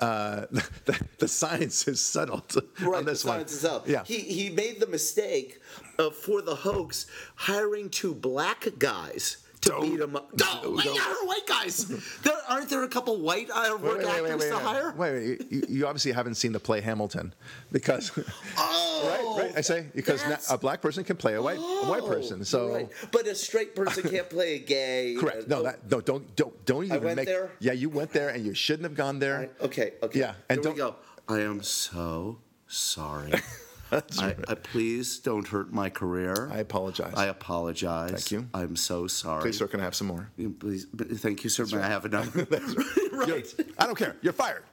Uh, 0.00 0.46
the, 0.86 0.98
the 1.18 1.28
science 1.28 1.86
is 1.86 2.00
settled 2.00 2.56
Right, 2.80 2.98
on 2.98 3.04
this 3.04 3.22
the 3.22 3.28
one. 3.28 3.36
science 3.38 3.52
is 3.52 3.64
out. 3.64 3.86
Yeah. 3.86 4.02
He 4.04 4.18
he 4.20 4.50
made 4.50 4.80
the 4.80 4.86
mistake 4.86 5.60
of 5.98 6.14
for 6.16 6.40
the 6.42 6.54
hoax 6.54 7.06
hiring 7.36 7.90
two 7.90 8.14
black 8.14 8.66
guys 8.78 9.36
to 9.62 9.68
Don't- 9.68 9.82
beat 9.90 10.00
him 10.00 10.16
up. 10.16 10.30
No, 10.32 10.46
don't- 10.62 10.76
wait, 10.76 10.84
don't- 10.86 10.98
hire 10.98 11.26
white 11.26 11.46
guys. 11.46 11.84
There 12.22 12.32
aren't 12.48 12.70
there 12.70 12.82
a 12.82 12.88
couple 12.88 13.18
white 13.20 13.50
uh, 13.50 13.72
Wait, 13.74 13.82
work 13.82 13.98
wait, 13.98 14.06
wait, 14.06 14.08
actors 14.30 14.40
wait, 14.40 14.48
to 14.48 14.54
wait, 14.56 14.62
hire? 14.64 14.94
Wait, 14.96 15.12
wait. 15.12 15.52
You, 15.52 15.62
you 15.68 15.86
obviously 15.86 16.12
haven't 16.12 16.36
seen 16.36 16.52
the 16.52 16.60
play 16.60 16.80
Hamilton, 16.80 17.34
because 17.70 18.10
Oh, 18.56 19.34
right, 19.36 19.44
right. 19.48 19.58
I 19.58 19.60
say 19.60 19.86
because 19.94 20.24
na- 20.26 20.38
a 20.54 20.56
black 20.58 20.80
person 20.80 21.04
can 21.04 21.16
play 21.16 21.34
a 21.34 21.42
white 21.42 21.58
a 21.58 21.86
white 21.86 22.02
Oh, 22.02 22.08
person. 22.08 22.42
So 22.44 22.72
right. 22.72 22.88
but 23.12 23.26
a 23.26 23.34
straight 23.34 23.74
person 23.76 24.08
can't 24.08 24.28
play 24.36 24.54
a 24.54 24.58
gay. 24.60 25.16
correct. 25.18 25.44
uh, 25.44 25.46
No, 25.48 25.58
oh, 25.60 25.62
that 25.64 25.90
no, 25.90 26.00
don't 26.00 26.34
don't 26.36 26.64
don't 26.64 26.84
even 26.84 26.96
I 26.96 27.04
went 27.04 27.16
make. 27.16 27.26
there? 27.26 27.50
Yeah, 27.60 27.72
you 27.72 27.90
went 27.90 28.12
there, 28.12 28.30
and 28.30 28.44
you 28.44 28.54
shouldn't 28.54 28.84
have 28.84 28.94
gone 28.96 29.18
there. 29.18 29.38
right, 29.40 29.52
okay, 29.60 29.92
okay. 30.02 30.18
Yeah, 30.20 30.34
and 30.48 30.60
Here 30.64 30.72
we 30.72 30.78
don't- 30.78 30.96
go. 31.28 31.34
I 31.34 31.40
am 31.42 31.62
so 31.62 32.38
sorry. 32.66 33.32
That's 33.90 34.18
I, 34.18 34.26
right. 34.26 34.36
I 34.48 34.54
please 34.54 35.18
don't 35.18 35.46
hurt 35.46 35.72
my 35.72 35.90
career. 35.90 36.48
I 36.52 36.58
apologize. 36.58 37.14
I 37.16 37.26
apologize. 37.26 38.10
Thank 38.12 38.30
you. 38.30 38.48
I'm 38.54 38.76
so 38.76 39.06
sorry. 39.06 39.42
Please, 39.42 39.58
sir, 39.58 39.66
can 39.66 39.80
I 39.80 39.84
have 39.84 39.94
some 39.94 40.06
more? 40.06 40.30
You- 40.36 40.50
Please, 40.50 40.86
but 40.86 41.08
thank 41.08 41.42
you, 41.44 41.50
sir. 41.50 41.66
May 41.66 41.82
I 41.82 41.88
have 41.88 42.04
another? 42.04 42.46
You're- 42.50 43.26
right. 43.26 43.54
I 43.78 43.86
don't 43.86 43.96
care. 43.98 44.16
You're 44.22 44.32
fired 44.32 44.64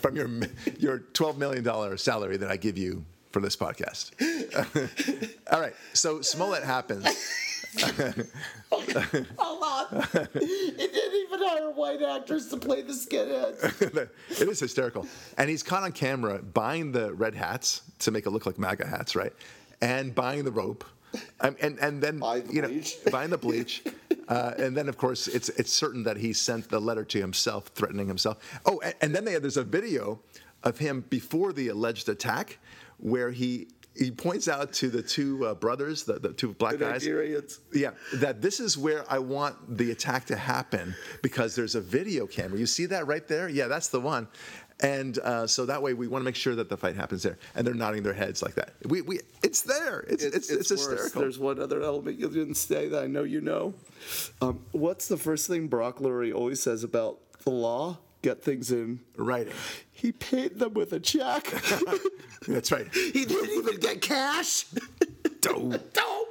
from 0.00 0.16
your 0.16 0.28
your 0.78 0.98
twelve 1.12 1.38
million 1.38 1.64
dollar 1.64 1.96
salary 1.96 2.36
that 2.38 2.50
I 2.50 2.56
give 2.56 2.78
you 2.78 3.04
for 3.32 3.40
this 3.40 3.56
podcast. 3.56 4.12
All 5.52 5.60
right. 5.60 5.74
So 5.92 6.20
Smollett 6.22 6.62
happens. 6.64 7.04
Hold 8.70 9.62
on. 9.62 10.28
Even 11.38 11.48
hire 11.48 11.70
white 11.70 12.02
actors 12.02 12.48
to 12.48 12.56
play 12.56 12.82
the 12.82 12.92
skinheads. 12.92 14.10
it 14.40 14.48
is 14.48 14.60
hysterical. 14.60 15.06
And 15.36 15.48
he's 15.48 15.62
caught 15.62 15.82
on 15.82 15.92
camera 15.92 16.42
buying 16.42 16.92
the 16.92 17.14
red 17.14 17.34
hats 17.34 17.82
to 18.00 18.10
make 18.10 18.26
it 18.26 18.30
look 18.30 18.46
like 18.46 18.58
MAGA 18.58 18.86
hats, 18.86 19.16
right? 19.16 19.32
And 19.80 20.14
buying 20.14 20.44
the 20.44 20.52
rope. 20.52 20.84
Um, 21.40 21.56
and 21.60 21.78
and 21.78 22.02
then 22.02 22.18
Buying 22.18 22.46
the 22.46 22.52
you 22.52 22.62
know 22.62 22.68
bleach. 22.68 22.96
buying 23.10 23.30
the 23.30 23.38
bleach, 23.38 23.82
uh, 24.28 24.52
and 24.58 24.76
then 24.76 24.90
of 24.90 24.98
course 24.98 25.26
it's 25.26 25.48
it's 25.48 25.72
certain 25.72 26.02
that 26.02 26.18
he 26.18 26.34
sent 26.34 26.68
the 26.68 26.78
letter 26.78 27.02
to 27.04 27.18
himself 27.18 27.68
threatening 27.68 28.06
himself. 28.06 28.60
Oh, 28.66 28.78
and, 28.80 28.94
and 29.00 29.14
then 29.14 29.24
they, 29.24 29.38
there's 29.38 29.56
a 29.56 29.64
video 29.64 30.20
of 30.64 30.76
him 30.76 31.06
before 31.08 31.54
the 31.54 31.68
alleged 31.68 32.10
attack, 32.10 32.58
where 32.98 33.30
he 33.30 33.68
he 33.98 34.10
points 34.10 34.48
out 34.48 34.72
to 34.74 34.88
the 34.88 35.02
two 35.02 35.44
uh, 35.44 35.54
brothers, 35.54 36.04
the, 36.04 36.14
the 36.14 36.32
two 36.32 36.54
black 36.54 36.72
The 36.72 36.78
guys, 36.78 37.04
Nigerians. 37.04 37.58
yeah, 37.72 37.90
that 38.14 38.40
this 38.40 38.60
is 38.60 38.78
where 38.78 39.04
I 39.10 39.18
want 39.18 39.76
the 39.76 39.90
attack 39.90 40.26
to 40.26 40.36
happen 40.36 40.94
because 41.22 41.56
there's 41.56 41.74
a 41.74 41.80
video 41.80 42.26
camera. 42.26 42.58
You 42.58 42.66
see 42.66 42.86
that 42.86 43.06
right 43.06 43.26
there? 43.26 43.48
Yeah, 43.48 43.66
that's 43.66 43.88
the 43.88 44.00
one. 44.00 44.28
And 44.80 45.18
uh, 45.18 45.46
so 45.48 45.66
that 45.66 45.82
way 45.82 45.94
we 45.94 46.06
want 46.06 46.22
to 46.22 46.24
make 46.24 46.36
sure 46.36 46.54
that 46.54 46.68
the 46.68 46.76
fight 46.76 46.94
happens 46.94 47.24
there. 47.24 47.38
And 47.56 47.66
they're 47.66 47.74
nodding 47.74 48.04
their 48.04 48.12
heads 48.12 48.42
like 48.42 48.54
that. 48.54 48.74
We, 48.84 49.02
we, 49.02 49.18
it's 49.42 49.62
there. 49.62 50.00
It's, 50.08 50.22
it's, 50.22 50.50
it's, 50.50 50.70
worse. 50.70 50.70
hysterical. 50.70 51.20
There's 51.20 51.38
one 51.38 51.58
other 51.58 51.82
element 51.82 52.18
you 52.18 52.28
didn't 52.28 52.54
say 52.54 52.88
that 52.88 53.02
I 53.02 53.06
know 53.08 53.24
you 53.24 53.40
know. 53.40 53.74
Um, 54.40 54.64
what's 54.70 55.08
the 55.08 55.16
first 55.16 55.48
thing 55.48 55.66
Brock 55.66 55.98
Lurie 55.98 56.32
always 56.32 56.62
says 56.62 56.84
about 56.84 57.18
the 57.42 57.50
law? 57.50 57.98
Get 58.22 58.42
things 58.42 58.72
in. 58.72 59.00
Writing. 59.16 59.52
He 59.92 60.12
paid 60.12 60.58
them 60.58 60.74
with 60.74 60.92
a 60.92 61.00
check. 61.00 61.44
That's 62.48 62.72
right. 62.72 62.86
he 62.92 63.24
didn't 63.24 63.50
even 63.50 63.78
get 63.80 64.00
cash. 64.00 64.64
Dope. 65.40 65.92
Dope. 65.92 66.24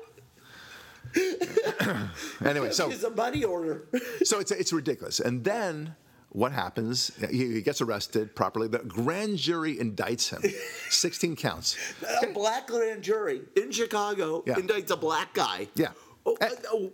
Anyway, 2.46 2.72
so 2.72 2.90
It's 2.92 3.04
a 3.04 3.10
money 3.10 3.44
order. 3.44 3.88
so 4.24 4.40
it's 4.40 4.52
it's 4.52 4.72
ridiculous. 4.74 5.20
And 5.20 5.44
then 5.44 5.96
what 6.30 6.52
happens? 6.52 7.12
He, 7.32 7.54
he 7.54 7.62
gets 7.62 7.82
arrested 7.82 8.36
properly. 8.36 8.68
The 8.68 8.80
grand 8.80 9.38
jury 9.38 9.76
indicts 9.78 10.30
him, 10.30 10.42
16 10.90 11.36
counts. 11.38 11.76
A 12.22 12.28
black 12.28 12.68
grand 12.68 13.02
jury 13.02 13.42
in 13.56 13.72
Chicago 13.72 14.44
Yeah. 14.46 14.56
indicts 14.56 14.92
a 14.92 14.98
black 14.98 15.34
guy. 15.34 15.70
Yeah. 15.76 15.92
Oh, 16.28 16.36
And- 16.42 16.52
uh, 16.52 16.56
oh, 16.74 16.92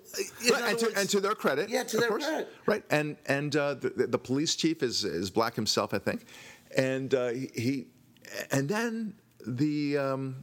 Right, 0.51 0.63
and, 0.69 0.79
to, 0.79 0.93
and 0.95 1.09
to 1.09 1.19
their 1.19 1.33
credit, 1.33 1.69
Yeah, 1.69 1.83
to 1.83 1.97
their 1.97 2.09
course. 2.09 2.23
credit. 2.25 2.53
right? 2.67 2.83
And 2.91 3.17
and 3.25 3.55
uh, 3.55 3.73
the, 3.73 3.89
the, 4.07 4.17
police 4.19 4.55
chief 4.55 4.83
is 4.83 5.03
is 5.03 5.31
black 5.31 5.55
himself, 5.55 5.91
I 5.93 5.97
think, 5.97 6.25
and 6.77 7.13
uh, 7.15 7.29
he, 7.29 7.87
and 8.51 8.69
then 8.69 9.15
the 9.47 9.97
um, 9.97 10.35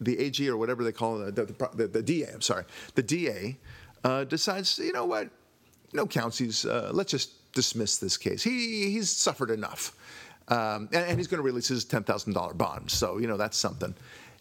the 0.00 0.16
AG 0.20 0.48
or 0.48 0.56
whatever 0.56 0.84
they 0.84 0.92
call 0.92 1.20
it, 1.22 1.34
the, 1.34 1.46
the, 1.46 1.70
the, 1.74 1.86
the 1.88 2.02
DA. 2.02 2.28
I'm 2.32 2.40
sorry, 2.40 2.64
the 2.94 3.02
DA 3.02 3.58
uh, 4.04 4.24
decides, 4.24 4.78
you 4.78 4.92
know 4.92 5.06
what, 5.06 5.28
no 5.92 6.06
counts. 6.06 6.38
He's 6.38 6.64
uh, 6.64 6.90
let's 6.94 7.10
just 7.10 7.52
dismiss 7.52 7.98
this 7.98 8.16
case. 8.16 8.44
He 8.44 8.90
he's 8.90 9.10
suffered 9.10 9.50
enough, 9.50 9.92
um, 10.48 10.88
and, 10.92 11.04
and 11.06 11.18
he's 11.18 11.26
going 11.26 11.38
to 11.38 11.44
release 11.44 11.66
his 11.66 11.84
ten 11.84 12.04
thousand 12.04 12.34
dollar 12.34 12.54
bond. 12.54 12.90
So 12.92 13.18
you 13.18 13.26
know 13.26 13.36
that's 13.36 13.56
something, 13.58 13.92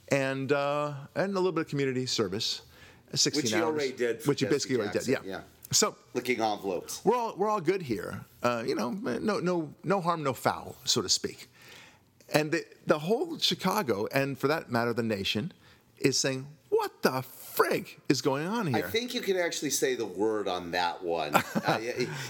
and 0.09 0.51
uh, 0.51 0.93
and 1.15 1.31
a 1.33 1.35
little 1.35 1.51
bit 1.51 1.61
of 1.61 1.69
community 1.69 2.05
service. 2.05 2.61
16 3.17 3.43
Which 3.43 3.53
hours, 3.53 3.63
already 3.63 3.91
did 3.91 4.25
Which 4.25 4.39
Jussie 4.39 4.49
basically 4.49 4.77
already 4.77 4.99
did, 4.99 5.07
yeah. 5.07 5.19
yeah. 5.23 5.41
So 5.71 5.95
licking 6.13 6.41
envelopes. 6.41 7.01
we're 7.03 7.17
all 7.17 7.33
we're 7.35 7.49
all 7.49 7.61
good 7.61 7.81
here. 7.81 8.23
Uh, 8.43 8.63
you 8.65 8.75
know, 8.75 8.91
no 8.91 9.39
no 9.39 9.73
no 9.83 10.01
harm, 10.01 10.23
no 10.23 10.33
foul, 10.33 10.75
so 10.85 11.01
to 11.01 11.09
speak. 11.09 11.49
And 12.33 12.51
the, 12.51 12.65
the 12.87 12.99
whole 12.99 13.37
Chicago, 13.37 14.07
and 14.11 14.37
for 14.37 14.47
that 14.47 14.71
matter, 14.71 14.93
the 14.93 15.03
nation, 15.03 15.53
is 15.99 16.17
saying, 16.17 16.47
what 16.69 17.01
the 17.03 17.21
frig 17.55 17.87
is 18.09 18.21
going 18.21 18.47
on 18.47 18.67
here? 18.67 18.85
I 18.85 18.89
think 18.89 19.13
you 19.13 19.21
can 19.21 19.37
actually 19.37 19.69
say 19.69 19.95
the 19.95 20.05
word 20.05 20.47
on 20.47 20.71
that 20.71 21.03
one. 21.03 21.35
uh, 21.65 21.79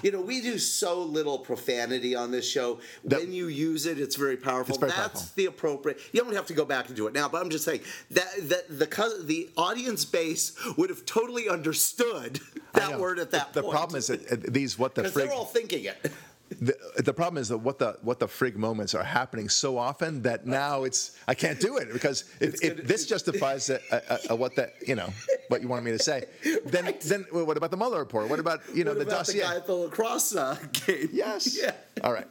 you 0.03 0.11
know, 0.11 0.21
we 0.21 0.41
do 0.41 0.57
so 0.57 1.01
little 1.01 1.39
profanity 1.39 2.15
on 2.15 2.31
this 2.31 2.49
show. 2.49 2.79
when 3.03 3.31
you 3.31 3.47
use 3.47 3.85
it, 3.85 3.99
it's 3.99 4.15
very 4.15 4.37
powerful. 4.37 4.75
It's 4.75 4.79
very 4.79 4.91
That's 4.91 5.21
powerful. 5.21 5.33
the 5.35 5.45
appropriate. 5.45 5.99
You 6.11 6.23
don't 6.23 6.35
have 6.35 6.47
to 6.47 6.53
go 6.53 6.65
back 6.65 6.87
and 6.87 6.95
do 6.95 7.07
it 7.07 7.13
now, 7.13 7.27
but 7.29 7.41
I'm 7.41 7.49
just 7.49 7.65
saying 7.65 7.81
that 8.11 8.27
that 8.49 8.67
the 8.67 9.23
the 9.23 9.49
audience 9.57 10.05
base 10.05 10.53
would 10.77 10.89
have 10.89 11.05
totally 11.05 11.49
understood 11.49 12.39
that 12.73 12.99
word 12.99 13.19
at 13.19 13.31
that 13.31 13.53
the, 13.53 13.61
point. 13.61 13.71
The 13.71 13.77
problem 13.77 13.97
is 13.97 14.07
that 14.07 14.31
uh, 14.31 14.35
these 14.51 14.77
what 14.77 14.95
the 14.95 15.03
frig 15.03 15.13
they're 15.13 15.33
all 15.33 15.45
thinking 15.45 15.85
it. 15.85 16.11
The, 16.49 16.75
the 16.97 17.13
problem 17.13 17.41
is 17.41 17.49
that 17.49 17.57
what 17.57 17.79
the 17.79 17.97
what 18.03 18.19
the 18.19 18.27
frig 18.27 18.55
moments 18.55 18.93
are 18.93 19.03
happening 19.03 19.49
so 19.49 19.77
often 19.77 20.21
that 20.21 20.45
now 20.45 20.83
it's 20.83 21.17
I 21.27 21.33
can't 21.33 21.59
do 21.59 21.77
it 21.77 21.91
because 21.91 22.23
if, 22.39 22.53
if 22.63 22.75
gonna- 22.75 22.87
this 22.87 23.05
justifies 23.07 23.69
a, 23.69 23.79
a, 23.91 24.19
a, 24.29 24.35
what 24.35 24.55
that 24.55 24.73
you 24.87 24.95
know 24.95 25.09
what 25.47 25.61
you 25.61 25.67
wanted 25.67 25.85
me 25.85 25.91
to 25.91 25.99
say, 25.99 26.25
then 26.65 26.93
then 27.03 27.25
well, 27.33 27.45
what 27.45 27.57
about 27.57 27.71
the 27.71 27.77
Mueller 27.77 27.99
report? 27.99 28.29
What 28.29 28.39
about 28.39 28.61
you 28.73 28.83
know 28.83 28.91
What 28.91 28.99
the 28.99 29.05
about 29.05 29.25
dossier? 29.25 29.41
the 29.41 29.45
guy 29.47 29.55
at 29.55 29.65
the 29.65 29.73
lacrosse 29.73 30.35
uh, 30.35 30.57
game? 30.85 31.09
Yes. 31.11 31.57
Yeah. 31.61 31.71
All 32.03 32.13
right. 32.13 32.27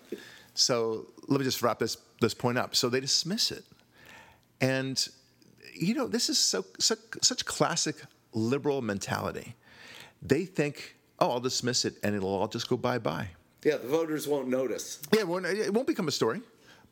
So 0.55 1.07
let 1.29 1.39
me 1.41 1.45
just 1.45 1.61
wrap 1.63 1.79
this 1.81 1.97
this 2.21 2.35
point 2.35 2.57
up. 2.59 2.77
So 2.77 2.89
they 2.89 3.01
dismiss 3.01 3.51
it, 3.51 3.65
and 4.61 5.09
you 5.75 5.95
know 5.95 6.07
this 6.07 6.29
is 6.29 6.39
so, 6.39 6.65
so 6.79 6.95
such 7.21 7.45
classic 7.45 7.97
liberal 8.33 8.81
mentality. 8.81 9.57
They 10.23 10.45
think, 10.45 10.97
oh, 11.19 11.33
I'll 11.33 11.41
dismiss 11.41 11.85
it 11.85 11.95
and 12.05 12.15
it'll 12.15 12.29
all 12.33 12.47
just 12.49 12.69
go 12.69 12.77
bye 12.77 12.99
bye. 12.99 13.29
Yeah, 13.65 13.79
the 13.79 13.89
voters 13.89 14.29
won't 14.29 14.49
notice. 14.49 14.99
Yeah, 15.13 15.21
it 15.21 15.29
won't, 15.29 15.47
it 15.47 15.73
won't 15.73 15.87
become 15.87 16.09
a 16.09 16.13
story. 16.13 16.41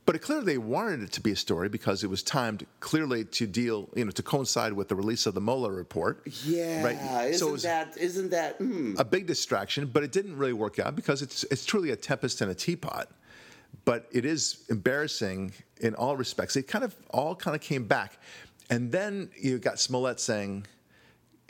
But 0.04 0.16
it, 0.16 0.18
clearly, 0.18 0.44
they 0.46 0.58
wanted 0.58 1.02
it 1.02 1.12
to 1.12 1.20
be 1.20 1.30
a 1.30 1.36
story 1.36 1.68
because 1.68 2.02
it 2.02 2.10
was 2.10 2.24
timed 2.24 2.66
clearly 2.80 3.24
to 3.24 3.46
deal, 3.46 3.88
you 3.94 4.04
know, 4.04 4.10
to 4.10 4.22
coincide 4.22 4.72
with 4.72 4.88
the 4.88 4.96
release 4.96 5.26
of 5.26 5.34
the 5.34 5.40
Mueller 5.40 5.70
report. 5.70 6.26
Yeah, 6.44 6.82
Right. 6.82 7.30
isn't 7.30 7.38
So 7.38 7.56
that 7.68 7.96
isn't 7.96 8.30
that? 8.30 8.56
hmm. 8.56 8.96
a 8.98 9.04
big 9.04 9.26
distraction, 9.28 9.86
but 9.86 10.02
it 10.02 10.10
didn't 10.10 10.36
really 10.36 10.54
work 10.54 10.80
out 10.80 10.96
because 10.96 11.22
it's 11.22 11.44
it's 11.44 11.64
truly 11.64 11.90
a 11.90 11.96
tempest 11.96 12.42
in 12.42 12.48
a 12.48 12.54
teapot. 12.54 13.10
But 13.84 14.08
it 14.10 14.24
is 14.24 14.64
embarrassing 14.70 15.52
in 15.80 15.94
all 15.94 16.16
respects. 16.16 16.56
It 16.56 16.66
kind 16.66 16.84
of 16.84 16.96
all 17.10 17.36
kind 17.36 17.54
of 17.54 17.62
came 17.62 17.84
back, 17.84 18.18
and 18.70 18.90
then 18.90 19.30
you 19.40 19.58
got 19.58 19.78
Smollett 19.78 20.18
saying, 20.18 20.66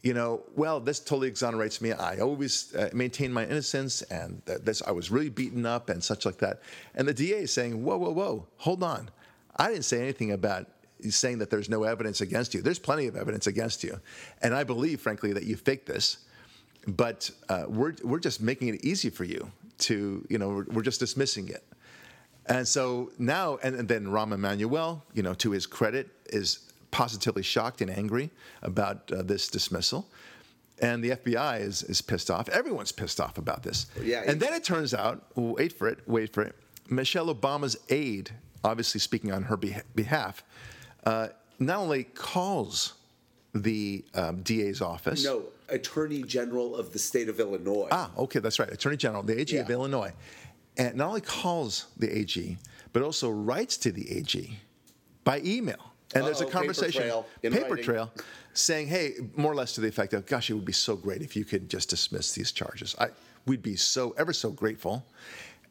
you 0.03 0.15
know, 0.15 0.43
well, 0.57 0.81
this 0.81 0.99
totally 0.99 1.29
exonerates 1.29 1.81
me. 1.81 1.93
I 1.93 2.19
always 2.19 2.75
uh, 2.75 2.91
maintain 2.93 3.33
my 3.33 3.45
innocence, 3.45 4.03
and 4.03 4.43
that 4.47 4.65
this 4.65 4.83
I 4.83 4.91
was 4.91 5.11
really 5.11 5.29
beaten 5.29 5.65
up 5.65 5.89
and 5.89 6.03
such 6.03 6.27
like 6.27 6.39
that. 6.39 6.61
And 6.95 7.07
the 7.07 7.15
DA 7.15 7.43
is 7.43 7.53
saying, 7.53 7.85
whoa, 7.85 7.99
whoa, 7.99 8.11
whoa, 8.11 8.47
hold 8.57 8.83
on. 8.83 9.11
I 9.57 9.69
didn't 9.69 9.85
say 9.85 10.01
anything 10.01 10.33
about 10.33 10.67
saying 11.09 11.39
that 11.39 11.51
there's 11.51 11.69
no 11.69 11.85
evidence 11.85 12.21
against 12.21 12.55
you. 12.55 12.63
There's 12.63 12.79
plenty 12.79 13.07
of 13.07 13.17
evidence 13.17 13.47
against 13.47 13.85
you, 13.85 14.01
and 14.43 14.55
I 14.55 14.65
believe, 14.65 15.01
frankly, 15.01 15.33
that 15.35 15.45
you 15.45 15.57
faked 15.57 15.87
this. 15.87 16.19
But 16.89 17.31
uh, 17.49 17.67
we're 17.69 17.95
we're 18.03 18.19
just 18.19 18.41
making 18.41 18.69
it 18.69 18.85
easy 18.85 19.09
for 19.09 19.23
you 19.23 19.53
to, 19.79 20.27
you 20.29 20.39
know, 20.39 20.49
we're, 20.49 20.65
we're 20.65 20.83
just 20.83 20.99
dismissing 21.01 21.49
it. 21.49 21.65
And 22.47 22.67
so 22.67 23.13
now, 23.19 23.59
and, 23.63 23.77
and 23.77 23.89
then 23.89 24.07
Rahm 24.07 24.33
Emanuel, 24.33 25.05
you 25.15 25.23
know, 25.23 25.35
to 25.35 25.53
his 25.53 25.67
credit, 25.67 26.09
is 26.27 26.72
positively 26.93 27.43
shocked 27.43 27.81
and 27.81 27.91
angry 27.91 28.31
about 28.63 29.11
uh, 29.11 29.23
this 29.23 29.49
dismissal. 29.49 30.09
And 30.81 31.03
the 31.03 31.11
FBI 31.11 31.61
is, 31.61 31.83
is 31.83 32.01
pissed 32.01 32.31
off. 32.31 32.49
Everyone's 32.49 32.93
pissed 32.93 33.21
off 33.21 33.39
about 33.39 33.63
this. 33.65 33.87
Yeah. 34.01 34.23
And 34.27 34.39
then 34.39 34.53
it 34.53 34.63
turns 34.63 34.95
out, 34.95 35.25
wait 35.35 35.73
for 35.73 35.89
it, 35.89 35.99
wait 36.07 36.33
for 36.33 36.43
it, 36.43 36.55
Michelle 36.89 37.35
Obama's 37.35 37.77
aide, 37.89 38.31
obviously 38.65 39.01
speaking 39.01 39.33
on 39.33 39.45
her 39.45 39.57
beh- 39.57 39.83
behalf, 39.95 40.45
uh, 41.05 41.29
not 41.59 41.79
only 41.79 42.05
calls 42.05 42.95
the 43.55 44.05
um, 44.15 44.43
DA's 44.43 44.81
office. 44.81 45.25
No, 45.25 45.45
Attorney 45.69 46.23
General 46.23 46.75
of 46.75 46.93
the 46.93 46.99
state 46.99 47.29
of 47.29 47.39
Illinois. 47.39 47.89
Ah, 47.91 48.11
okay, 48.19 48.39
that's 48.39 48.59
right. 48.59 48.71
Attorney 48.71 48.97
General, 48.97 49.23
the 49.23 49.41
AG 49.41 49.57
of 49.57 49.71
Illinois, 49.71 50.13
and 50.77 50.97
not 50.97 51.09
only 51.09 51.21
calls 51.21 51.87
the 51.97 52.17
AG, 52.17 52.59
but 52.93 53.03
also 53.03 53.31
writes 53.31 53.77
to 53.79 53.93
the 53.93 54.11
AG 54.11 54.59
by 55.25 55.41
email. 55.45 55.92
And 56.15 56.27
there's 56.27 56.41
a 56.41 56.45
Uh-oh, 56.45 56.51
paper 56.51 56.59
conversation, 56.59 57.03
trail 57.03 57.27
paper 57.43 57.69
writing. 57.71 57.85
trail, 57.85 58.13
saying, 58.53 58.89
"Hey, 58.89 59.15
more 59.37 59.53
or 59.53 59.55
less 59.55 59.73
to 59.75 59.81
the 59.81 59.89
effect 59.89 60.13
of, 60.15 60.27
gosh, 60.27 60.51
it 60.51 60.55
would 60.55 60.65
be 60.65 60.73
so 60.73 60.97
great 60.97 61.23
if 61.23 61.35
you 61.37 61.45
could 61.45 61.69
just 61.69 61.89
dismiss 61.91 62.33
these 62.33 62.53
charges. 62.53 62.95
I, 62.99 63.09
we'd 63.47 63.63
be 63.63 63.77
so 63.77 64.15
ever 64.19 64.33
so 64.33 64.51
grateful." 64.51 65.05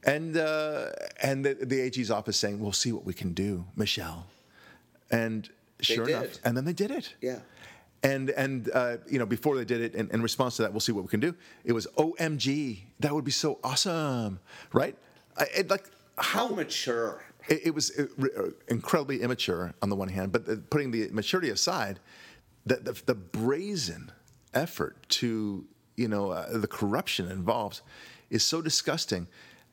And 0.03 0.35
uh, 0.35 0.89
and 1.21 1.45
the, 1.45 1.53
the 1.53 1.79
AG's 1.79 2.09
office 2.09 2.37
saying, 2.37 2.59
"We'll 2.59 2.71
see 2.73 2.91
what 2.91 3.05
we 3.05 3.13
can 3.13 3.33
do, 3.33 3.65
Michelle." 3.75 4.25
And 5.11 5.49
sure 5.81 6.07
enough, 6.07 6.37
and 6.43 6.55
then 6.57 6.65
they 6.65 6.73
did 6.73 6.91
it. 6.91 7.13
Yeah. 7.21 7.39
And 8.03 8.31
and 8.31 8.69
uh, 8.73 8.97
you 9.07 9.19
know 9.19 9.27
before 9.27 9.55
they 9.57 9.65
did 9.65 9.81
it, 9.81 9.93
in, 9.93 10.09
in 10.09 10.23
response 10.23 10.55
to 10.55 10.63
that, 10.63 10.71
we'll 10.73 10.79
see 10.79 10.91
what 10.91 11.03
we 11.03 11.09
can 11.09 11.19
do. 11.19 11.35
It 11.63 11.73
was 11.73 11.85
OMG, 11.97 12.79
that 12.99 13.13
would 13.13 13.25
be 13.25 13.31
so 13.31 13.59
awesome, 13.63 14.39
right? 14.73 14.95
I, 15.37 15.45
it, 15.55 15.69
like 15.69 15.85
How 16.17 16.47
how 16.47 16.55
mature. 16.55 17.21
It, 17.49 17.67
it 17.67 17.75
was 17.75 17.91
uh, 17.97 18.05
incredibly 18.67 19.21
immature 19.21 19.73
on 19.81 19.89
the 19.89 19.95
one 19.95 20.09
hand, 20.09 20.31
but 20.31 20.47
uh, 20.47 20.55
putting 20.69 20.91
the 20.91 21.09
maturity 21.11 21.49
aside, 21.49 21.99
the, 22.65 22.75
the, 22.75 23.01
the 23.05 23.15
brazen 23.15 24.11
effort 24.53 24.97
to 25.09 25.65
you 25.95 26.07
know 26.07 26.31
uh, 26.31 26.57
the 26.57 26.67
corruption 26.67 27.29
involved 27.31 27.81
is 28.29 28.43
so 28.43 28.61
disgusting. 28.61 29.27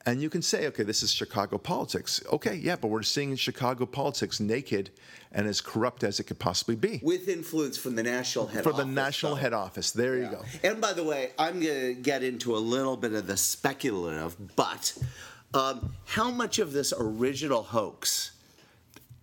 And 0.06 0.22
you 0.22 0.30
can 0.30 0.40
say, 0.40 0.66
okay, 0.68 0.84
this 0.84 1.02
is 1.02 1.12
Chicago 1.12 1.58
politics. 1.58 2.22
Okay, 2.32 2.54
yeah, 2.54 2.76
but 2.76 2.88
we're 2.88 3.02
seeing 3.02 3.34
Chicago 3.36 3.84
politics 3.84 4.40
naked 4.40 4.90
and 5.32 5.46
as 5.46 5.60
corrupt 5.60 6.02
as 6.02 6.18
it 6.18 6.24
could 6.24 6.38
possibly 6.38 6.76
be 6.76 7.00
With 7.02 7.28
influence 7.28 7.76
from 7.76 7.94
the 7.94 8.02
national 8.04 8.46
head 8.46 8.64
for 8.64 8.72
the 8.72 8.86
national 8.86 9.34
though. 9.34 9.40
head 9.42 9.52
office. 9.52 9.90
There 9.90 10.16
you 10.16 10.28
go. 10.28 10.42
And 10.62 10.80
by 10.80 10.94
the 10.94 11.04
way, 11.04 11.32
I'm 11.38 11.60
going 11.60 11.94
to 11.96 12.00
get 12.00 12.22
into 12.22 12.56
a 12.56 12.58
little 12.58 12.96
bit 12.96 13.12
of 13.12 13.26
the 13.26 13.36
speculative, 13.36 14.34
but 14.56 14.96
um, 15.54 15.94
how 16.04 16.30
much 16.30 16.58
of 16.58 16.72
this 16.72 16.92
original 16.98 17.62
hoax 17.62 18.32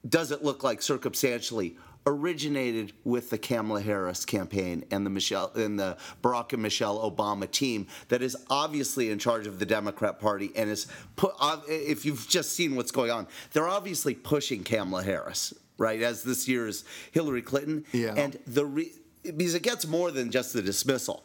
does 0.07 0.31
it 0.31 0.43
look 0.43 0.63
like 0.63 0.81
circumstantially 0.81 1.77
originated 2.07 2.93
with 3.03 3.31
the 3.31 3.37
Kamala 3.37 3.81
Harris 3.81 4.25
campaign 4.25 4.85
and 4.91 5.05
the 5.05 5.09
Michelle 5.09 5.51
and 5.55 5.79
the 5.79 5.97
Barack 6.21 6.53
and 6.53 6.61
Michelle 6.61 6.99
Obama 6.99 7.49
team 7.49 7.87
that 8.09 8.21
is 8.21 8.37
obviously 8.49 9.09
in 9.09 9.17
charge 9.17 9.47
of 9.47 9.57
the 9.57 9.65
Democrat 9.65 10.19
Party 10.19 10.51
and 10.55 10.69
is 10.69 10.87
put. 11.15 11.33
If 11.67 12.05
you've 12.05 12.27
just 12.27 12.53
seen 12.53 12.75
what's 12.75 12.91
going 12.91 13.09
on, 13.09 13.27
they're 13.53 13.67
obviously 13.67 14.13
pushing 14.13 14.63
Kamala 14.63 15.03
Harris, 15.03 15.53
right, 15.77 16.01
as 16.01 16.21
this 16.21 16.47
year's 16.47 16.85
Hillary 17.11 17.41
Clinton. 17.41 17.85
Yeah. 17.91 18.13
And 18.15 18.37
the 18.45 18.65
re- 18.65 18.93
because 19.23 19.55
it 19.55 19.63
gets 19.63 19.87
more 19.87 20.11
than 20.11 20.29
just 20.29 20.53
the 20.53 20.61
dismissal. 20.61 21.23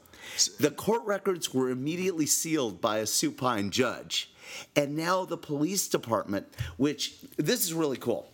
The 0.59 0.71
court 0.71 1.05
records 1.05 1.53
were 1.53 1.69
immediately 1.71 2.27
sealed 2.27 2.81
by 2.81 2.99
a 2.99 3.07
supine 3.07 3.71
judge. 3.71 4.33
And 4.77 4.97
now 4.97 5.25
the 5.25 5.37
police 5.37 5.89
department, 5.89 6.47
which 6.77 7.15
this 7.37 7.65
is 7.65 7.73
really 7.75 7.97
cool. 7.97 8.31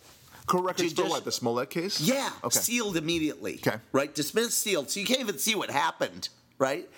Court 0.47 0.64
records 0.64 0.93
for 0.93 1.05
what? 1.07 1.25
The 1.25 1.33
Smollett 1.33 1.71
case? 1.71 2.01
Yeah, 2.01 2.31
Okay. 2.45 2.59
sealed 2.61 2.97
immediately. 2.97 3.55
Okay. 3.67 3.79
Right? 3.93 4.14
Dismissed, 4.14 4.61
sealed. 4.61 4.91
So 4.91 5.01
you 5.01 5.07
can't 5.07 5.19
even 5.21 5.39
see 5.39 5.55
what 5.57 5.71
happened, 5.71 6.29
right? 6.59 6.89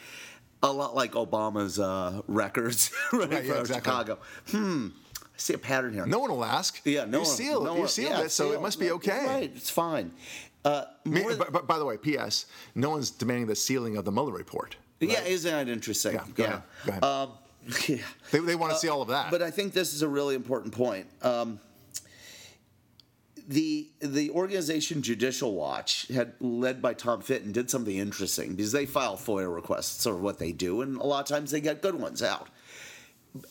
A 0.63 0.71
lot 0.71 0.95
like 0.95 1.13
Obama's 1.13 1.79
uh, 1.79 2.21
records 2.29 2.91
right, 3.13 3.21
Right, 3.31 3.45
yeah, 3.45 3.53
from 3.53 3.61
exactly. 3.61 3.75
Chicago. 3.91 4.19
Hmm. 4.51 4.89
I 5.23 5.25
see 5.39 5.55
a 5.55 5.59
pattern 5.59 5.95
here. 5.95 6.05
No 6.05 6.19
one 6.19 6.31
will 6.31 6.45
ask. 6.45 6.81
Yeah, 6.85 7.05
no 7.07 7.19
you 7.19 7.25
one- 7.25 7.27
sealed, 7.37 7.65
no 7.65 7.75
you 7.75 7.81
one- 7.81 7.89
sealed 7.89 8.11
yeah, 8.11 8.21
it, 8.25 8.31
so 8.33 8.53
it 8.53 8.61
must 8.61 8.79
be 8.81 8.87
Yeah, 8.87 8.93
okay. 8.93 9.25
Right, 9.27 9.53
it's 9.55 9.71
fine. 9.71 10.11
Uh, 10.65 10.85
Me- 11.07 11.23
but, 11.39 11.53
but 11.53 11.67
by 11.67 11.79
the 11.79 11.85
way, 11.87 11.97
P.S. 11.97 12.47
No 12.75 12.91
one's 12.91 13.11
demanding 13.11 13.47
the 13.47 13.55
sealing 13.57 13.97
of 13.97 14.05
the 14.05 14.11
Mueller 14.13 14.33
report. 14.33 14.77
Yeah, 15.01 15.23
isn't 15.23 15.51
that 15.51 15.73
interesting? 15.73 16.15
Yeah, 16.15 16.25
go 16.35 16.45
ahead, 16.45 16.63
go 16.85 16.91
ahead. 16.91 17.05
Um, 17.05 17.31
yeah. 17.89 17.99
They, 18.31 18.39
they 18.39 18.55
want 18.55 18.73
to 18.73 18.79
see 18.79 18.89
all 18.89 19.03
of 19.03 19.09
that. 19.09 19.31
But 19.31 19.43
I 19.43 19.51
think 19.51 19.73
this 19.73 19.95
is 19.95 20.03
a 20.03 20.09
really 20.09 20.35
important 20.35 20.75
point. 20.75 21.07
Um, 21.23 21.61
the 23.47 23.89
the 24.01 24.31
organization 24.31 25.03
Judicial 25.03 25.55
Watch 25.55 26.09
had 26.09 26.35
led 26.39 26.83
by 26.83 26.93
Tom 26.93 27.23
Fitton 27.23 27.53
did 27.53 27.71
something 27.71 27.97
interesting 27.97 28.55
because 28.55 28.73
they 28.73 28.85
file 28.85 29.17
FOIA 29.17 29.53
requests, 29.53 30.07
or 30.07 30.17
what 30.17 30.39
they 30.39 30.53
do, 30.53 30.83
and 30.83 30.99
a 30.99 31.05
lot 31.05 31.21
of 31.21 31.27
times 31.35 31.51
they 31.51 31.61
get 31.61 31.81
good 31.81 31.95
ones 31.95 32.23
out. 32.23 32.49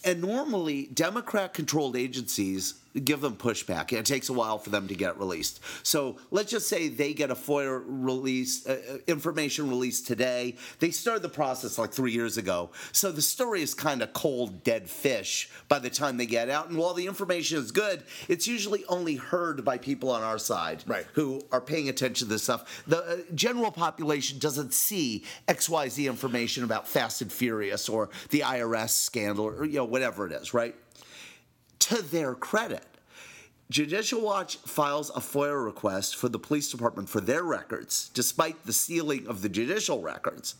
And 0.03 0.21
normally, 0.21 0.87
Democrat 0.93 1.53
controlled 1.53 1.95
agencies 1.95 2.75
give 2.99 3.21
them 3.21 3.35
pushback. 3.35 3.93
It 3.93 4.05
takes 4.05 4.29
a 4.29 4.33
while 4.33 4.57
for 4.57 4.69
them 4.69 4.87
to 4.87 4.95
get 4.95 5.17
released. 5.19 5.59
So 5.83 6.17
let's 6.31 6.51
just 6.51 6.67
say 6.67 6.87
they 6.87 7.13
get 7.13 7.31
a 7.31 7.35
FOIA 7.35 7.81
release, 7.85 8.65
uh, 8.67 8.81
uh, 8.93 8.97
information 9.07 9.69
release 9.69 10.01
today. 10.01 10.55
They 10.79 10.91
started 10.91 11.23
the 11.23 11.29
process 11.29 11.77
like 11.77 11.91
three 11.91 12.11
years 12.11 12.37
ago. 12.37 12.71
So 12.91 13.11
the 13.11 13.21
story 13.21 13.61
is 13.61 13.73
kind 13.73 14.01
of 14.01 14.13
cold, 14.13 14.63
dead 14.63 14.89
fish 14.89 15.49
by 15.67 15.79
the 15.79 15.89
time 15.89 16.17
they 16.17 16.25
get 16.25 16.49
out. 16.49 16.69
And 16.69 16.77
while 16.77 16.93
the 16.93 17.07
information 17.07 17.57
is 17.59 17.71
good, 17.71 18.03
it's 18.27 18.47
usually 18.47 18.83
only 18.85 19.15
heard 19.15 19.63
by 19.63 19.77
people 19.77 20.09
on 20.11 20.23
our 20.23 20.37
side 20.37 20.83
Right. 20.87 21.05
who 21.13 21.41
are 21.51 21.61
paying 21.61 21.89
attention 21.89 22.27
to 22.27 22.33
this 22.33 22.43
stuff. 22.43 22.83
The 22.87 22.97
uh, 23.03 23.17
general 23.35 23.71
population 23.71 24.39
doesn't 24.39 24.73
see 24.73 25.23
XYZ 25.47 26.05
information 26.07 26.63
about 26.63 26.87
Fast 26.87 27.21
and 27.21 27.31
Furious 27.31 27.89
or 27.89 28.09
the 28.29 28.41
IRS 28.41 28.89
scandal 28.89 29.45
or 29.45 29.65
you 29.65 29.73
know 29.77 29.85
whatever 29.85 30.25
it 30.25 30.33
is, 30.33 30.53
right? 30.53 30.75
To 31.87 32.01
their 32.01 32.35
credit, 32.35 32.83
Judicial 33.69 34.19
Watch 34.19 34.57
files 34.57 35.09
a 35.11 35.21
FOIA 35.21 35.63
request 35.63 36.17
for 36.17 36.27
the 36.27 36.37
police 36.39 36.69
department 36.69 37.07
for 37.07 37.21
their 37.21 37.43
records, 37.43 38.09
despite 38.13 38.65
the 38.65 38.73
sealing 38.73 39.25
of 39.27 39.41
the 39.41 39.47
judicial 39.47 40.01
records. 40.01 40.55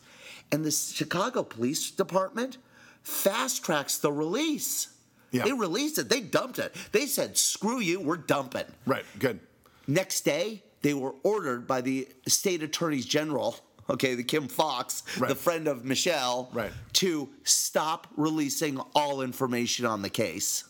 And 0.54 0.64
the 0.64 0.72
Chicago 0.72 1.44
Police 1.44 1.92
Department 1.92 2.58
fast 3.04 3.66
tracks 3.66 3.98
the 3.98 4.10
release. 4.12 4.88
Yeah. 5.32 5.44
They 5.44 5.52
released 5.52 5.98
it, 5.98 6.08
they 6.08 6.22
dumped 6.22 6.60
it. 6.60 6.74
They 6.94 7.06
said, 7.08 7.38
screw 7.38 7.80
you, 7.80 8.00
we're 8.00 8.16
dumping. 8.16 8.64
Right. 8.86 9.04
Good. 9.20 9.42
Next 9.86 10.22
day, 10.22 10.64
they 10.82 10.94
were 10.94 11.16
ordered 11.24 11.68
by 11.68 11.82
the 11.82 12.08
state 12.28 12.64
attorneys 12.64 13.06
general, 13.06 13.58
okay, 13.90 14.16
the 14.16 14.24
Kim 14.24 14.48
Foxx, 14.48 15.04
Right. 15.20 15.28
the 15.28 15.36
friend 15.36 15.68
of 15.68 15.84
Michelle, 15.84 16.50
Right. 16.54 16.72
to 16.94 17.28
stop 17.44 18.08
releasing 18.16 18.80
all 18.96 19.22
information 19.22 19.86
on 19.86 20.02
the 20.02 20.10
case. 20.10 20.64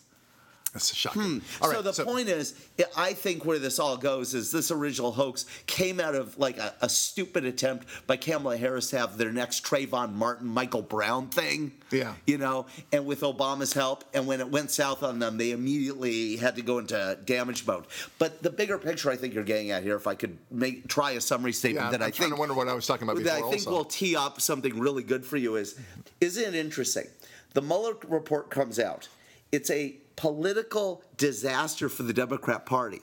That's 0.72 0.94
shocking. 0.94 1.40
All 1.62 1.70
right. 1.70 1.78
Hmm. 1.78 1.84
so 1.86 1.92
the 1.92 2.04
point 2.04 2.28
is, 2.28 2.54
I 2.96 3.14
think 3.14 3.44
where 3.44 3.58
this 3.58 3.78
all 3.78 3.96
goes 3.96 4.34
is 4.34 4.52
this 4.52 4.70
original 4.70 5.12
hoax 5.12 5.46
came 5.66 5.98
out 5.98 6.14
of 6.14 6.38
like 6.38 6.58
a, 6.58 6.74
a 6.82 6.88
stupid 6.88 7.44
attempt 7.46 7.86
by 8.06 8.16
Kamala 8.18 8.58
Harris 8.58 8.90
to 8.90 8.98
have 8.98 9.16
their 9.16 9.32
next 9.32 9.64
Trayvon 9.64 10.12
Martin, 10.12 10.46
Michael 10.46 10.82
Brown 10.82 11.28
thing. 11.28 11.72
Yeah. 11.90 12.14
You 12.26 12.36
know, 12.36 12.66
and 12.92 13.06
with 13.06 13.20
Obama's 13.20 13.72
help, 13.72 14.04
and 14.12 14.26
when 14.26 14.40
it 14.40 14.50
went 14.50 14.70
south 14.70 15.02
on 15.02 15.18
them, 15.18 15.38
they 15.38 15.52
immediately 15.52 16.36
had 16.36 16.56
to 16.56 16.62
go 16.62 16.78
into 16.78 17.18
damage 17.24 17.66
mode. 17.66 17.86
But 18.18 18.42
the 18.42 18.50
bigger 18.50 18.76
picture, 18.76 19.10
I 19.10 19.16
think 19.16 19.32
you're 19.32 19.44
getting 19.44 19.70
at 19.70 19.82
here, 19.82 19.96
if 19.96 20.06
I 20.06 20.14
could 20.14 20.36
make 20.50 20.86
try 20.86 21.12
a 21.12 21.20
summary 21.20 21.54
statement 21.54 21.86
Yeah, 21.86 21.90
that 21.92 22.02
I'm 22.02 22.08
I 22.08 22.10
think 22.10 22.34
to 22.34 22.38
wonder 22.38 22.54
what 22.54 22.68
I 22.68 22.74
was 22.74 22.86
talking 22.86 23.04
about 23.08 23.16
before. 23.16 23.32
that 23.32 23.38
I 23.44 23.50
think 23.50 23.66
also. 23.66 23.70
will 23.70 23.84
tee 23.86 24.16
up 24.16 24.40
something 24.40 24.78
really 24.78 25.02
good 25.02 25.24
for 25.24 25.38
you 25.38 25.56
is 25.56 25.78
isn't 26.20 26.42
it 26.44 26.54
interesting? 26.54 27.06
The 27.54 27.62
Mueller 27.62 27.94
report 28.06 28.50
comes 28.50 28.78
out. 28.78 29.08
It's 29.50 29.70
a 29.70 29.96
political 30.18 31.02
disaster 31.16 31.88
for 31.88 32.02
the 32.02 32.12
Democrat 32.12 32.66
Party. 32.66 33.00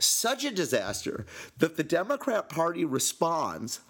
Such 0.00 0.44
a 0.44 0.50
disaster 0.50 1.26
that 1.58 1.76
the 1.76 1.84
Democrat 1.84 2.48
Party 2.48 2.84
responds 2.84 3.80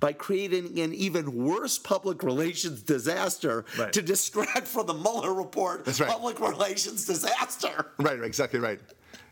by 0.00 0.12
creating 0.12 0.78
an 0.80 0.92
even 0.92 1.32
worse 1.44 1.78
public 1.78 2.22
relations 2.24 2.82
disaster 2.82 3.64
Right. 3.78 3.92
to 3.92 4.02
distract 4.02 4.66
from 4.66 4.86
the 4.86 4.94
Mueller 4.94 5.32
report 5.32 5.84
That's 5.84 6.00
right. 6.00 6.10
public 6.10 6.40
relations 6.40 7.06
disaster. 7.06 7.92
Right, 7.98 8.20
exactly 8.20 8.58
right. 8.58 8.80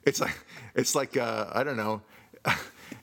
It's 0.04 0.20
like 0.20 0.38
it's 0.76 0.94
like 0.94 1.16
uh, 1.16 1.46
I 1.52 1.64
don't 1.64 1.76
know. 1.76 2.02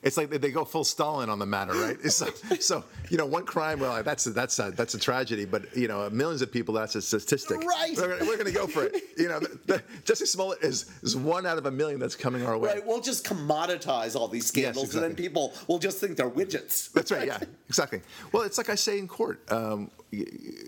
It's 0.04 0.16
like 0.16 0.30
they- 0.30 0.38
they 0.38 0.50
go 0.50 0.64
full 0.64 0.84
Stalin 0.84 1.28
on 1.30 1.38
the 1.38 1.46
matter, 1.46 1.72
right? 1.72 1.96
It's 2.04 2.16
so, 2.16 2.26
so 2.60 2.84
you 3.10 3.16
know, 3.16 3.26
one 3.26 3.44
crime. 3.46 3.80
Well, 3.80 4.02
that's 4.02 4.26
a, 4.26 4.30
that's 4.30 4.58
a, 4.58 4.70
that's 4.70 4.94
a 4.94 4.98
tragedy, 4.98 5.44
but 5.46 5.74
you 5.76 5.88
know, 5.88 6.08
millions 6.10 6.42
of 6.42 6.52
people. 6.52 6.74
That's 6.74 6.94
a 6.94 7.02
statistic. 7.02 7.64
Right. 7.64 7.94
We're, 7.96 8.18
gonna- 8.18 8.26
we're 8.30 8.36
going 8.36 8.46
to 8.46 8.52
go 8.52 8.66
for 8.66 8.84
it. 8.84 9.02
You 9.16 9.28
know, 9.28 9.40
the, 9.40 9.58
the, 9.66 9.82
Jussie 10.04 10.26
Smollett 10.26 10.62
is 10.62 10.90
is 11.02 11.16
one 11.16 11.46
out 11.46 11.58
of 11.58 11.66
a 11.66 11.70
million 11.70 11.98
that's 11.98 12.16
coming 12.16 12.44
our 12.44 12.58
way. 12.58 12.74
Right, 12.74 12.86
we'll 12.86 13.00
just 13.00 13.24
commoditize 13.26 14.14
all 14.14 14.28
these 14.28 14.46
scandals, 14.46 14.94
and 14.94 15.02
then 15.02 15.14
people 15.14 15.54
will 15.68 15.78
just 15.78 15.98
think 15.98 16.16
they're 16.16 16.30
widgets. 16.30 16.92
That's 16.92 17.10
right. 17.10 17.26
Yeah, 17.26 17.38
exactly. 17.68 18.02
Well, 18.32 18.42
it's 18.42 18.58
like 18.58 18.68
I 18.68 18.74
say 18.74 18.98
in 18.98 19.08
court 19.08 19.40
um, 19.50 19.90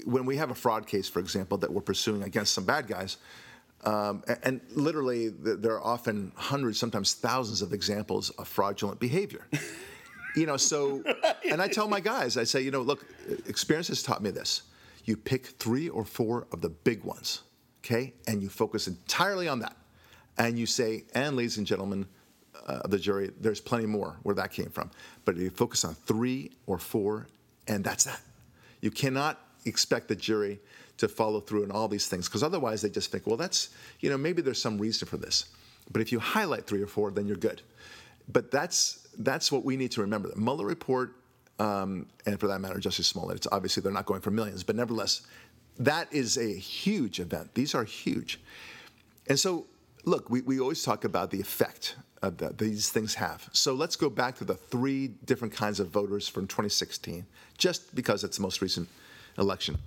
when 0.05 0.25
we 0.25 0.37
have 0.39 0.51
a 0.51 0.55
fraud 0.55 0.87
case, 0.87 1.09
for 1.09 1.21
example, 1.21 1.59
that 1.59 1.73
we're 1.73 1.83
pursuing 1.83 2.23
against 2.23 2.53
some 2.55 2.65
bad 2.65 2.87
guys, 2.87 3.19
um, 3.87 4.25
and, 4.43 4.61
literally 4.75 5.29
there 5.29 5.73
are 5.75 5.85
often 5.85 6.33
hundreds, 6.35 6.79
sometimes 6.79 7.15
thousands 7.15 7.63
of 7.63 7.73
examples 7.73 8.31
of 8.31 8.49
fraudulent 8.49 8.99
behavior. 8.99 9.47
you 10.37 10.45
know, 10.45 10.57
so 10.57 11.03
and 11.51 11.63
I 11.63 11.69
tell 11.69 11.89
my 11.89 12.01
guys, 12.01 12.37
I 12.37 12.45
say, 12.45 12.61
you 12.61 12.73
know, 12.73 12.83
look, 12.83 13.07
experience 13.47 13.89
has 13.89 14.03
taught 14.03 14.23
me 14.23 14.31
this. 14.31 14.63
You 15.05 15.17
pick 15.17 15.47
three 15.47 15.89
or 15.89 16.05
four 16.05 16.49
of 16.53 16.61
the 16.61 16.69
big 16.69 17.05
ones, 17.05 17.43
okay, 17.85 18.13
and 18.27 18.43
you 18.43 18.49
focus 18.49 18.89
entirely 18.89 19.47
on 19.47 19.61
that, 19.61 19.77
and 20.37 20.59
you 20.59 20.67
say, 20.67 21.05
and 21.15 21.37
ladies 21.37 21.59
and 21.59 21.67
gentlemen 21.67 22.07
uh, 22.67 22.81
of 22.85 22.91
the 22.91 22.99
jury, 22.99 23.31
there's 23.41 23.61
plenty 23.61 23.87
more 23.87 24.17
where 24.25 24.35
that 24.35 24.51
came 24.51 24.71
from, 24.71 24.91
but 25.25 25.37
you 25.37 25.49
focus 25.49 25.85
on 25.85 25.95
three 25.95 26.51
or 26.67 26.79
four, 26.79 27.29
and 27.69 27.85
that's 27.85 28.05
that. 28.05 28.21
You 28.81 28.91
cannot 28.91 29.41
expect 29.65 30.09
the 30.09 30.17
jury 30.17 30.59
to 30.99 31.09
follow 31.09 31.41
through 31.41 31.65
on 31.65 31.71
all 31.71 31.89
these 31.89 32.09
things 32.09 32.29
because 32.29 32.43
otherwise 32.43 32.83
they 32.83 32.89
just 32.89 33.11
think, 33.11 33.27
well, 33.27 33.37
that's 33.37 33.71
you 34.01 34.11
know 34.11 34.19
maybe 34.19 34.43
there's 34.43 34.61
some 34.61 34.79
reason 34.79 35.07
for 35.07 35.17
this. 35.17 35.47
But 35.91 36.03
if 36.03 36.11
you 36.11 36.19
highlight 36.19 36.67
three 36.67 36.83
or 36.83 36.87
four, 36.87 37.11
then 37.11 37.27
you're 37.27 37.37
good. 37.37 37.63
But 38.31 38.51
that's 38.51 39.07
that's 39.19 39.53
what 39.53 39.65
we 39.65 39.77
need 39.77 39.93
to 39.93 40.01
remember. 40.01 40.29
The 40.29 40.41
Mueller 40.41 40.67
report, 40.67 41.15
um, 41.59 42.07
and 42.27 42.39
for 42.39 42.49
that 42.49 42.61
matter, 42.61 42.79
Jussie 42.79 43.05
Smollett. 43.05 43.37
It's 43.37 43.49
obviously 43.53 43.83
they're 43.83 43.93
not 43.93 44.07
going 44.07 44.21
for 44.21 44.31
millions, 44.31 44.63
but 44.63 44.77
nevertheless, 44.77 45.23
that 45.79 46.13
is 46.13 46.37
a 46.37 46.55
huge 46.55 47.21
event. 47.21 47.55
These 47.55 47.75
are 47.75 47.85
huge, 47.85 48.41
and 49.29 49.39
so 49.39 49.67
look, 50.05 50.31
we, 50.31 50.41
we 50.43 50.61
always 50.61 50.83
talk 50.83 51.05
about 51.05 51.31
the 51.31 51.41
effect 51.41 51.97
that 52.23 52.59
these 52.59 52.89
things 52.89 53.15
have. 53.15 53.49
So 53.53 53.75
let's 53.75 53.97
go 53.97 54.09
back 54.11 54.37
to 54.37 54.45
the 54.45 54.55
three 54.55 55.09
different 55.27 55.55
kinds 55.55 55.81
of 55.81 55.89
voters 55.89 56.27
from 56.27 56.47
2016, 56.47 57.25
just 57.59 57.95
because 57.95 58.25
it's 58.25 58.39
the 58.39 58.43
most 58.43 58.61
recent 58.61 58.89
election. 59.39 59.79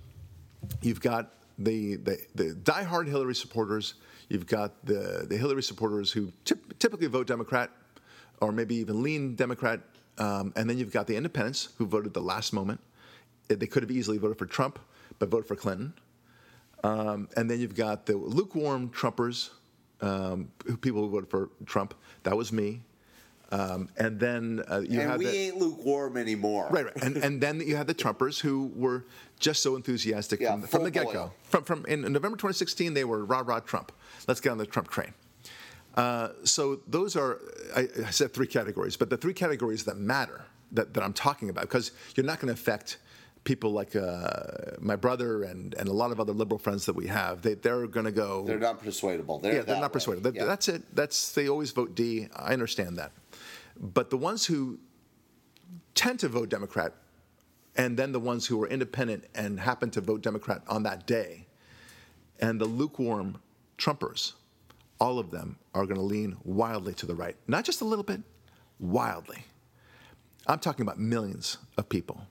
You've 0.81 1.01
got 1.01 1.33
the, 1.57 1.95
the, 1.97 2.19
the 2.35 2.43
diehard 2.63 3.07
Hillary 3.07 3.35
supporters. 3.35 3.95
You've 4.29 4.47
got 4.47 4.85
the, 4.85 5.25
the 5.27 5.37
Hillary 5.37 5.63
supporters 5.63 6.11
who 6.11 6.31
typ- 6.45 6.77
typically 6.79 7.07
vote 7.07 7.27
Democrat 7.27 7.71
or 8.41 8.51
maybe 8.51 8.75
even 8.75 9.03
lean 9.03 9.35
Democrat. 9.35 9.81
Um, 10.17 10.53
and 10.55 10.69
then 10.69 10.77
you've 10.77 10.91
got 10.91 11.07
the 11.07 11.15
independents 11.15 11.69
who 11.77 11.85
voted 11.85 12.13
the 12.13 12.21
last 12.21 12.53
moment. 12.53 12.79
They 13.47 13.67
could 13.67 13.83
have 13.83 13.91
easily 13.91 14.17
voted 14.17 14.37
for 14.37 14.45
Trump, 14.45 14.79
but 15.17 15.29
voted 15.29 15.47
for 15.47 15.55
Clinton. 15.55 15.93
Um, 16.83 17.27
and 17.35 17.49
then 17.49 17.59
you've 17.59 17.75
got 17.75 18.05
the 18.05 18.15
lukewarm 18.15 18.89
Trumpers, 18.89 19.49
um, 20.01 20.51
people 20.81 21.01
who 21.01 21.09
voted 21.09 21.29
for 21.29 21.49
Trump. 21.65 21.93
That 22.23 22.37
was 22.37 22.53
me. 22.53 22.81
Um, 23.51 23.89
and 23.97 24.19
then 24.19 24.63
uh, 24.69 24.79
you 24.79 24.99
and 24.99 25.09
had 25.09 25.19
we 25.19 25.25
the, 25.25 25.35
ain't 25.35 25.57
lukewarm 25.57 26.17
anymore. 26.17 26.67
Right, 26.69 26.85
right. 26.85 27.03
And, 27.03 27.17
and 27.17 27.41
then 27.41 27.59
you 27.61 27.75
had 27.75 27.87
the 27.87 27.95
Trumpers 27.95 28.39
who 28.39 28.71
were 28.75 29.05
just 29.39 29.63
so 29.63 29.75
enthusiastic 29.75 30.39
Yeah, 30.39 30.51
from, 30.51 30.61
from 30.67 30.83
the 30.83 30.91
get 30.91 31.11
go. 31.11 31.31
From, 31.43 31.63
from 31.63 31.85
in 31.87 32.01
November 32.01 32.37
2016, 32.37 32.93
they 32.93 33.05
were 33.05 33.25
rah 33.25 33.43
rah 33.43 33.59
Trump. 33.59 33.91
Let's 34.27 34.39
get 34.39 34.51
on 34.51 34.59
the 34.59 34.67
Trump 34.67 34.89
train. 34.89 35.13
Uh, 35.95 36.29
so 36.43 36.79
those 36.87 37.15
are, 37.15 37.41
I, 37.75 37.87
I 38.05 38.11
said 38.11 38.33
three 38.33 38.47
categories, 38.47 38.95
but 38.95 39.09
the 39.09 39.17
three 39.17 39.33
categories 39.33 39.83
that 39.85 39.97
matter 39.97 40.45
that, 40.71 40.93
that 40.93 41.03
I'm 41.03 41.13
talking 41.13 41.49
about, 41.49 41.63
because 41.63 41.91
you're 42.15 42.25
not 42.25 42.39
going 42.39 42.53
to 42.53 42.53
affect 42.53 42.97
people 43.43 43.71
like 43.71 43.95
uh, 43.95 44.41
my 44.79 44.95
brother 44.95 45.43
and, 45.43 45.73
and 45.75 45.89
a 45.89 45.93
lot 45.93 46.11
of 46.11 46.19
other 46.19 46.33
liberal 46.33 46.59
friends 46.59 46.85
that 46.85 46.95
we 46.95 47.07
have. 47.07 47.41
They, 47.41 47.55
they're 47.55 47.87
going 47.87 48.05
to 48.05 48.11
go. 48.11 48.45
They're 48.45 48.59
not 48.59 48.79
persuadable. 48.79 49.39
They're 49.39 49.55
Yeah, 49.55 49.61
they're 49.63 49.75
not 49.77 49.91
way. 49.91 49.93
persuaded. 49.93 50.35
Yeah. 50.35 50.45
That's 50.45 50.67
it. 50.67 50.83
That's 50.95 51.31
they 51.31 51.49
always 51.49 51.71
vote 51.71 51.95
D. 51.95 52.27
I 52.35 52.53
understand 52.53 52.97
that, 52.97 53.11
but 53.79 54.09
the 54.09 54.17
ones 54.17 54.45
who 54.45 54.79
tend 55.95 56.19
to 56.19 56.27
vote 56.27 56.49
Democrat, 56.49 56.93
and 57.75 57.97
then 57.97 58.11
the 58.11 58.19
ones 58.19 58.45
who 58.45 58.61
are 58.61 58.67
independent 58.67 59.25
and 59.33 59.59
happen 59.59 59.89
to 59.91 60.01
vote 60.01 60.21
Democrat 60.21 60.61
on 60.67 60.83
that 60.83 61.07
day, 61.07 61.47
and 62.39 62.59
the 62.59 62.65
lukewarm 62.65 63.37
Trumpers, 63.77 64.33
all 64.99 65.19
of 65.19 65.31
them 65.31 65.57
are 65.73 65.85
going 65.85 65.95
to 65.95 66.01
lean 66.01 66.35
wildly 66.43 66.93
to 66.95 67.05
the 67.05 67.15
right. 67.15 67.37
Not 67.47 67.63
just 67.63 67.79
a 67.81 67.85
little 67.85 68.03
bit, 68.03 68.21
wildly. 68.79 69.45
I'm 70.47 70.59
talking 70.59 70.83
about 70.83 70.99
millions 70.99 71.57
of 71.77 71.87
people. 71.87 72.21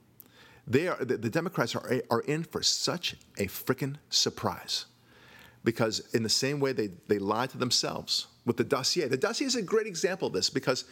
They 0.67 0.87
are 0.87 1.03
the, 1.03 1.17
the 1.17 1.29
Democrats 1.29 1.75
are 1.75 2.01
are 2.11 2.21
in 2.21 2.43
for 2.43 2.61
such 2.61 3.15
a 3.37 3.45
frickin' 3.45 3.95
surprise 4.09 4.85
because 5.63 5.99
in 6.13 6.23
the 6.23 6.29
same 6.29 6.59
way 6.59 6.73
they, 6.73 6.89
they 7.07 7.19
lied 7.19 7.49
to 7.51 7.57
themselves 7.57 8.27
with 8.45 8.57
the 8.57 8.63
dossier. 8.63 9.07
The 9.07 9.17
dossier 9.17 9.47
is 9.47 9.55
a 9.55 9.61
great 9.61 9.87
example 9.87 10.27
of 10.27 10.33
this 10.33 10.49
because 10.49 10.85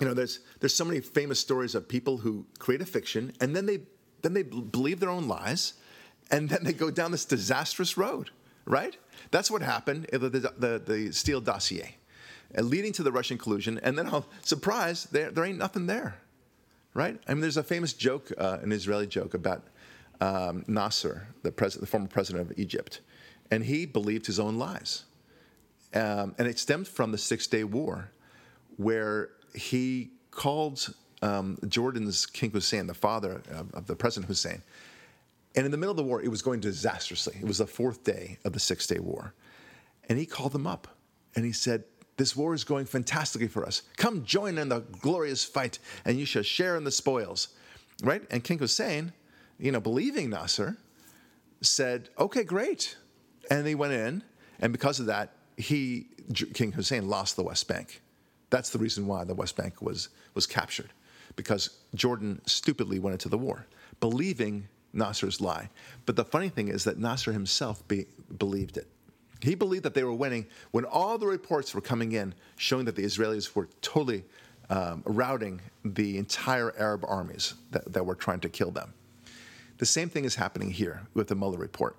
you 0.00 0.06
know 0.06 0.14
there's 0.14 0.40
there's 0.60 0.74
so 0.74 0.84
many 0.84 1.00
famous 1.00 1.40
stories 1.40 1.74
of 1.74 1.88
people 1.88 2.18
who 2.18 2.46
create 2.58 2.80
a 2.80 2.86
fiction 2.86 3.32
and 3.40 3.54
then 3.56 3.66
they 3.66 3.80
then 4.22 4.34
they 4.34 4.42
believe 4.42 5.00
their 5.00 5.10
own 5.10 5.28
lies 5.28 5.74
and 6.30 6.48
then 6.48 6.64
they 6.64 6.72
go 6.72 6.90
down 6.90 7.12
this 7.12 7.24
disastrous 7.24 7.96
road, 7.96 8.30
right? 8.64 8.96
That's 9.30 9.50
what 9.50 9.62
happened 9.62 10.06
in 10.06 10.20
the 10.20 10.28
the, 10.28 10.82
the, 10.84 11.12
Steele 11.12 11.40
dossier, 11.40 11.96
uh, 12.56 12.62
leading 12.62 12.92
to 12.94 13.02
the 13.02 13.12
Russian 13.12 13.38
collusion. 13.38 13.78
And 13.82 13.98
then, 13.98 14.08
oh, 14.10 14.24
surprise, 14.42 15.04
there 15.06 15.30
there 15.30 15.44
ain't 15.44 15.58
nothing 15.58 15.86
there, 15.86 16.18
right? 16.94 17.20
I 17.28 17.34
mean, 17.34 17.40
there's 17.40 17.56
a 17.56 17.62
famous 17.62 17.92
joke, 17.92 18.32
uh, 18.36 18.58
an 18.62 18.72
Israeli 18.72 19.06
joke 19.06 19.34
about 19.34 19.64
um, 20.20 20.64
Nasser, 20.66 21.28
the, 21.42 21.52
pres- 21.52 21.74
the 21.74 21.86
former 21.86 22.08
president 22.08 22.50
of 22.50 22.58
Egypt, 22.58 23.00
and 23.50 23.64
he 23.64 23.86
believed 23.86 24.26
his 24.26 24.40
own 24.40 24.58
lies. 24.58 25.04
Um, 25.94 26.34
and 26.38 26.48
it 26.48 26.58
stemmed 26.58 26.88
from 26.88 27.12
the 27.12 27.18
Six 27.18 27.46
Day 27.46 27.64
War, 27.64 28.10
where 28.76 29.30
he 29.56 30.10
called 30.30 30.94
um, 31.22 31.58
Jordan's 31.66 32.26
King 32.26 32.50
Hussein, 32.50 32.86
the 32.86 32.94
father 32.94 33.42
of, 33.50 33.72
of 33.74 33.86
the 33.86 33.96
President 33.96 34.28
Hussein. 34.28 34.62
And 35.54 35.64
in 35.64 35.70
the 35.70 35.78
middle 35.78 35.92
of 35.92 35.96
the 35.96 36.02
war, 36.02 36.22
it 36.22 36.28
was 36.28 36.42
going 36.42 36.60
disastrously. 36.60 37.38
It 37.40 37.46
was 37.46 37.58
the 37.58 37.66
fourth 37.66 38.04
day 38.04 38.38
of 38.44 38.52
the 38.52 38.60
Six 38.60 38.86
Day 38.86 38.98
War. 38.98 39.32
And 40.08 40.18
he 40.18 40.26
called 40.26 40.52
them 40.52 40.66
up 40.66 40.88
and 41.34 41.44
he 41.44 41.52
said, 41.52 41.84
This 42.18 42.36
war 42.36 42.54
is 42.54 42.64
going 42.64 42.84
fantastically 42.84 43.48
for 43.48 43.64
us. 43.64 43.82
Come 43.96 44.24
join 44.24 44.58
in 44.58 44.68
the 44.68 44.80
glorious 44.80 45.44
fight, 45.44 45.78
and 46.04 46.18
you 46.18 46.26
shall 46.26 46.42
share 46.42 46.76
in 46.76 46.84
the 46.84 46.90
spoils. 46.90 47.48
Right? 48.02 48.22
And 48.30 48.44
King 48.44 48.58
Hussein, 48.58 49.12
you 49.58 49.72
know, 49.72 49.80
believing 49.80 50.30
Nasser, 50.30 50.76
said, 51.62 52.10
Okay, 52.18 52.44
great. 52.44 52.96
And 53.50 53.66
he 53.66 53.74
went 53.74 53.92
in, 53.92 54.22
and 54.60 54.72
because 54.72 55.00
of 55.00 55.06
that, 55.06 55.32
he 55.56 56.08
King 56.54 56.72
Hussein 56.72 57.08
lost 57.08 57.36
the 57.36 57.42
West 57.42 57.66
Bank. 57.68 58.02
That's 58.50 58.70
the 58.70 58.78
reason 58.78 59.06
why 59.06 59.24
the 59.24 59.34
West 59.34 59.56
Bank 59.56 59.82
was 59.82 60.08
was 60.34 60.46
captured, 60.46 60.92
because 61.34 61.70
Jordan 61.94 62.40
stupidly 62.46 62.98
went 62.98 63.14
into 63.14 63.28
the 63.28 63.38
war, 63.38 63.66
believing 64.00 64.68
Nasser's 64.92 65.40
lie. 65.40 65.68
But 66.06 66.16
the 66.16 66.24
funny 66.24 66.48
thing 66.48 66.68
is 66.68 66.84
that 66.84 66.98
Nasser 66.98 67.32
himself 67.32 67.86
be, 67.88 68.06
believed 68.38 68.76
it. 68.76 68.88
He 69.42 69.54
believed 69.54 69.84
that 69.84 69.94
they 69.94 70.04
were 70.04 70.14
winning 70.14 70.46
when 70.70 70.84
all 70.84 71.18
the 71.18 71.26
reports 71.26 71.74
were 71.74 71.80
coming 71.82 72.12
in 72.12 72.34
showing 72.56 72.86
that 72.86 72.96
the 72.96 73.04
Israelis 73.04 73.54
were 73.54 73.68
totally 73.82 74.24
um, 74.70 75.02
routing 75.04 75.60
the 75.84 76.16
entire 76.16 76.74
Arab 76.78 77.04
armies 77.06 77.54
that, 77.70 77.92
that 77.92 78.06
were 78.06 78.14
trying 78.14 78.40
to 78.40 78.48
kill 78.48 78.70
them. 78.70 78.94
The 79.78 79.86
same 79.86 80.08
thing 80.08 80.24
is 80.24 80.34
happening 80.34 80.70
here 80.70 81.02
with 81.12 81.28
the 81.28 81.34
Mueller 81.34 81.58
report. 81.58 81.96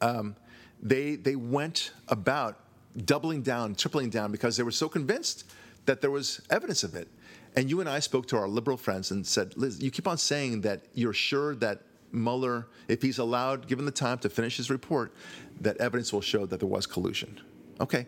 Um, 0.00 0.36
they, 0.82 1.16
they 1.16 1.36
went 1.36 1.92
about 2.08 2.58
doubling 3.04 3.42
down, 3.42 3.74
tripling 3.74 4.10
down, 4.10 4.30
because 4.30 4.56
they 4.56 4.62
were 4.62 4.70
so 4.70 4.88
convinced 4.88 5.44
that 5.86 6.00
there 6.00 6.10
was 6.10 6.40
evidence 6.50 6.82
of 6.82 6.94
it. 6.94 7.08
And 7.56 7.70
you 7.70 7.80
and 7.80 7.88
I 7.88 8.00
spoke 8.00 8.26
to 8.28 8.36
our 8.36 8.48
liberal 8.48 8.76
friends 8.76 9.10
and 9.10 9.26
said, 9.26 9.56
Liz, 9.56 9.80
you 9.80 9.90
keep 9.90 10.08
on 10.08 10.18
saying 10.18 10.62
that 10.62 10.82
you're 10.94 11.12
sure 11.12 11.54
that 11.56 11.82
Mueller, 12.12 12.68
if 12.88 13.02
he's 13.02 13.18
allowed, 13.18 13.66
given 13.66 13.84
the 13.84 13.90
time 13.90 14.18
to 14.18 14.28
finish 14.28 14.56
his 14.56 14.70
report, 14.70 15.12
that 15.60 15.76
evidence 15.78 16.12
will 16.12 16.20
show 16.20 16.46
that 16.46 16.60
there 16.60 16.68
was 16.68 16.86
collusion. 16.86 17.40
Okay, 17.80 18.06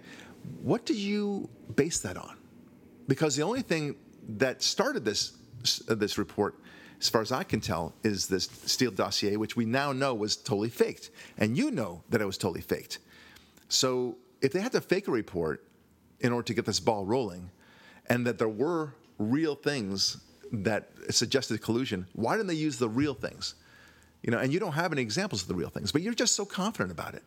what 0.63 0.87
do 0.87 0.95
you 0.95 1.49
base 1.75 1.99
that 2.01 2.17
on? 2.17 2.37
Because 3.09 3.37
the 3.37 3.43
only 3.43 3.63
thing 3.63 3.97
that 4.29 4.63
started 4.63 5.05
this 5.05 5.37
uh, 5.89 5.95
this 5.95 6.19
report, 6.19 6.55
as 7.01 7.09
far 7.09 7.21
as 7.21 7.33
I 7.33 7.43
can 7.43 7.61
tell, 7.61 7.95
is 8.05 8.29
this 8.29 8.45
Steele 8.67 8.91
dossier, 8.91 9.37
which 9.37 9.57
we 9.57 9.65
now 9.65 9.93
know 9.93 10.15
was 10.15 10.37
totally 10.37 10.69
faked, 10.71 11.11
and 11.39 11.57
you 11.57 11.71
know 11.71 12.03
that 12.11 12.21
it 12.21 12.25
was 12.25 12.39
totally 12.39 12.61
faked. 12.61 12.99
So 13.69 14.17
if 14.41 14.53
they 14.53 14.61
had 14.61 14.73
to 14.73 14.81
fake 14.81 15.09
a 15.09 15.11
report 15.11 15.65
in 16.21 16.33
order 16.33 16.47
to 16.47 16.55
get 16.55 16.65
this 16.65 16.81
ball 16.81 17.05
rolling, 17.05 17.51
and 18.09 18.27
that 18.27 18.39
there 18.39 18.49
were 18.49 18.95
real 19.19 19.55
things 19.55 20.19
that 20.53 20.91
suggested 21.11 21.61
collusion, 21.61 22.07
why 22.15 22.37
didn't 22.37 22.49
they 22.49 22.55
use 22.55 22.79
the 22.79 22.89
real 22.89 23.15
things? 23.15 23.55
You 24.23 24.31
know, 24.31 24.39
and 24.39 24.53
you 24.53 24.59
don't 24.59 24.73
have 24.73 24.93
any 24.93 25.03
examples 25.03 25.43
of 25.43 25.49
the 25.49 25.55
real 25.55 25.69
things, 25.69 25.93
but 25.93 26.03
you're 26.03 26.15
just 26.15 26.35
so 26.35 26.45
confident 26.45 26.91
about 26.91 27.15
it. 27.15 27.23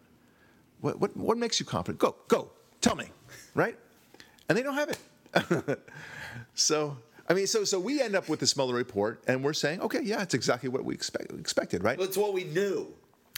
What, 0.82 1.00
what, 1.00 1.16
what 1.16 1.38
makes 1.38 1.60
you 1.60 1.66
confident? 1.66 2.00
Go, 2.00 2.16
go, 2.28 2.52
tell 2.82 2.96
me, 2.96 3.10
right? 3.54 3.78
And 4.48 4.58
they 4.58 4.64
don't 4.64 4.76
have 4.76 4.90
it. 4.90 5.80
so, 6.56 6.98
I 7.28 7.34
mean, 7.34 7.48
so 7.48 7.64
so 7.64 7.80
we 7.80 8.02
end 8.02 8.16
up 8.16 8.28
with 8.30 8.40
this 8.40 8.56
Mueller 8.58 8.74
report, 8.74 9.24
and 9.28 9.44
we're 9.44 9.54
saying, 9.54 9.82
okay, 9.82 10.02
yeah, 10.02 10.22
it's 10.22 10.34
exactly 10.34 10.70
what 10.70 10.84
we 10.84 10.94
expect, 10.94 11.32
expected, 11.34 11.84
right? 11.84 12.00
It's 12.00 12.18
what 12.18 12.34
we 12.34 12.46
knew. 12.46 12.88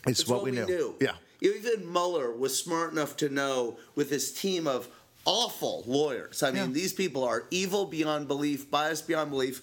It's, 0.07 0.27
what, 0.27 0.43
we, 0.43 0.51
knew. 0.51 0.95
Yeah. 0.99 1.11
Even 1.41 1.91
Mueller 1.91 2.31
was 2.31 2.57
smart 2.57 2.91
enough 2.91 3.17
to 3.17 3.27
know 3.29 3.77
with 3.95 4.11
his 4.11 4.31
team 4.31 4.67
of 4.67 4.87
awful 5.25 5.83
lawyers. 5.87 6.43
I 6.43 6.51
mean, 6.51 6.67
Yeah. 6.67 6.73
these 6.73 6.93
people 6.93 7.23
are 7.23 7.45
evil 7.51 7.85
beyond 7.85 8.27
belief, 8.27 8.69
biased 8.69 9.07
beyond 9.07 9.31
belief. 9.31 9.61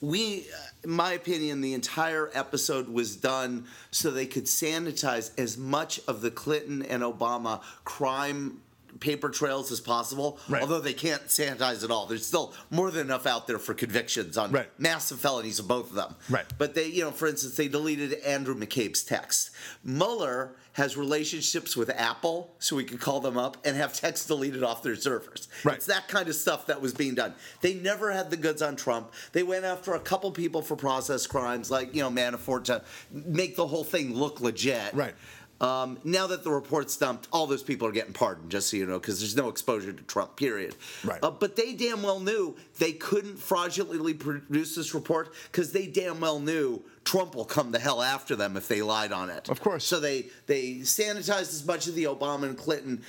We, 0.00 0.46
in 0.84 0.90
my 0.90 1.12
opinion, 1.12 1.60
the 1.60 1.74
entire 1.74 2.30
episode 2.34 2.88
was 2.88 3.16
done 3.16 3.66
so 3.90 4.10
they 4.10 4.26
could 4.26 4.44
sanitize 4.44 5.30
as 5.38 5.56
much 5.56 6.00
of 6.06 6.20
the 6.20 6.30
Clinton 6.30 6.82
and 6.82 7.02
Obama 7.02 7.62
crime 7.84 8.60
paper 9.00 9.28
trails 9.30 9.70
as 9.70 9.80
possible. 9.80 10.38
Right. 10.48 10.62
Although 10.62 10.80
they 10.80 10.92
can't 10.92 11.26
sanitize 11.26 11.84
it 11.84 11.90
all. 11.90 12.06
There's 12.06 12.26
still 12.26 12.54
more 12.70 12.90
than 12.90 13.06
enough 13.06 13.26
out 13.26 13.46
there 13.46 13.58
for 13.58 13.74
convictions 13.74 14.36
on 14.36 14.50
Right. 14.52 14.68
massive 14.78 15.20
felonies 15.20 15.58
of 15.58 15.68
both 15.68 15.90
of 15.90 15.94
them. 15.96 16.14
Right. 16.28 16.46
But 16.58 16.74
they, 16.74 16.86
you 16.86 17.04
know, 17.04 17.10
for 17.10 17.26
instance, 17.28 17.56
they 17.56 17.68
deleted 17.68 18.14
Andrew 18.24 18.54
McCabe's 18.54 19.02
text. 19.02 19.50
Mueller 19.84 20.52
has 20.72 20.96
relationships 20.96 21.76
with 21.76 21.90
Apple, 21.90 22.54
so 22.60 22.76
we 22.76 22.84
could 22.84 23.00
call 23.00 23.18
them 23.20 23.36
up 23.36 23.56
and 23.64 23.76
have 23.76 23.92
texts 23.92 24.26
deleted 24.26 24.62
off 24.62 24.82
their 24.82 24.94
servers. 24.94 25.48
Right. 25.64 25.74
It's 25.76 25.86
that 25.86 26.06
kind 26.06 26.28
of 26.28 26.36
stuff 26.36 26.66
that 26.66 26.80
was 26.80 26.94
being 26.94 27.16
done. 27.16 27.34
They 27.62 27.74
never 27.74 28.12
had 28.12 28.30
the 28.30 28.36
goods 28.36 28.62
on 28.62 28.76
Trump. 28.76 29.12
They 29.32 29.42
went 29.42 29.64
after 29.64 29.94
a 29.94 30.00
couple 30.00 30.30
people 30.30 30.62
for 30.62 30.76
process 30.76 31.26
crimes, 31.26 31.68
like 31.70 31.94
you 31.96 32.02
know 32.02 32.10
Manafort, 32.10 32.64
to 32.64 32.82
make 33.10 33.56
the 33.56 33.66
whole 33.66 33.82
thing 33.82 34.14
look 34.14 34.40
legit. 34.40 34.94
Right. 34.94 35.14
Um, 35.60 35.98
now 36.04 36.28
that 36.28 36.44
the 36.44 36.50
report's 36.50 36.96
dumped, 36.96 37.26
all 37.32 37.46
those 37.46 37.62
people 37.62 37.88
are 37.88 37.92
getting 37.92 38.12
pardoned, 38.12 38.50
just 38.50 38.70
so 38.70 38.76
you 38.76 38.86
know, 38.86 38.98
because 38.98 39.18
there's 39.18 39.36
no 39.36 39.48
exposure 39.48 39.92
to 39.92 40.02
Trump, 40.04 40.36
period. 40.36 40.76
Right. 41.02 41.18
Uh, 41.22 41.30
but 41.30 41.56
they 41.56 41.74
damn 41.74 42.02
well 42.02 42.20
knew 42.20 42.56
they 42.78 42.92
couldn't 42.92 43.38
fraudulently 43.38 44.14
produce 44.14 44.74
this 44.74 44.94
report 44.94 45.34
because 45.50 45.72
they 45.72 45.86
damn 45.86 46.20
well 46.20 46.40
knew 46.40 46.82
Trump 47.04 47.34
will 47.34 47.44
come 47.44 47.72
the 47.72 47.78
hell 47.78 48.02
after 48.02 48.36
them 48.36 48.56
if 48.56 48.68
they 48.68 48.82
lied 48.82 49.12
on 49.12 49.30
it. 49.30 49.48
Of 49.48 49.60
course. 49.60 49.84
So 49.84 49.98
they 49.98 50.26
they 50.46 50.74
sanitized 50.80 51.52
as 51.52 51.66
much 51.66 51.86
of 51.86 51.94
the 51.94 52.04
Obama 52.04 52.44
and 52.44 52.56
Clinton 52.56 53.02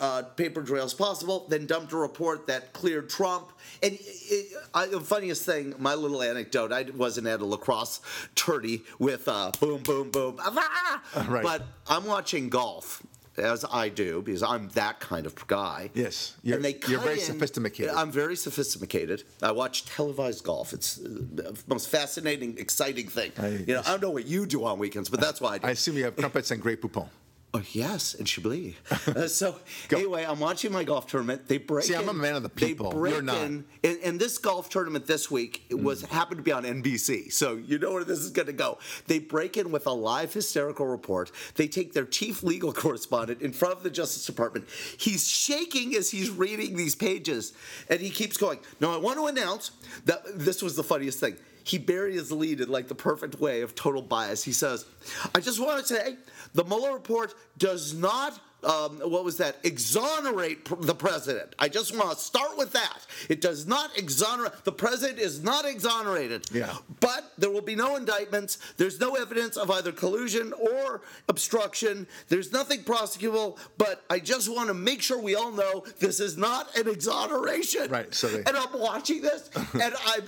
uh, 0.00 0.22
paper 0.36 0.62
trail 0.62 0.84
as 0.84 0.94
possible, 0.94 1.46
then 1.48 1.66
dumped 1.66 1.92
a 1.92 1.96
report 1.96 2.46
that 2.46 2.72
cleared 2.72 3.08
Trump. 3.08 3.52
And 3.82 3.96
it, 4.00 4.52
I, 4.74 4.86
the 4.86 5.00
funniest 5.00 5.44
thing, 5.44 5.74
my 5.78 5.94
little 5.94 6.22
anecdote, 6.22 6.72
I 6.72 6.84
wasn't 6.94 7.26
at 7.26 7.40
a 7.40 7.44
lacrosse 7.44 8.00
tourney 8.34 8.82
with 8.98 9.28
uh, 9.28 9.52
boom, 9.60 9.82
boom, 9.82 10.10
boom, 10.10 10.36
ah! 10.40 11.02
Right. 11.28 11.42
but 11.42 11.62
I'm 11.86 12.04
watching 12.04 12.48
golf. 12.48 13.02
As 13.38 13.64
I 13.70 13.88
do, 13.88 14.22
because 14.22 14.42
I'm 14.42 14.68
that 14.70 15.00
kind 15.00 15.26
of 15.26 15.34
guy. 15.46 15.90
Yes, 15.94 16.34
you're- 16.42 16.56
and 16.56 16.64
they 16.64 16.78
you're 16.88 17.00
very 17.00 17.14
in- 17.20 17.24
sophisticated. 17.24 17.92
I'm 17.94 18.10
very 18.10 18.36
sophisticated. 18.36 19.22
I 19.42 19.52
watch 19.52 19.84
televised 19.86 20.44
golf. 20.44 20.72
It's 20.72 20.96
the 20.96 21.56
most 21.66 21.88
fascinating, 21.88 22.58
exciting 22.58 23.08
thing. 23.08 23.32
I- 23.38 23.48
you 23.66 23.74
know, 23.74 23.80
I 23.86 23.90
don't 23.92 24.02
know 24.02 24.10
what 24.10 24.26
you 24.26 24.46
do 24.46 24.64
on 24.64 24.78
weekends, 24.78 25.08
but 25.08 25.20
that's 25.20 25.40
why 25.40 25.54
I 25.54 25.58
do. 25.58 25.66
I 25.66 25.70
assume 25.70 25.96
you 25.96 26.04
have 26.04 26.16
crumpets 26.16 26.50
and 26.50 26.60
Grey 26.60 26.76
Poupon. 26.76 27.08
Oh, 27.54 27.62
yes, 27.72 28.12
and 28.14 28.28
Chablis. 28.28 28.74
Uh, 29.08 29.26
so 29.26 29.56
Go. 29.88 29.96
anyway, 29.96 30.22
I'm 30.28 30.38
watching 30.38 30.70
my 30.70 30.84
golf 30.84 31.06
tournament. 31.06 31.48
They 31.48 31.56
break. 31.56 31.86
See, 31.86 31.94
I'm 31.94 32.08
a 32.10 32.12
man 32.12 32.34
of 32.36 32.42
the 32.42 32.50
people. 32.50 32.90
They 32.90 32.96
break 32.98 33.14
You're 33.14 33.22
not. 33.22 33.38
in, 33.38 33.64
and, 33.82 33.98
and 34.04 34.20
this 34.20 34.36
golf 34.36 34.68
tournament 34.68 35.06
this 35.06 35.30
week 35.30 35.62
it 35.70 35.80
was 35.80 36.02
Mm. 36.02 36.08
happened 36.10 36.38
to 36.38 36.42
be 36.42 36.52
on 36.52 36.64
NBC, 36.64 37.32
so 37.32 37.54
you 37.56 37.78
know 37.78 37.92
where 37.94 38.04
this 38.04 38.18
is 38.18 38.30
going 38.30 38.46
to 38.46 38.52
go. 38.52 38.78
They 39.06 39.18
break 39.18 39.56
in 39.56 39.70
with 39.72 39.86
a 39.86 39.92
live 39.92 40.34
hysterical 40.34 40.86
report. 40.86 41.30
They 41.54 41.68
take 41.68 41.94
their 41.94 42.04
chief 42.04 42.42
legal 42.42 42.72
correspondent 42.84 43.40
in 43.40 43.52
front 43.52 43.74
of 43.78 43.82
the 43.82 43.90
Justice 43.90 44.26
Department. 44.26 44.66
He's 44.98 45.26
shaking 45.26 45.94
as 45.96 46.10
he's 46.10 46.28
reading 46.28 46.76
these 46.76 46.94
pages, 46.94 47.54
and 47.88 47.98
he 47.98 48.10
keeps 48.10 48.36
going. 48.36 48.58
Now, 48.78 48.92
I 48.92 48.98
want 48.98 49.16
to 49.18 49.26
announce 49.26 49.70
that 50.04 50.20
this 50.38 50.62
was 50.62 50.76
the 50.76 50.84
funniest 50.84 51.18
thing 51.18 51.36
he 51.68 51.76
buried 51.78 52.14
his 52.14 52.32
lead 52.32 52.60
in 52.60 52.68
like 52.70 52.88
the 52.88 52.94
perfect 52.94 53.38
way 53.40 53.60
of 53.60 53.74
total 53.74 54.00
bias. 54.02 54.42
He 54.42 54.52
says, 54.52 54.86
I 55.34 55.40
just 55.40 55.60
want 55.60 55.86
to 55.86 55.94
say 55.94 56.16
the 56.54 56.64
Mueller 56.64 56.94
report 56.94 57.34
does 57.58 57.94
not. 57.94 58.40
Um, 58.64 58.98
what 58.98 59.22
was 59.22 59.36
that? 59.36 59.54
Exonerate 59.62 60.64
pr- 60.64 60.74
the 60.80 60.94
president. 60.94 61.54
I 61.60 61.68
just 61.68 61.96
want 61.96 62.10
to 62.18 62.24
start 62.24 62.58
with 62.58 62.72
that. 62.72 63.06
It 63.28 63.40
does 63.40 63.66
not 63.68 63.96
exonerate. 63.96 64.64
The 64.64 64.72
president 64.72 65.20
is 65.20 65.44
not 65.44 65.64
exonerated. 65.64 66.46
Yeah. 66.52 66.74
But 66.98 67.32
there 67.38 67.50
will 67.50 67.60
be 67.62 67.76
no 67.76 67.94
indictments. 67.94 68.58
There's 68.76 68.98
no 68.98 69.14
evidence 69.14 69.56
of 69.56 69.70
either 69.70 69.92
collusion 69.92 70.52
or 70.54 71.02
obstruction. 71.28 72.08
There's 72.28 72.50
nothing 72.50 72.82
prosecutable. 72.82 73.58
But 73.78 74.02
I 74.10 74.18
just 74.18 74.48
want 74.52 74.66
to 74.68 74.74
make 74.74 75.02
sure 75.02 75.20
we 75.20 75.36
all 75.36 75.52
know 75.52 75.84
this 76.00 76.18
is 76.18 76.36
not 76.36 76.76
an 76.76 76.88
exoneration. 76.88 77.88
Right, 77.90 78.12
so 78.12 78.26
they- 78.26 78.38
and 78.42 78.56
I'm 78.56 78.76
watching 78.78 79.22
this, 79.22 79.50
and 79.74 79.94
I. 80.04 80.18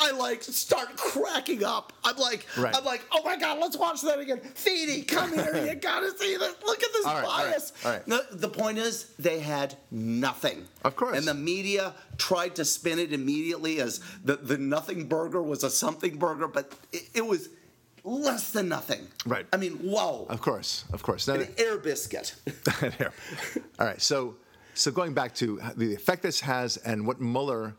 I 0.00 0.12
like 0.12 0.42
start 0.42 0.96
cracking 0.96 1.64
up. 1.64 1.92
I'm 2.04 2.16
like, 2.16 2.46
Right. 2.56 2.74
I'm 2.76 2.84
like, 2.84 3.04
oh 3.12 3.22
my 3.24 3.36
god, 3.36 3.58
let's 3.60 3.76
watch 3.76 4.02
that 4.02 4.18
again. 4.18 4.40
Feedy, 4.54 5.06
come 5.06 5.32
here, 5.32 5.66
you 5.66 5.74
gotta 5.80 6.10
see 6.16 6.36
this. 6.36 6.54
Look 6.64 6.82
at 6.82 6.92
this 6.92 7.06
All 7.06 7.14
right, 7.14 7.24
all 7.24 7.38
right, 7.38 7.50
bias. 7.50 7.72
all 7.84 7.92
right. 7.92 8.08
No, 8.08 8.20
the 8.32 8.48
point 8.48 8.78
is, 8.78 9.12
they 9.18 9.40
had 9.40 9.76
nothing. 9.90 10.66
Of 10.84 10.96
course. 10.96 11.16
And 11.16 11.26
the 11.26 11.34
media 11.34 11.94
tried 12.16 12.54
to 12.56 12.64
spin 12.64 12.98
it 12.98 13.12
immediately 13.12 13.80
as 13.80 14.00
the, 14.24 14.36
the 14.36 14.58
nothing 14.58 15.06
burger 15.06 15.42
was 15.42 15.64
a 15.64 15.70
something 15.70 16.16
burger, 16.18 16.48
but 16.48 16.72
it, 16.92 17.08
it 17.14 17.26
was 17.26 17.48
less 18.04 18.52
than 18.52 18.68
nothing. 18.68 19.06
Right. 19.26 19.46
I 19.52 19.56
mean, 19.58 19.72
whoa. 19.74 20.26
Of 20.30 20.40
course, 20.40 20.84
of 20.92 21.02
course. 21.02 21.28
Now, 21.28 21.34
An 21.34 21.48
air 21.58 21.78
biscuit. 21.78 22.34
There. 22.80 23.12
All 23.78 23.86
right. 23.86 24.00
So, 24.00 24.36
so 24.74 24.90
going 24.90 25.12
back 25.14 25.34
to 25.36 25.60
the 25.76 25.94
effect 25.94 26.22
this 26.22 26.40
has 26.40 26.76
and 26.78 27.06
what 27.06 27.20
Mueller 27.20 27.74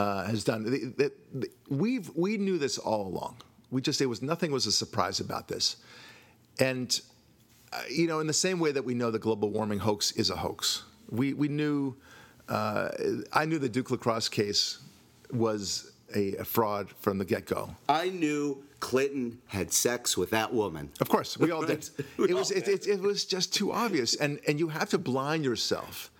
uh, 0.00 0.24
has 0.24 0.44
done, 0.44 0.64
the, 0.64 1.12
the, 1.34 1.48
we've 1.68 2.10
we 2.14 2.38
knew 2.38 2.56
this 2.56 2.78
all 2.78 3.06
along. 3.06 3.36
We 3.70 3.82
just 3.82 4.00
it 4.00 4.06
was 4.06 4.22
nothing 4.22 4.50
was 4.50 4.66
a 4.66 4.72
surprise 4.72 5.20
about 5.20 5.46
this, 5.46 5.76
and 6.58 6.98
uh, 7.72 7.82
you 7.90 8.06
know, 8.06 8.20
in 8.20 8.26
the 8.26 8.40
same 8.46 8.58
way 8.60 8.72
that 8.72 8.84
we 8.84 8.94
know 8.94 9.10
the 9.10 9.18
global 9.18 9.50
warming 9.50 9.78
hoax 9.78 10.12
is 10.12 10.30
a 10.30 10.36
hoax, 10.36 10.84
we 11.10 11.34
we 11.34 11.48
knew. 11.48 11.96
Uh, 12.48 12.88
I 13.32 13.44
knew 13.44 13.58
the 13.58 13.68
Duke 13.68 13.90
lacrosse 13.92 14.28
case 14.28 14.78
was 15.32 15.92
a, 16.16 16.34
a 16.36 16.44
fraud 16.44 16.88
from 16.98 17.18
the 17.18 17.24
get 17.24 17.46
go. 17.46 17.70
I 17.88 18.08
knew 18.08 18.64
Clinton 18.80 19.38
had 19.46 19.72
sex 19.72 20.16
with 20.16 20.30
that 20.30 20.52
woman. 20.52 20.90
Of 21.00 21.08
course, 21.08 21.38
we 21.38 21.52
all 21.52 21.64
did. 21.64 21.88
We 22.16 22.30
It 22.30 22.34
was 22.34 22.50
it, 22.50 22.66
it, 22.66 22.86
it 22.88 23.00
was 23.00 23.26
just 23.26 23.54
too 23.54 23.70
obvious, 23.70 24.16
and 24.16 24.40
and 24.48 24.58
you 24.58 24.68
have 24.68 24.88
to 24.90 24.98
blind 24.98 25.44
yourself. 25.44 26.10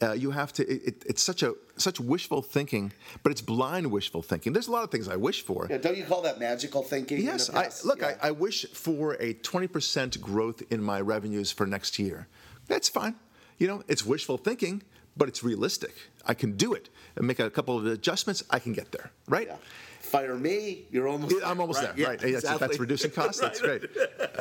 Uh, 0.00 0.12
you 0.12 0.30
have 0.30 0.52
to. 0.52 0.62
It, 0.72 0.82
it- 0.88 1.04
it's 1.06 1.22
such 1.22 1.42
a 1.42 1.54
such 1.76 1.98
wishful 2.00 2.40
thinking, 2.42 2.92
but 3.22 3.32
it's 3.32 3.40
blind 3.40 3.90
wishful 3.90 4.22
thinking. 4.22 4.52
There's 4.52 4.68
a 4.68 4.70
lot 4.70 4.84
of 4.84 4.90
things 4.90 5.08
I 5.08 5.16
wish 5.16 5.42
for. 5.42 5.66
Yeah, 5.70 5.78
don't 5.78 5.96
you 5.96 6.04
call 6.04 6.22
that 6.22 6.38
magical 6.38 6.82
thinking? 6.82 7.20
Yes, 7.20 7.50
I, 7.50 7.68
look, 7.84 8.00
Yeah. 8.00 8.16
I, 8.22 8.28
I 8.28 8.30
wish 8.30 8.66
for 8.72 9.14
a 9.14 9.34
20% 9.34 10.20
growth 10.20 10.62
in 10.70 10.82
my 10.82 11.00
revenues 11.00 11.50
for 11.52 11.66
next 11.66 11.98
year. 11.98 12.26
That's 12.68 12.88
fine. 12.88 13.14
You 13.58 13.66
know, 13.68 13.82
it's 13.88 14.04
wishful 14.04 14.38
thinking, 14.38 14.82
but 15.16 15.28
it's 15.28 15.42
realistic. 15.42 15.94
I 16.26 16.34
can 16.34 16.56
do 16.56 16.74
it 16.74 16.88
and 17.16 17.26
make 17.26 17.40
a 17.40 17.50
couple 17.50 17.76
of 17.76 17.86
adjustments. 17.86 18.42
I 18.50 18.58
can 18.60 18.72
get 18.72 18.92
there, 18.92 19.10
right? 19.28 19.48
Yeah. 19.48 19.56
Fire 20.08 20.34
me, 20.36 20.86
you're 20.90 21.06
almost. 21.06 21.34
Yeah, 21.38 21.50
I'm 21.50 21.60
almost 21.60 21.80
right? 21.82 21.94
there, 21.94 22.00
Yeah, 22.02 22.08
right? 22.08 22.20
Hey, 22.20 22.32
That's, 22.32 22.44
exactly. 22.44 22.66
that's 22.68 22.80
reducing 22.80 23.10
costs. 23.10 23.40
That's 23.40 23.60
great. 23.68 23.82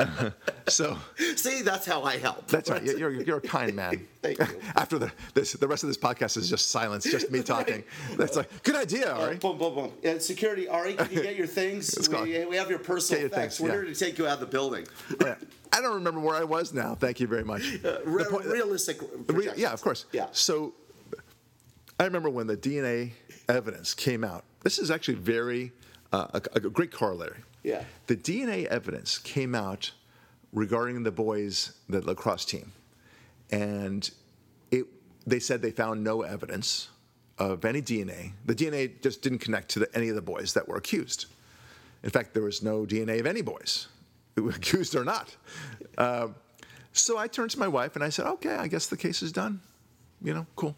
so 0.67 0.97
See, 1.35 1.61
that's 1.61 1.85
how 1.85 2.03
I 2.03 2.17
help. 2.17 2.47
that's 2.47 2.69
right. 2.69 2.81
You're, 2.83 3.11
you're 3.11 3.37
a 3.37 3.41
kind 3.41 3.73
man. 3.75 4.07
Thank 4.21 4.39
you. 4.39 4.45
After 4.77 4.97
the 4.97 5.11
this, 5.33 5.51
the 5.53 5.67
rest 5.67 5.83
of 5.83 5.87
this 5.89 5.97
podcast 5.97 6.37
is 6.37 6.49
just 6.49 6.71
silence, 6.71 7.03
just 7.03 7.31
me 7.31 7.43
talking. 7.43 7.83
That's 8.17 8.37
like 8.37 8.63
good 8.63 8.75
idea, 8.75 9.13
uh, 9.13 9.19
Ari. 9.21 9.35
Boom, 9.37 9.57
boom, 9.57 9.75
boom. 9.75 9.91
Yeah, 10.01 10.17
security, 10.19 10.67
Ari, 10.69 10.93
can 10.95 11.11
you 11.11 11.21
get 11.21 11.35
your 11.35 11.47
things? 11.47 12.07
We, 12.09 12.45
we 12.45 12.55
have 12.55 12.69
your 12.69 12.79
personal 12.79 13.21
your 13.23 13.29
effects. 13.29 13.57
things, 13.57 13.69
We're 13.69 13.81
here 13.83 13.93
to 13.93 13.95
take 13.95 14.17
you 14.17 14.25
out 14.27 14.35
of 14.35 14.39
the 14.39 14.45
building. 14.45 14.87
I 15.21 15.81
don't 15.81 15.95
remember 15.95 16.19
where 16.21 16.35
I 16.35 16.43
was 16.45 16.73
now. 16.73 16.95
Thank 16.95 17.19
you 17.19 17.27
very 17.27 17.43
much. 17.43 17.75
Uh, 17.83 17.99
the 17.99 18.01
Re- 18.05 18.23
point- 18.29 18.45
realistic. 18.45 18.99
Re- 19.27 19.49
yeah, 19.57 19.73
of 19.73 19.81
course. 19.81 20.05
Yeah. 20.13 20.27
So 20.31 20.73
I 21.99 22.05
remember 22.05 22.29
when 22.29 22.47
the 22.47 22.57
DNA 22.57 23.11
evidence 23.49 23.93
came 23.93 24.23
out. 24.23 24.43
This 24.63 24.79
is 24.79 24.91
actually 24.91 25.15
very 25.15 25.71
uh, 26.11 26.27
a, 26.33 26.41
a 26.55 26.59
great 26.61 26.91
corollary. 26.91 27.39
Yeah. 27.63 27.83
The 28.07 28.15
DNA 28.15 28.65
evidence 28.65 29.17
came 29.17 29.55
out 29.55 29.91
regarding 30.53 31.03
the 31.03 31.11
boys, 31.11 31.73
the 31.89 32.01
lacrosse 32.01 32.45
team, 32.45 32.71
and 33.51 34.09
it 34.71 34.85
they 35.25 35.39
said 35.39 35.61
they 35.61 35.71
found 35.71 36.03
no 36.03 36.21
evidence 36.21 36.89
of 37.37 37.65
any 37.65 37.81
DNA. 37.81 38.31
The 38.45 38.55
DNA 38.55 39.01
just 39.01 39.21
didn't 39.21 39.39
connect 39.39 39.69
to 39.71 39.79
the, 39.79 39.95
any 39.95 40.09
of 40.09 40.15
the 40.15 40.21
boys 40.21 40.53
that 40.53 40.67
were 40.67 40.77
accused. 40.77 41.25
In 42.03 42.09
fact, 42.09 42.33
there 42.33 42.43
was 42.43 42.63
no 42.63 42.85
DNA 42.85 43.19
of 43.19 43.25
any 43.25 43.41
boys, 43.41 43.87
accused 44.37 44.95
or 44.95 45.03
not. 45.03 45.35
Um, 45.97 46.35
so 46.93 47.17
I 47.17 47.27
turned 47.27 47.51
to 47.51 47.59
my 47.59 47.67
wife 47.67 47.95
and 47.95 48.03
I 48.03 48.09
said, 48.09 48.25
"Okay, 48.25 48.55
I 48.55 48.67
guess 48.67 48.87
the 48.87 48.97
case 48.97 49.21
is 49.21 49.31
done. 49.31 49.61
You 50.21 50.33
know, 50.33 50.47
cool. 50.55 50.75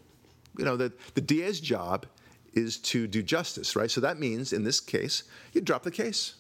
You 0.58 0.66
know, 0.66 0.76
the 0.76 0.92
the 1.14 1.22
DA's 1.22 1.60
job 1.60 2.06
is 2.54 2.78
to 2.78 3.08
do 3.08 3.22
justice, 3.22 3.76
right? 3.76 3.92
So 3.92 4.02
that 4.02 4.20
means 4.20 4.54
in 4.54 4.64
this 4.64 4.80
case, 4.80 5.24
you 5.54 5.62
drop 5.62 5.84
the 5.84 5.92
case. 5.92 6.36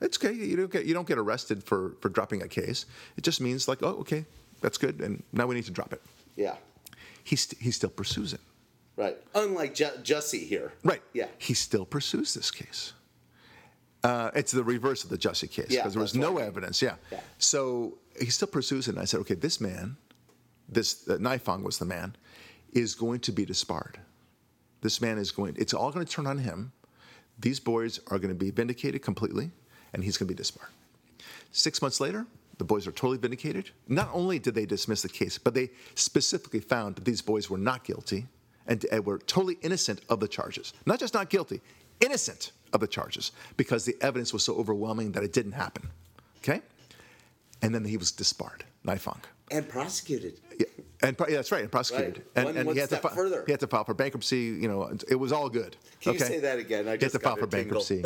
It's 0.00 0.18
okay. 0.22 0.32
You 0.34 0.56
don't 0.56 0.70
get 0.70 0.84
you 0.86 0.94
don't 0.94 1.06
get 1.08 1.18
arrested 1.18 1.62
for 1.64 1.96
for 2.00 2.08
dropping 2.08 2.42
a 2.42 2.48
case. 2.48 2.86
It 3.16 3.24
just 3.24 3.40
means 3.40 3.68
like, 3.68 3.82
oh, 3.82 4.00
okay, 4.00 4.24
that's 4.60 4.78
good, 4.78 5.00
and 5.00 5.22
now 5.32 5.46
we 5.46 5.54
need 5.54 5.64
to 5.64 5.70
drop 5.72 5.92
it. 5.92 6.02
Yeah. 6.36 6.56
He 7.22 7.36
st- 7.36 7.60
he 7.62 7.70
still 7.70 7.90
pursues 7.90 8.32
it. 8.34 8.40
Right. 8.96 9.16
Unlike 9.34 9.74
Ju- 9.74 9.98
Jussie 10.02 10.46
here. 10.46 10.72
Right. 10.84 11.02
Yeah. 11.14 11.26
He 11.38 11.54
still 11.54 11.84
pursues 11.86 12.34
this 12.34 12.50
case. 12.50 12.92
Uh, 14.02 14.30
it's 14.34 14.52
the 14.52 14.62
reverse 14.62 15.02
of 15.04 15.10
the 15.10 15.16
Jussie 15.18 15.50
case 15.50 15.68
because 15.68 15.74
Yeah, 15.74 15.88
there 15.88 16.00
was 16.02 16.14
no 16.14 16.34
mean. 16.34 16.44
evidence. 16.44 16.82
Yeah. 16.82 16.96
Yeah. 17.10 17.20
So 17.38 17.98
he 18.20 18.26
still 18.26 18.48
pursues 18.48 18.86
it, 18.86 18.92
and 18.92 19.00
I 19.00 19.06
said, 19.06 19.20
okay, 19.20 19.34
this 19.34 19.60
man, 19.60 19.96
this 20.68 21.08
uh, 21.08 21.16
Nifong 21.16 21.62
was 21.62 21.78
the 21.78 21.86
man, 21.86 22.14
is 22.72 22.94
going 22.94 23.20
to 23.20 23.32
be 23.32 23.46
disbarred. 23.46 23.98
This 24.84 25.00
man 25.00 25.16
is 25.16 25.32
going. 25.32 25.56
It's 25.56 25.72
all 25.72 25.90
going 25.90 26.04
to 26.04 26.12
turn 26.12 26.26
on 26.26 26.36
him. 26.36 26.70
These 27.38 27.58
boys 27.58 28.00
are 28.08 28.18
going 28.18 28.28
to 28.28 28.38
be 28.38 28.50
vindicated 28.50 29.00
completely, 29.00 29.50
and 29.94 30.04
he's 30.04 30.18
going 30.18 30.28
to 30.28 30.34
be 30.34 30.36
disbarred. 30.36 30.68
Six 31.52 31.80
months 31.80 32.00
later, 32.00 32.26
the 32.58 32.64
boys 32.64 32.86
are 32.86 32.92
totally 32.92 33.16
vindicated. 33.16 33.70
Not 33.88 34.10
only 34.12 34.38
did 34.38 34.54
they 34.54 34.66
dismiss 34.66 35.00
the 35.00 35.08
case, 35.08 35.38
but 35.38 35.54
they 35.54 35.70
specifically 35.94 36.60
found 36.60 36.96
that 36.96 37.06
these 37.06 37.22
boys 37.22 37.48
were 37.48 37.56
not 37.56 37.84
guilty 37.84 38.26
and, 38.66 38.84
and 38.92 39.06
were 39.06 39.20
totally 39.20 39.56
innocent 39.62 40.02
of 40.10 40.20
the 40.20 40.28
charges. 40.28 40.74
Not 40.84 41.00
just 41.00 41.14
not 41.14 41.30
guilty, 41.30 41.62
innocent 42.00 42.52
of 42.74 42.80
the 42.80 42.86
charges 42.86 43.32
because 43.56 43.86
the 43.86 43.96
evidence 44.02 44.34
was 44.34 44.42
so 44.42 44.54
overwhelming 44.56 45.12
that 45.12 45.24
it 45.24 45.32
didn't 45.32 45.52
happen. 45.52 45.88
Okay? 46.40 46.60
And 47.62 47.74
then 47.74 47.86
he 47.86 47.96
was 47.96 48.12
disbarred, 48.12 48.64
Nifong. 48.86 49.22
And 49.50 49.68
prosecuted. 49.68 50.40
Yeah, 50.58 50.66
and 51.02 51.16
yeah, 51.20 51.36
that's 51.36 51.52
right, 51.52 51.60
and 51.62 51.70
prosecuted. 51.70 52.18
Right. 52.18 52.26
And, 52.36 52.44
One- 52.46 52.56
and 52.56 52.66
one 52.66 52.76
he 52.76 52.80
had 52.80 52.88
to 52.90 52.96
fi- 52.96 53.10
further. 53.14 53.42
He 53.44 53.52
had 53.52 53.60
to 53.60 53.66
file 53.66 53.84
for 53.84 53.92
bankruptcy. 53.94 54.38
You 54.38 54.68
know, 54.68 54.96
it 55.08 55.16
was 55.16 55.32
all 55.32 55.50
good. 55.50 55.76
Can 56.00 56.14
you 56.14 56.18
say 56.18 56.38
that 56.40 56.58
again? 56.58 56.80
I 56.80 56.82
he 56.84 56.90
had 56.92 57.00
just 57.00 57.14
to 57.14 57.18
file 57.18 57.36
for 57.36 57.46
tingle. 57.46 57.82
bankruptcy. 57.84 58.04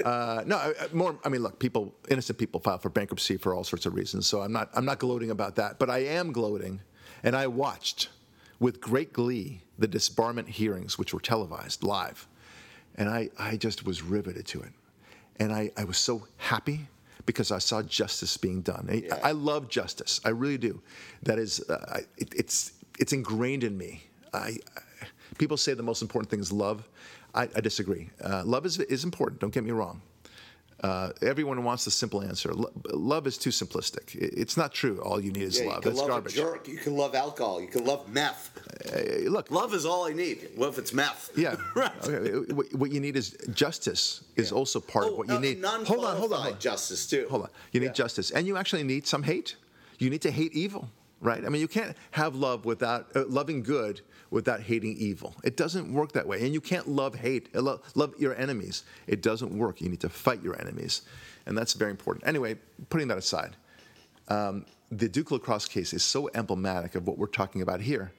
uh, 0.04 0.44
no, 0.46 0.56
I- 0.56 0.74
more. 0.92 1.18
I 1.24 1.28
mean, 1.28 1.42
look, 1.42 1.58
people, 1.58 1.92
innocent 2.08 2.38
people, 2.38 2.60
file 2.60 2.78
for 2.78 2.88
bankruptcy 2.88 3.36
for 3.36 3.52
all 3.54 3.64
sorts 3.64 3.84
of 3.86 3.94
reasons. 3.94 4.26
So 4.26 4.42
I'm 4.42 4.52
not, 4.52 4.70
I'm 4.74 4.84
not 4.84 4.98
gloating 5.00 5.30
about 5.30 5.56
that. 5.56 5.78
But 5.80 5.90
I 5.90 5.98
am 5.98 6.30
gloating, 6.32 6.80
and 7.24 7.34
I 7.34 7.46
watched 7.48 8.08
with 8.60 8.80
great 8.80 9.12
glee 9.12 9.62
the 9.78 9.88
disbarment 9.88 10.46
hearings, 10.48 10.98
which 10.98 11.12
were 11.12 11.20
televised 11.20 11.82
live, 11.82 12.28
and 12.94 13.08
I, 13.08 13.30
I 13.38 13.56
just 13.56 13.84
was 13.84 14.02
riveted 14.02 14.46
to 14.48 14.60
it, 14.60 14.72
and 15.40 15.52
I, 15.52 15.70
I 15.76 15.84
was 15.84 15.96
so 15.98 16.26
happy 16.36 16.86
because 17.30 17.52
I 17.52 17.58
saw 17.60 17.80
justice 17.82 18.36
being 18.36 18.60
done. 18.62 18.86
I, 18.90 18.94
Yeah. 18.94 19.18
I 19.22 19.32
love 19.32 19.68
justice. 19.68 20.20
I 20.24 20.30
really 20.30 20.58
do. 20.58 20.82
That 21.22 21.38
is, 21.38 21.60
uh, 21.70 21.84
I- 21.98 22.06
it, 22.16 22.28
it's 22.34 22.72
it's 22.98 23.12
ingrained 23.12 23.64
in 23.64 23.76
me. 23.78 24.02
I, 24.34 24.58
I 24.76 25.06
people 25.38 25.56
say 25.56 25.74
the 25.74 25.82
most 25.82 26.02
important 26.02 26.28
thing 26.30 26.40
is 26.40 26.50
love. 26.52 26.88
I, 27.34 27.42
I 27.54 27.60
disagree. 27.60 28.10
Uh, 28.22 28.42
love 28.44 28.66
is 28.66 28.78
is 28.78 29.04
important. 29.04 29.40
Don't 29.40 29.54
get 29.54 29.64
me 29.64 29.70
wrong. 29.70 30.02
Uh, 30.82 31.10
everyone 31.20 31.62
wants 31.62 31.84
the 31.84 31.90
simple 31.90 32.22
answer. 32.22 32.54
Lo- 32.54 32.72
love 32.92 33.26
is 33.26 33.36
too 33.36 33.50
simplistic. 33.50 34.14
It's 34.14 34.56
not 34.56 34.72
true. 34.72 34.98
All 35.02 35.20
you 35.20 35.30
need 35.30 35.42
is 35.42 35.58
Yeah, 35.58 35.64
you 35.64 35.70
love. 35.70 35.82
can 35.82 35.90
It's 35.92 36.00
love 36.00 36.08
garbage. 36.08 36.32
a 36.32 36.36
jerk. 36.36 36.68
You 36.68 36.78
can 36.78 36.96
love 36.96 37.14
alcohol. 37.14 37.60
You 37.60 37.66
can 37.68 37.84
love 37.84 38.08
meth. 38.08 38.50
Uh, 38.90 39.28
look, 39.28 39.50
Love 39.50 39.74
is 39.74 39.84
all 39.84 40.06
I 40.06 40.12
need. 40.14 40.48
What 40.56 40.70
if 40.70 40.78
it's 40.78 40.94
meth? 40.94 41.30
Yeah. 41.36 41.56
right. 41.74 41.92
Okay, 42.08 42.52
What, 42.76 42.90
you 42.92 43.00
need 43.00 43.16
is 43.16 43.36
justice. 43.52 44.24
Is 44.36 44.52
also 44.52 44.80
part 44.80 45.04
of 45.06 45.12
Oh, 45.12 45.16
what 45.16 45.28
you 45.28 45.34
uh, 45.34 45.40
need. 45.40 45.62
Hold 45.62 45.76
on, 45.76 45.84
hold 45.84 46.04
on, 46.04 46.16
hold 46.16 46.32
on. 46.54 46.58
justice 46.58 47.06
too. 47.06 47.26
Hold 47.28 47.42
on. 47.42 47.50
You 47.72 47.80
need 47.80 47.86
Yeah. 47.88 47.92
justice, 48.04 48.30
and 48.30 48.46
you 48.46 48.56
actually 48.56 48.82
need 48.84 49.06
some 49.06 49.22
hate. 49.24 49.56
You 49.98 50.08
need 50.08 50.22
to 50.22 50.30
hate 50.30 50.52
evil, 50.54 50.88
right? 51.20 51.44
I 51.44 51.48
mean, 51.48 51.60
you 51.60 51.68
can't 51.68 51.96
have 52.12 52.34
love 52.34 52.64
without 52.64 53.14
uh, 53.14 53.24
loving 53.26 53.62
good 53.62 54.00
without 54.30 54.60
hating 54.60 54.96
evil. 54.96 55.34
It 55.44 55.56
doesn't 55.56 55.92
work 55.92 56.12
that 56.12 56.26
way, 56.26 56.42
and 56.44 56.54
you 56.54 56.60
can't 56.60 56.88
love 56.88 57.14
hate, 57.14 57.48
uh, 57.54 57.62
love, 57.62 57.82
love 57.94 58.14
your 58.18 58.34
enemies. 58.36 58.84
It 59.06 59.22
doesn't 59.22 59.56
work. 59.56 59.80
You 59.80 59.88
need 59.88 60.00
to 60.00 60.08
fight 60.08 60.42
your 60.42 60.58
enemies, 60.60 61.02
and 61.46 61.58
that's 61.58 61.74
very 61.74 61.90
important. 61.90 62.26
Anyway, 62.26 62.56
putting 62.88 63.08
that 63.08 63.18
aside, 63.18 63.56
um, 64.28 64.64
the 64.90 65.08
Duke 65.08 65.30
lacrosse 65.30 65.66
case 65.66 65.92
is 65.92 66.02
so 66.02 66.30
emblematic 66.34 66.94
of 66.94 67.06
what 67.06 67.18
we're 67.18 67.26
talking 67.26 67.62
about 67.62 67.80
here. 67.80 68.12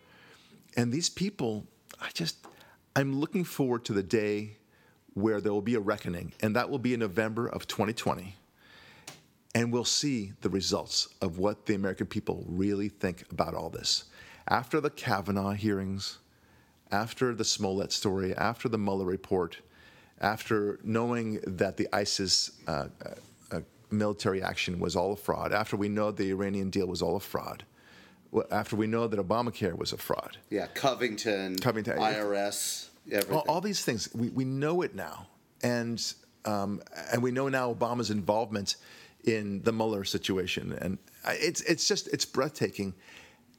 And 0.77 0.91
these 0.91 1.09
people, 1.09 1.65
I 1.99 2.09
just, 2.13 2.37
I'm 2.95 3.19
looking 3.19 3.43
forward 3.43 3.85
to 3.85 3.93
the 3.93 4.03
day 4.03 4.57
where 5.13 5.41
there 5.41 5.51
will 5.51 5.61
be 5.61 5.75
a 5.75 5.79
reckoning, 5.79 6.33
and 6.41 6.55
that 6.55 6.69
will 6.69 6.79
be 6.79 6.93
in 6.93 6.99
November 6.99 7.47
of 7.47 7.67
2020. 7.67 8.35
And 9.53 9.71
we'll 9.71 9.83
see 9.83 10.33
the 10.41 10.49
results 10.49 11.09
of 11.21 11.37
what 11.37 11.65
the 11.65 11.75
American 11.75 12.07
people 12.07 12.45
really 12.47 12.89
think 12.89 13.23
about 13.31 13.53
all 13.53 13.69
this. 13.69 14.05
After 14.47 14.79
the 14.79 14.89
Kavanaugh 14.89 15.51
hearings, 15.51 16.19
after 16.91 17.33
the 17.33 17.43
Smollett 17.43 17.91
story, 17.91 18.33
after 18.35 18.69
the 18.69 18.77
Mueller 18.77 19.05
report, 19.05 19.57
after 20.21 20.79
knowing 20.83 21.39
that 21.45 21.77
the 21.77 21.87
ISIS 21.93 22.51
uh, 22.67 22.87
uh, 23.05 23.09
uh, 23.51 23.59
military 23.89 24.41
action 24.41 24.79
was 24.79 24.95
all 24.95 25.13
a 25.13 25.15
fraud, 25.17 25.51
after 25.51 25.75
we 25.75 25.89
know 25.89 26.11
the 26.11 26.29
Iranian 26.31 26.69
deal 26.69 26.87
was 26.87 27.01
all 27.01 27.15
a 27.17 27.19
fraud, 27.19 27.65
after 28.51 28.75
we 28.77 28.87
know 28.87 29.07
that 29.07 29.19
Obamacare 29.19 29.77
was 29.77 29.91
a 29.91 29.97
fraud, 29.97 30.37
Yeah, 30.49 30.67
Covington, 30.67 31.57
Covington. 31.59 31.97
IRS, 31.97 32.87
everything. 33.11 33.35
all, 33.35 33.43
all 33.47 33.61
these 33.61 33.83
things, 33.83 34.09
we, 34.13 34.29
we 34.29 34.45
know 34.45 34.81
it 34.81 34.95
now. 34.95 35.27
And, 35.63 36.01
um, 36.45 36.81
and 37.11 37.21
we 37.21 37.31
know 37.31 37.49
now 37.49 37.73
Obama's 37.73 38.09
involvement 38.09 38.77
in 39.25 39.61
the 39.63 39.71
Mueller 39.71 40.03
situation. 40.03 40.73
And 40.81 40.97
it's, 41.27 41.61
it's 41.61 41.87
just, 41.87 42.07
it's 42.07 42.25
breathtaking. 42.25 42.93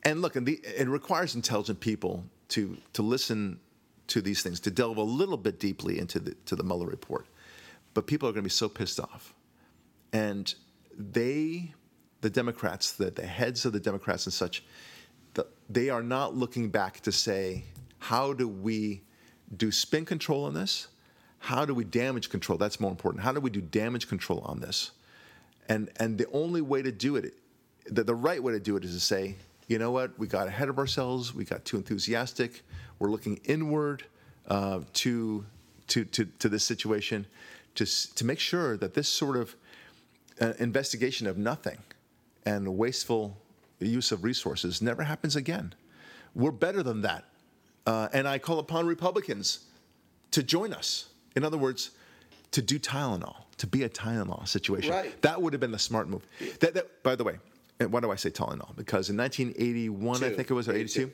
And 0.05 0.23
look, 0.23 0.37
and 0.37 0.47
the, 0.47 0.61
it 0.65 0.89
requires 0.89 1.35
intelligent 1.35 1.81
people 1.81 2.25
to, 2.49 2.77
to 2.93 3.03
listen 3.03 3.61
to 4.09 4.21
these 4.21 4.43
things, 4.43 4.61
to 4.61 4.71
delve 4.71 4.97
a 4.97 5.03
little 5.03 5.37
bit 5.37 5.61
deeply 5.61 5.99
into 5.99 6.19
the, 6.19 6.35
to 6.47 6.57
the 6.57 6.65
Mueller 6.65 6.87
report. 6.87 7.27
But 7.95 8.07
people 8.07 8.29
are 8.29 8.33
going 8.33 8.43
to 8.43 8.49
be 8.49 8.51
so 8.51 8.69
pissed 8.69 9.01
off. 9.01 9.35
And 10.13 10.53
they, 10.99 11.73
the 12.21 12.31
Democrats, 12.31 12.93
the, 12.93 13.11
the 13.11 13.27
heads 13.27 13.65
of 13.65 13.73
the 13.73 13.81
Democrats 13.81 14.27
and 14.27 14.33
such, 14.33 14.65
the, 15.35 15.47
they 15.71 15.89
are 15.89 16.03
not 16.03 16.37
looking 16.37 16.69
back 16.69 17.01
to 17.01 17.13
say, 17.13 17.65
how 17.99 18.33
do 18.33 18.49
we 18.49 19.03
do 19.57 19.71
spin 19.71 20.05
control 20.05 20.45
on 20.45 20.55
this? 20.55 20.89
How 21.39 21.65
do 21.65 21.75
we 21.75 21.85
damage 21.85 22.29
control? 22.29 22.59
That's 22.59 22.81
more 22.81 22.91
important. 22.91 23.23
How 23.23 23.33
do 23.33 23.41
we 23.41 23.51
do 23.51 23.61
damage 23.61 24.09
control 24.09 24.41
on 24.41 24.61
this? 24.61 24.93
And 25.69 25.91
and 25.97 26.19
the 26.19 26.27
only 26.33 26.61
way 26.61 26.83
to 26.83 26.93
do 26.93 27.17
it, 27.17 27.35
the, 27.87 28.05
the 28.05 28.15
right 28.15 28.43
way 28.43 28.53
to 28.53 28.61
do 28.61 28.77
it 28.77 28.85
is 28.85 28.95
to 28.95 29.01
say, 29.01 29.37
you 29.69 29.79
know 29.79 29.91
what, 29.91 30.19
we 30.19 30.27
got 30.27 30.49
ahead 30.49 30.69
of 30.69 30.79
ourselves, 30.79 31.35
we 31.35 31.45
got 31.45 31.65
too 31.65 31.77
enthusiastic, 31.77 32.63
we're 32.99 33.11
looking 33.11 33.41
inward 33.45 34.05
uh, 34.49 34.81
to, 34.95 35.45
to 35.89 36.05
to 36.05 36.25
to 36.25 36.49
this 36.49 36.65
situation, 36.65 37.27
to 37.75 37.87
to 38.15 38.25
make 38.25 38.39
sure 38.39 38.77
that 38.77 38.95
this 38.95 39.09
sort 39.09 39.37
of 39.37 39.57
uh, 40.41 40.53
investigation 40.59 41.27
of 41.27 41.39
nothing 41.39 41.79
and 42.45 42.77
wasteful 42.77 43.37
use 43.79 44.13
of 44.13 44.25
resources 44.25 44.83
never 44.83 45.05
happens 45.05 45.37
again. 45.37 45.75
We're 46.35 46.51
better 46.51 46.83
than 46.83 47.03
that. 47.03 47.25
Uh, 47.87 48.09
and 48.13 48.29
I 48.29 48.39
call 48.39 48.59
upon 48.59 48.87
Republicans 48.87 49.67
to 50.31 50.43
join 50.43 50.73
us. 50.73 51.11
In 51.35 51.45
other 51.45 51.59
words, 51.59 51.91
to 52.53 52.62
do 52.62 52.78
Tylenol, 52.78 53.36
to 53.59 53.66
be 53.66 53.82
a 53.82 53.88
Tylenol 53.88 54.46
situation. 54.46 54.92
Right. 54.92 55.20
That 55.22 55.40
would 55.40 55.53
have 55.53 55.61
been 55.61 55.72
the 55.72 55.78
smart 55.78 56.09
move. 56.09 56.24
That, 56.61 56.74
that, 56.74 57.03
by 57.03 57.16
the 57.16 57.24
way, 57.24 57.38
and 57.80 57.90
why 57.92 58.00
do 58.00 58.11
I 58.11 58.16
say 58.16 58.30
Tylenol? 58.30 58.76
Because 58.76 59.11
in 59.11 59.16
1981, 59.16 60.22
I 60.24 60.30
think 60.30 60.50
it 60.50 60.55
was, 60.55 60.68
or 60.68 60.72
82, 60.74 61.00
82. 61.03 61.12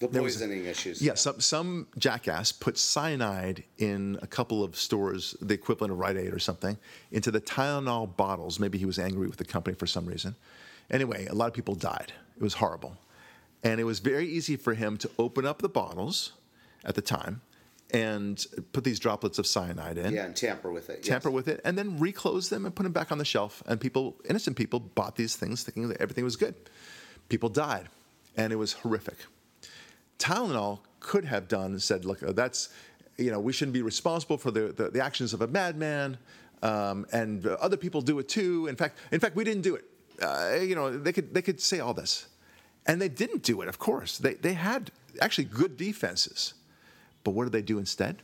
The 0.00 0.06
There 0.06 0.22
was- 0.22 0.36
poisoning 0.36 0.64
issues. 0.66 1.02
yeah, 1.02 1.14
some 1.14 1.40
some 1.40 1.88
jackass 1.98 2.52
put 2.52 2.78
cyanide 2.78 3.64
in 3.78 4.16
a 4.22 4.28
couple 4.28 4.62
of 4.62 4.76
stores, 4.76 5.34
the 5.40 5.54
equivalent 5.54 5.92
of 5.92 5.98
Rite 5.98 6.16
Aid 6.16 6.32
or 6.32 6.38
something, 6.38 6.78
into 7.10 7.32
the 7.32 7.40
Tylenol 7.40 8.16
bottles. 8.16 8.60
Maybe 8.60 8.78
he 8.78 8.84
was 8.86 8.98
angry 9.00 9.26
with 9.26 9.38
the 9.38 9.44
company 9.44 9.74
for 9.74 9.88
some 9.88 10.06
reason. 10.06 10.36
Anyway, 10.90 11.26
a 11.26 11.34
lot 11.34 11.48
of 11.48 11.54
people 11.54 11.74
died. 11.74 12.12
It 12.36 12.42
was 12.42 12.54
horrible, 12.54 12.96
and 13.64 13.80
it 13.80 13.84
was 13.84 13.98
very 13.98 14.28
easy 14.28 14.56
for 14.56 14.74
him 14.74 14.98
to 14.98 15.10
open 15.18 15.44
up 15.44 15.62
the 15.62 15.68
bottles 15.68 16.32
at 16.84 16.94
the 16.94 17.02
time 17.02 17.40
and 17.92 18.44
put 18.72 18.84
these 18.84 18.98
droplets 18.98 19.38
of 19.38 19.46
cyanide 19.46 19.96
in 19.98 20.12
Yeah, 20.12 20.24
and 20.26 20.36
tamper 20.36 20.70
with 20.70 20.90
it. 20.90 21.02
tamper 21.02 21.30
yes. 21.30 21.34
with 21.34 21.48
it, 21.48 21.60
and 21.64 21.76
then 21.78 21.98
reclose 21.98 22.48
them 22.50 22.66
and 22.66 22.74
put 22.74 22.82
them 22.82 22.92
back 22.92 23.10
on 23.10 23.18
the 23.18 23.24
shelf. 23.24 23.62
And 23.66 23.80
people, 23.80 24.16
innocent 24.28 24.56
people, 24.56 24.78
bought 24.80 25.16
these 25.16 25.36
things 25.36 25.62
thinking 25.62 25.88
that 25.88 26.00
everything 26.00 26.24
was 26.24 26.36
good. 26.36 26.54
People 27.28 27.48
died, 27.48 27.88
and 28.36 28.52
it 28.52 28.56
was 28.56 28.72
horrific. 28.74 29.16
Tylenol 30.18 30.80
could 31.00 31.24
have 31.24 31.48
done 31.48 31.66
and 31.72 31.82
said, 31.82 32.04
"Look, 32.04 32.22
uh, 32.22 32.32
that's 32.32 32.68
you 33.16 33.30
know 33.30 33.40
we 33.40 33.52
shouldn't 33.52 33.72
be 33.74 33.82
responsible 33.82 34.36
for 34.38 34.50
the 34.50 34.72
the, 34.72 34.90
the 34.90 35.00
actions 35.02 35.32
of 35.32 35.42
a 35.42 35.46
madman, 35.46 36.18
um, 36.62 37.06
and 37.12 37.46
other 37.46 37.76
people 37.76 38.00
do 38.00 38.18
it 38.18 38.28
too. 38.28 38.66
In 38.66 38.76
fact, 38.76 38.98
in 39.12 39.20
fact, 39.20 39.36
we 39.36 39.44
didn't 39.44 39.62
do 39.62 39.76
it. 39.76 39.84
Uh, 40.20 40.58
you 40.60 40.74
know, 40.74 40.96
they 40.96 41.12
could 41.12 41.32
they 41.32 41.42
could 41.42 41.60
say 41.60 41.78
all 41.80 41.94
this, 41.94 42.26
and 42.86 43.00
they 43.00 43.08
didn't 43.08 43.42
do 43.44 43.60
it. 43.62 43.68
Of 43.68 43.78
course, 43.78 44.18
they 44.18 44.34
they 44.34 44.54
had 44.54 44.90
actually 45.20 45.44
good 45.44 45.76
defenses, 45.76 46.54
but 47.24 47.32
what 47.32 47.44
did 47.44 47.52
they 47.52 47.62
do 47.62 47.78
instead? 47.78 48.22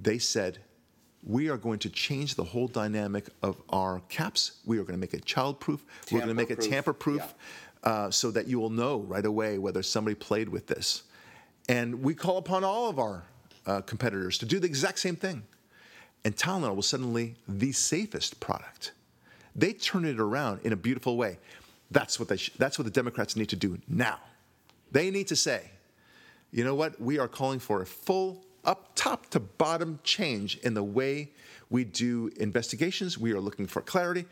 They 0.00 0.18
said." 0.18 0.58
We 1.22 1.50
are 1.50 1.58
going 1.58 1.80
to 1.80 1.90
change 1.90 2.34
the 2.34 2.44
whole 2.44 2.66
dynamic 2.66 3.28
of 3.42 3.60
our 3.68 4.00
caps. 4.08 4.52
We 4.64 4.78
are 4.78 4.84
going 4.84 4.94
to 4.94 4.98
make 4.98 5.12
it 5.12 5.26
childproof. 5.26 5.80
We're 6.10 6.20
going 6.20 6.28
to 6.28 6.34
make 6.34 6.50
it 6.50 6.62
Tamper-proof, 6.62 7.20
tamper-proof 7.20 7.34
uh, 7.84 8.10
so 8.10 8.30
that 8.30 8.46
you 8.46 8.58
will 8.58 8.70
know 8.70 9.00
right 9.00 9.26
away 9.26 9.58
whether 9.58 9.82
somebody 9.82 10.14
played 10.14 10.48
with 10.48 10.66
this. 10.66 11.02
And 11.68 12.02
we 12.02 12.14
call 12.14 12.38
upon 12.38 12.64
all 12.64 12.88
of 12.88 12.98
our 12.98 13.24
uh, 13.66 13.82
competitors 13.82 14.38
to 14.38 14.46
do 14.46 14.58
the 14.58 14.66
exact 14.66 14.98
same 14.98 15.14
thing. 15.14 15.42
And 16.24 16.34
Tylenol 16.34 16.74
was 16.74 16.86
suddenly 16.86 17.34
the 17.46 17.72
safest 17.72 18.40
product. 18.40 18.92
They 19.54 19.74
turned 19.74 20.06
it 20.06 20.18
around 20.18 20.60
in 20.64 20.72
a 20.72 20.76
beautiful 20.76 21.18
way. 21.18 21.38
That's 21.90 22.18
what, 22.18 22.28
they 22.28 22.38
sh- 22.38 22.52
that's 22.56 22.78
what 22.78 22.86
the 22.86 22.90
Democrats 22.90 23.36
need 23.36 23.50
to 23.50 23.56
do 23.56 23.78
now. 23.88 24.20
They 24.90 25.10
need 25.10 25.28
to 25.28 25.36
say, 25.36 25.70
you 26.52 26.64
know 26.64 26.74
what? 26.74 27.00
We 27.00 27.18
are 27.18 27.28
calling 27.28 27.58
for 27.58 27.82
a 27.82 27.86
full, 27.86 28.44
up 28.64 28.92
top 28.94 29.30
to 29.30 29.40
bottom 29.40 30.00
change 30.04 30.56
in 30.58 30.74
the 30.74 30.82
way 30.82 31.30
we 31.70 31.84
do 31.84 32.30
investigations. 32.36 33.18
We 33.18 33.32
are 33.32 33.40
looking 33.40 33.66
for 33.66 33.80
clarity. 33.80 34.26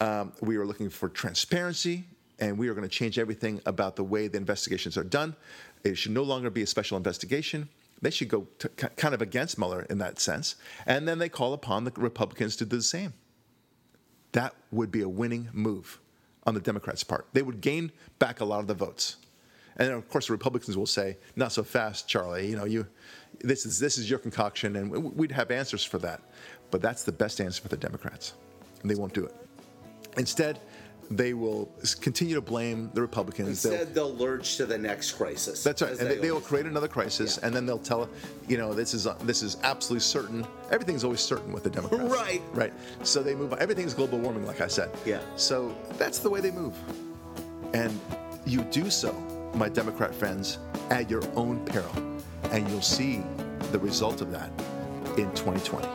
Um, 0.00 0.32
we 0.40 0.56
are 0.56 0.64
looking 0.64 0.90
for 0.90 1.08
transparency. 1.08 2.04
And 2.40 2.56
we 2.56 2.68
are 2.68 2.74
going 2.74 2.88
to 2.88 2.94
change 2.94 3.18
everything 3.18 3.60
about 3.66 3.96
the 3.96 4.04
way 4.04 4.28
the 4.28 4.38
investigations 4.38 4.96
are 4.96 5.04
done. 5.04 5.34
It 5.82 5.98
should 5.98 6.12
no 6.12 6.22
longer 6.22 6.50
be 6.50 6.62
a 6.62 6.66
special 6.66 6.96
investigation. 6.96 7.68
They 8.00 8.10
should 8.10 8.28
go 8.28 8.46
to, 8.60 8.68
ki- 8.68 8.86
kind 8.96 9.12
of 9.12 9.20
against 9.20 9.58
Mueller 9.58 9.82
in 9.90 9.98
that 9.98 10.20
sense. 10.20 10.54
And 10.86 11.08
then 11.08 11.18
they 11.18 11.28
call 11.28 11.52
upon 11.52 11.82
the 11.84 11.92
Republicans 11.96 12.54
to 12.56 12.64
do 12.64 12.76
the 12.76 12.82
same. 12.82 13.12
That 14.32 14.54
would 14.70 14.92
be 14.92 15.02
a 15.02 15.08
winning 15.08 15.48
move 15.52 15.98
on 16.46 16.54
the 16.54 16.60
Democrats' 16.60 17.02
part. 17.02 17.26
They 17.32 17.42
would 17.42 17.60
gain 17.60 17.90
back 18.20 18.40
a 18.40 18.44
lot 18.44 18.60
of 18.60 18.68
the 18.68 18.74
votes. 18.74 19.16
And 19.78 19.88
then, 19.88 19.96
of 19.96 20.08
course, 20.08 20.26
the 20.26 20.32
Republicans 20.32 20.76
will 20.76 20.86
say, 20.86 21.16
"Not 21.36 21.52
so 21.52 21.62
fast, 21.62 22.08
Charlie. 22.08 22.48
You 22.48 22.56
know, 22.56 22.64
you, 22.64 22.86
this 23.40 23.64
is 23.66 23.78
this 23.78 23.96
is 23.98 24.10
your 24.10 24.18
concoction, 24.18 24.76
and 24.76 24.90
we'd 24.90 25.32
have 25.32 25.50
answers 25.50 25.84
for 25.84 25.98
that." 25.98 26.20
But 26.70 26.82
that's 26.82 27.04
the 27.04 27.12
best 27.12 27.40
answer 27.40 27.62
for 27.62 27.68
the 27.68 27.76
Democrats, 27.76 28.34
and 28.82 28.90
they 28.90 28.96
won't 28.96 29.14
do 29.14 29.24
it. 29.24 29.34
Instead, 30.16 30.58
they 31.10 31.32
will 31.32 31.70
continue 32.00 32.34
to 32.34 32.40
blame 32.42 32.90
the 32.92 33.00
Republicans. 33.00 33.62
They'll- 33.62 33.72
Instead, 33.72 33.94
they'll 33.94 34.14
lurch 34.14 34.56
to 34.58 34.66
the 34.66 34.76
next 34.76 35.12
crisis. 35.12 35.62
that's 35.64 35.80
right, 35.80 35.92
and 35.98 36.10
they, 36.10 36.16
they 36.16 36.30
will 36.32 36.40
create 36.40 36.66
another 36.66 36.88
crisis, 36.88 37.38
Yeah. 37.40 37.46
and 37.46 37.56
then 37.56 37.64
they'll 37.64 37.78
tell, 37.78 38.10
you 38.48 38.58
know, 38.58 38.74
this 38.74 38.92
is 38.92 39.06
uh, 39.06 39.14
this 39.22 39.42
is 39.42 39.56
absolutely 39.62 40.00
certain. 40.00 40.44
Everything's 40.72 41.04
always 41.04 41.20
certain 41.20 41.52
with 41.52 41.62
the 41.62 41.70
Democrats. 41.70 42.02
Right. 42.12 42.42
Right. 42.52 42.72
So 43.04 43.22
they 43.22 43.34
move 43.36 43.52
on. 43.52 43.60
Everything's 43.60 43.94
global 43.94 44.18
warming, 44.18 44.44
like 44.44 44.60
I 44.60 44.66
said. 44.66 44.90
Yeah. 45.06 45.20
So 45.36 45.74
that's 45.96 46.18
the 46.18 46.28
way 46.28 46.40
they 46.40 46.50
move, 46.50 46.74
and 47.72 47.98
you 48.44 48.62
do 48.64 48.90
so, 48.90 49.14
my 49.54 49.68
Democrat 49.68 50.14
friends, 50.14 50.58
at 50.90 51.10
your 51.10 51.22
own 51.36 51.64
peril, 51.64 51.92
and 52.50 52.68
you'll 52.68 52.82
see 52.82 53.22
the 53.72 53.78
result 53.78 54.20
of 54.20 54.30
that 54.30 54.50
in 55.18 55.30
2020. 55.34 55.86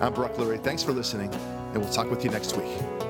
I'm 0.00 0.14
Brock 0.14 0.34
Lurie. 0.34 0.62
Thanks 0.62 0.82
for 0.82 0.92
listening, 0.92 1.32
and 1.34 1.76
we'll 1.76 1.92
talk 1.92 2.10
with 2.10 2.24
you 2.24 2.30
next 2.30 2.56
week. 2.56 3.09